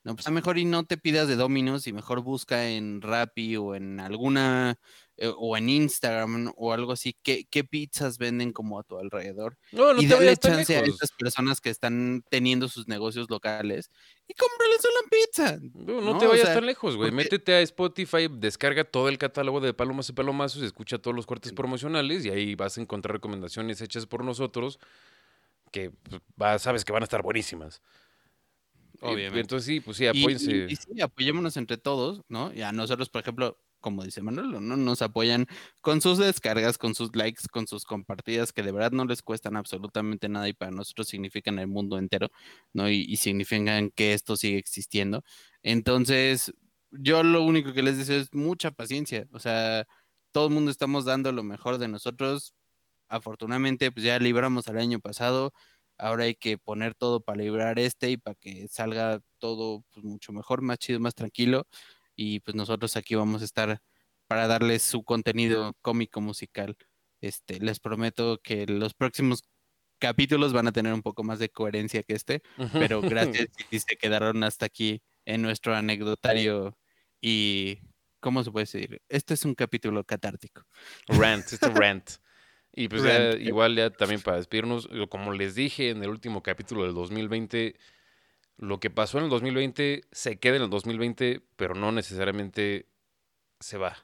no, 0.06 0.16
pues 0.16 0.28
a 0.28 0.32
mejor 0.32 0.58
y 0.58 0.64
no 0.64 0.86
te 0.86 0.98
pidas 0.98 1.28
de 1.28 1.36
Dominos 1.36 1.86
y 1.86 1.92
mejor 1.92 2.22
busca 2.22 2.70
en 2.70 3.02
Rappi 3.02 3.58
o 3.58 3.76
en 3.76 4.00
alguna 4.00 4.80
eh, 5.18 5.30
o 5.38 5.58
en 5.58 5.68
Instagram 5.68 6.54
o 6.56 6.72
algo 6.72 6.94
así, 6.94 7.18
¿qué, 7.22 7.46
qué 7.50 7.66
pizzas 7.66 8.18
venden 8.18 8.54
como 8.54 8.80
a 8.80 8.84
tu 8.84 8.98
alrededor. 8.98 9.58
No, 9.74 9.94
no 9.94 10.02
y 10.02 10.08
dale 10.08 10.38
chance 10.38 10.78
a 10.78 10.80
estas 10.80 11.12
personas 11.12 11.60
que 11.60 11.70
están 11.70 12.24
teniendo 12.30 12.70
sus 12.70 12.88
negocios 12.88 13.30
locales 13.30 13.92
y 14.26 14.34
cómprales 14.36 14.80
una 14.86 15.10
pizza. 15.10 15.60
No, 15.74 16.00
no, 16.00 16.18
te 16.18 16.28
vayas 16.28 16.54
tan 16.54 16.66
lejos, 16.66 16.96
güey. 16.96 17.12
Métete 17.12 17.56
a 17.56 17.60
Spotify, 17.62 18.30
descarga 18.32 18.86
todo 18.86 19.10
el 19.10 19.18
catálogo 19.18 19.60
de 19.60 19.74
Palomas 19.74 20.08
y 20.08 20.14
Palomazos, 20.14 20.64
escucha 20.64 20.98
todos 21.00 21.14
los 21.14 21.26
cortes 21.26 21.52
promocionales 21.52 22.24
y 22.24 22.30
ahí 22.30 22.56
vas 22.56 22.78
a 22.78 22.82
encontrar 22.82 23.16
recomendaciones 23.16 23.82
hechas 23.82 24.06
por 24.06 24.24
nosotros 24.24 24.80
que 25.74 25.92
pues, 26.38 26.62
sabes 26.62 26.86
que 26.86 26.94
van 26.94 27.04
a 27.04 27.06
estar 27.06 27.22
buenísimas. 27.22 27.82
Obviamente. 29.02 29.40
Entonces 29.40 29.66
sí, 29.66 29.80
pues 29.80 29.98
sí, 29.98 30.08
apóyense. 30.08 30.68
Y, 30.70 30.76
sí, 30.76 31.02
apoyémonos 31.02 31.58
entre 31.58 31.78
todos, 31.78 32.22
¿no? 32.28 32.54
Y 32.54 32.62
a 32.62 32.72
nosotros, 32.72 33.10
por 33.10 33.22
ejemplo, 33.22 33.58
como 33.80 34.04
dice 34.04 34.22
Manuel, 34.22 34.52
¿no? 34.52 34.76
Nos 34.78 35.02
apoyan 35.02 35.48
con 35.82 36.02
sus 36.02 36.18
descargas, 36.18 36.78
con 36.78 36.96
sus 36.96 37.16
likes, 37.16 37.44
con 37.50 37.66
sus 37.68 37.86
compartidas, 37.86 38.52
que 38.52 38.62
de 38.62 38.72
verdad 38.72 38.92
no 38.92 39.06
les 39.06 39.22
cuestan 39.22 39.56
absolutamente 39.56 40.28
nada 40.28 40.50
y 40.50 40.54
para 40.54 40.72
nosotros 40.72 41.08
significan 41.08 41.60
el 41.60 41.68
mundo 41.68 41.98
entero, 41.98 42.30
¿no? 42.74 42.90
Y, 42.90 43.06
y 43.08 43.18
significan 43.18 43.90
que 43.92 44.14
esto 44.14 44.36
sigue 44.36 44.58
existiendo. 44.58 45.24
Entonces, 45.64 46.54
yo 46.92 47.24
lo 47.24 47.44
único 47.44 47.74
que 47.74 47.84
les 47.84 47.98
deseo 47.98 48.20
es 48.20 48.34
mucha 48.34 48.72
paciencia. 48.72 49.28
O 49.32 49.40
sea, 49.40 49.88
todo 50.32 50.48
el 50.48 50.54
mundo 50.54 50.72
estamos 50.72 51.06
dando 51.06 51.32
lo 51.32 51.44
mejor 51.44 51.78
de 51.78 51.88
nosotros. 51.88 52.54
Afortunadamente, 53.08 53.92
pues 53.92 54.06
ya 54.06 54.20
libramos 54.20 54.68
el 54.68 54.78
año 54.78 55.00
pasado 55.00 55.54
ahora 56.00 56.24
hay 56.24 56.36
que 56.36 56.58
poner 56.58 56.96
todo 56.96 57.22
para 57.22 57.40
librar 57.40 57.78
este 57.78 58.12
y 58.12 58.18
para 58.18 58.36
que 58.36 58.68
salga 58.68 59.22
todo 59.38 59.84
pues, 59.94 60.04
mucho 60.04 60.32
mejor, 60.32 60.62
más 60.62 60.80
chido, 60.80 61.00
más 61.00 61.16
tranquilo. 61.16 61.68
Y 62.16 62.40
pues 62.42 62.56
nosotros 62.56 62.96
aquí 62.98 63.16
vamos 63.16 63.42
a 63.42 63.46
estar 63.46 63.82
para 64.28 64.48
darles 64.48 64.84
su 64.84 65.04
contenido 65.04 65.74
cómico 65.82 66.22
musical. 66.22 66.76
Este, 67.22 67.60
les 67.60 67.80
prometo 67.80 68.40
que 68.42 68.66
los 68.66 68.94
próximos 68.94 69.44
capítulos 70.00 70.54
van 70.54 70.68
a 70.68 70.72
tener 70.72 70.94
un 70.94 71.02
poco 71.02 71.24
más 71.24 71.40
de 71.40 71.50
coherencia 71.50 72.04
que 72.04 72.14
este, 72.14 72.42
pero 72.72 73.02
gracias 73.02 73.50
si 73.70 73.80
se 73.80 73.98
quedaron 73.98 74.44
hasta 74.44 74.66
aquí 74.66 75.02
en 75.26 75.42
nuestro 75.42 75.76
anecdotario 75.76 76.78
y 77.22 77.80
¿cómo 78.22 78.44
se 78.44 78.52
puede 78.52 78.64
decir? 78.64 79.02
Este 79.10 79.34
es 79.34 79.44
un 79.44 79.56
capítulo 79.56 80.04
catártico. 80.06 80.64
Rant, 81.08 81.46
es 81.52 81.62
un 81.62 81.76
rant. 81.76 82.12
Y 82.74 82.88
pues 82.88 83.04
ya, 83.04 83.32
igual 83.32 83.76
ya 83.76 83.90
también 83.90 84.22
para 84.22 84.38
despedirnos, 84.38 84.88
como 85.10 85.34
les 85.34 85.56
dije 85.56 85.90
en 85.90 86.04
el 86.04 86.10
último 86.10 86.44
capítulo 86.44 86.84
del 86.84 86.94
2020, 86.94 87.76
lo 88.58 88.80
que 88.80 88.90
pasó 88.90 89.18
en 89.18 89.26
el 89.26 89.30
2020 89.30 90.02
se 90.12 90.40
queda 90.40 90.58
en 90.58 90.64
el 90.64 90.70
2020, 90.70 91.42
pero 91.56 91.76
no 91.76 91.92
necesariamente 91.92 92.88
se 93.60 93.78
va. 93.78 93.98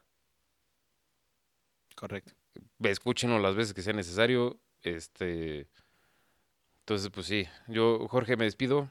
Correcto. 1.96 2.34
Escúchenlo 2.82 3.40
las 3.40 3.56
veces 3.56 3.74
que 3.74 3.82
sea 3.82 3.94
necesario. 3.94 4.60
Este, 4.82 5.68
entonces, 6.80 7.10
pues 7.10 7.26
sí, 7.26 7.48
yo, 7.68 8.08
Jorge, 8.08 8.38
me 8.38 8.46
despido. 8.46 8.90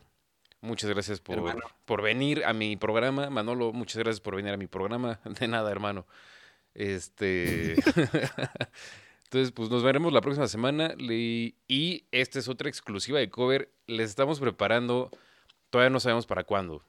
Muchas 0.61 0.91
gracias 0.91 1.21
por, 1.21 1.63
por 1.85 2.03
venir 2.03 2.45
a 2.45 2.53
mi 2.53 2.77
programa. 2.77 3.31
Manolo, 3.31 3.73
muchas 3.73 3.99
gracias 3.99 4.21
por 4.21 4.35
venir 4.35 4.53
a 4.53 4.57
mi 4.57 4.67
programa. 4.67 5.21
De 5.41 5.47
nada, 5.47 5.71
hermano. 5.71 6.07
Este. 6.75 7.77
Entonces, 9.35 9.51
pues 9.51 9.69
nos 9.69 9.83
veremos 9.83 10.13
la 10.13 10.21
próxima 10.21 10.47
semana. 10.47 10.95
Y 10.97 12.05
esta 12.13 12.39
es 12.39 12.47
otra 12.47 12.69
exclusiva 12.69 13.19
de 13.19 13.31
cover. 13.31 13.69
Les 13.89 14.11
estamos 14.11 14.39
preparando 14.39 15.11
todavía 15.71 15.91
no 15.91 15.99
sabemos 15.99 16.25
para 16.25 16.45
cuándo. 16.45 16.85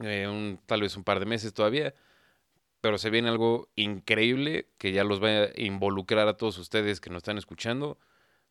Eh, 0.00 0.56
tal 0.66 0.82
vez 0.82 0.96
un 0.96 1.02
par 1.02 1.18
de 1.18 1.26
meses 1.26 1.52
todavía. 1.52 1.92
Pero 2.80 2.98
se 2.98 3.10
viene 3.10 3.28
algo 3.28 3.68
increíble 3.74 4.68
que 4.78 4.92
ya 4.92 5.02
los 5.02 5.20
va 5.20 5.28
a 5.28 5.60
involucrar 5.60 6.28
a 6.28 6.36
todos 6.36 6.56
ustedes 6.58 7.00
que 7.00 7.10
nos 7.10 7.18
están 7.18 7.36
escuchando. 7.36 7.98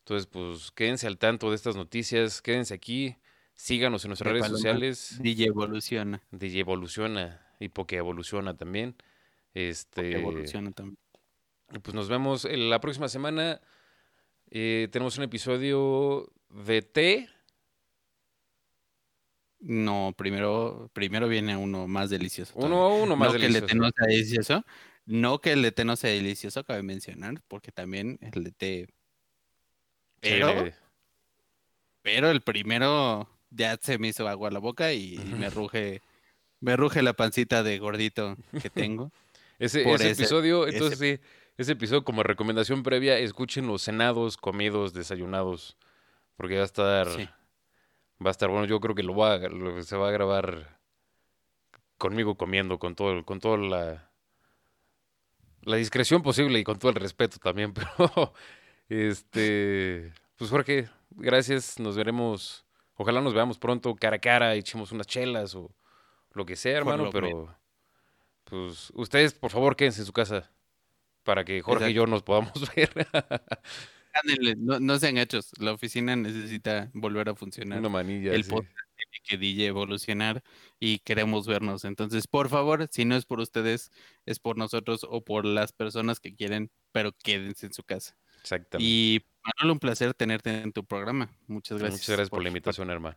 Entonces, 0.00 0.26
pues 0.26 0.70
quédense 0.72 1.06
al 1.06 1.16
tanto 1.16 1.48
de 1.48 1.56
estas 1.56 1.74
noticias, 1.74 2.42
quédense 2.42 2.74
aquí, 2.74 3.16
síganos 3.54 4.04
en 4.04 4.10
nuestras 4.10 4.30
redes 4.30 4.48
sociales. 4.48 5.16
DJ 5.22 5.46
Evoluciona. 5.46 6.22
DJ 6.32 6.60
Evoluciona 6.60 7.40
y 7.60 7.70
Poke 7.70 7.96
Evoluciona 7.96 8.58
también. 8.58 8.94
Este, 9.54 10.18
evoluciona 10.18 10.70
también. 10.72 10.98
Pues 11.82 11.94
nos 11.94 12.08
vemos 12.08 12.44
la 12.44 12.80
próxima 12.80 13.08
semana. 13.08 13.60
Eh, 14.50 14.88
tenemos 14.92 15.18
un 15.18 15.24
episodio 15.24 16.32
de 16.50 16.82
té. 16.82 17.28
No, 19.58 20.14
primero, 20.16 20.90
primero 20.92 21.28
viene 21.28 21.56
uno 21.56 21.88
más 21.88 22.10
delicioso. 22.10 22.52
Uno, 22.56 22.94
uno 22.96 23.16
más 23.16 23.28
no 23.28 23.32
delicioso. 23.32 23.52
Que 23.52 23.58
el 23.58 23.60
de 23.60 23.72
té 23.72 23.74
no 23.74 23.90
sea 23.90 24.06
delicioso. 24.06 24.64
No 25.06 25.40
que 25.40 25.52
el 25.52 25.62
de 25.62 25.72
té 25.72 25.84
no 25.84 25.96
sea 25.96 26.10
delicioso, 26.10 26.64
cabe 26.64 26.82
mencionar, 26.82 27.40
porque 27.48 27.72
también 27.72 28.18
el 28.20 28.44
de 28.44 28.52
té. 28.52 28.88
Pero, 30.20 30.72
pero 32.02 32.30
el 32.30 32.40
primero 32.40 33.28
ya 33.50 33.78
se 33.80 33.98
me 33.98 34.08
hizo 34.08 34.26
agua 34.28 34.48
a 34.48 34.52
la 34.52 34.58
boca 34.58 34.92
y 34.92 35.16
me 35.18 35.50
ruge, 35.50 36.02
me 36.60 36.76
ruge 36.76 37.02
la 37.02 37.14
pancita 37.14 37.62
de 37.62 37.78
gordito 37.78 38.36
que 38.60 38.70
tengo. 38.70 39.12
ese, 39.58 39.82
episodio, 39.82 40.66
entonces 40.66 40.98
sí, 40.98 41.20
ese 41.56 41.72
episodio 41.72 42.04
como 42.04 42.22
recomendación 42.22 42.82
previa, 42.82 43.18
escuchen 43.18 43.66
los 43.66 43.82
cenados, 43.82 44.36
comidos, 44.36 44.92
desayunados, 44.92 45.76
porque 46.36 46.56
va 46.56 46.62
a 46.62 46.66
estar, 46.66 47.08
va 47.08 48.28
a 48.28 48.30
estar 48.30 48.50
bueno. 48.50 48.66
Yo 48.66 48.78
creo 48.80 48.94
que 48.94 49.02
lo 49.02 49.16
va, 49.16 49.38
se 49.82 49.96
va 49.96 50.08
a 50.08 50.12
grabar 50.12 50.78
conmigo 51.96 52.36
comiendo, 52.36 52.78
con 52.78 52.94
todo, 52.94 53.24
con 53.24 53.40
toda 53.40 53.56
la, 53.56 54.10
la 55.62 55.76
discreción 55.76 56.22
posible 56.22 56.58
y 56.58 56.64
con 56.64 56.78
todo 56.78 56.90
el 56.90 56.96
respeto 56.96 57.38
también, 57.38 57.72
pero 57.74 58.34
este, 58.90 60.12
pues 60.36 60.50
Jorge, 60.50 60.90
gracias, 61.10 61.78
nos 61.78 61.96
veremos. 61.96 62.66
Ojalá 62.98 63.20
nos 63.20 63.34
veamos 63.34 63.58
pronto 63.58 63.94
cara 63.94 64.16
a 64.16 64.20
cara, 64.20 64.54
echemos 64.54 64.92
unas 64.92 65.06
chelas 65.06 65.54
o 65.54 65.70
lo 66.32 66.44
que 66.44 66.56
sea, 66.56 66.76
hermano, 66.76 67.10
pero 67.10 67.54
pues 68.44 68.90
ustedes, 68.94 69.34
por 69.34 69.50
favor, 69.50 69.74
quédense 69.74 70.00
en 70.00 70.06
su 70.06 70.12
casa 70.12 70.50
para 71.26 71.44
que 71.44 71.60
Jorge 71.60 71.90
y 71.90 71.92
yo 71.92 72.06
nos 72.06 72.22
podamos 72.22 72.52
ver. 72.76 73.06
no, 74.56 74.80
no, 74.80 74.98
sean 74.98 75.18
hechos, 75.18 75.50
la 75.58 75.72
oficina 75.72 76.16
necesita 76.16 76.88
volver 76.94 77.28
a 77.28 77.34
funcionar. 77.34 77.80
Una 77.80 77.90
manilla. 77.90 78.32
El 78.32 78.44
podcast 78.44 78.88
tiene 78.96 79.22
que 79.24 79.36
DJ 79.36 79.66
evolucionar 79.66 80.42
y 80.80 81.00
queremos 81.00 81.46
vernos. 81.46 81.84
Entonces, 81.84 82.26
por 82.28 82.48
favor, 82.48 82.88
si 82.90 83.04
no 83.04 83.16
es 83.16 83.26
por 83.26 83.40
ustedes, 83.40 83.90
es 84.24 84.38
por 84.38 84.56
nosotros 84.56 85.04
o 85.06 85.22
por 85.22 85.44
las 85.44 85.72
personas 85.72 86.20
que 86.20 86.34
quieren, 86.34 86.70
pero 86.92 87.12
quédense 87.12 87.66
en 87.66 87.74
su 87.74 87.82
casa. 87.82 88.16
Exactamente. 88.40 88.88
Y 88.88 89.26
Manuel, 89.42 89.72
un 89.72 89.78
placer 89.80 90.14
tenerte 90.14 90.62
en 90.62 90.72
tu 90.72 90.84
programa. 90.84 91.28
Muchas 91.48 91.78
gracias. 91.78 92.00
Muchas 92.00 92.16
gracias 92.16 92.30
por, 92.30 92.42
la 92.42 92.48
invitación, 92.48 92.88
hermano. 92.88 93.16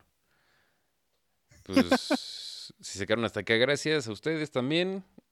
Pues 1.64 1.86
si 2.82 2.97
se 2.97 3.05
quedaron 3.05 3.24
hasta 3.24 3.41
acá, 3.41 3.55
gracias 3.55 4.07
a 4.07 4.12
ustedes 4.12 4.49
también. 4.49 5.03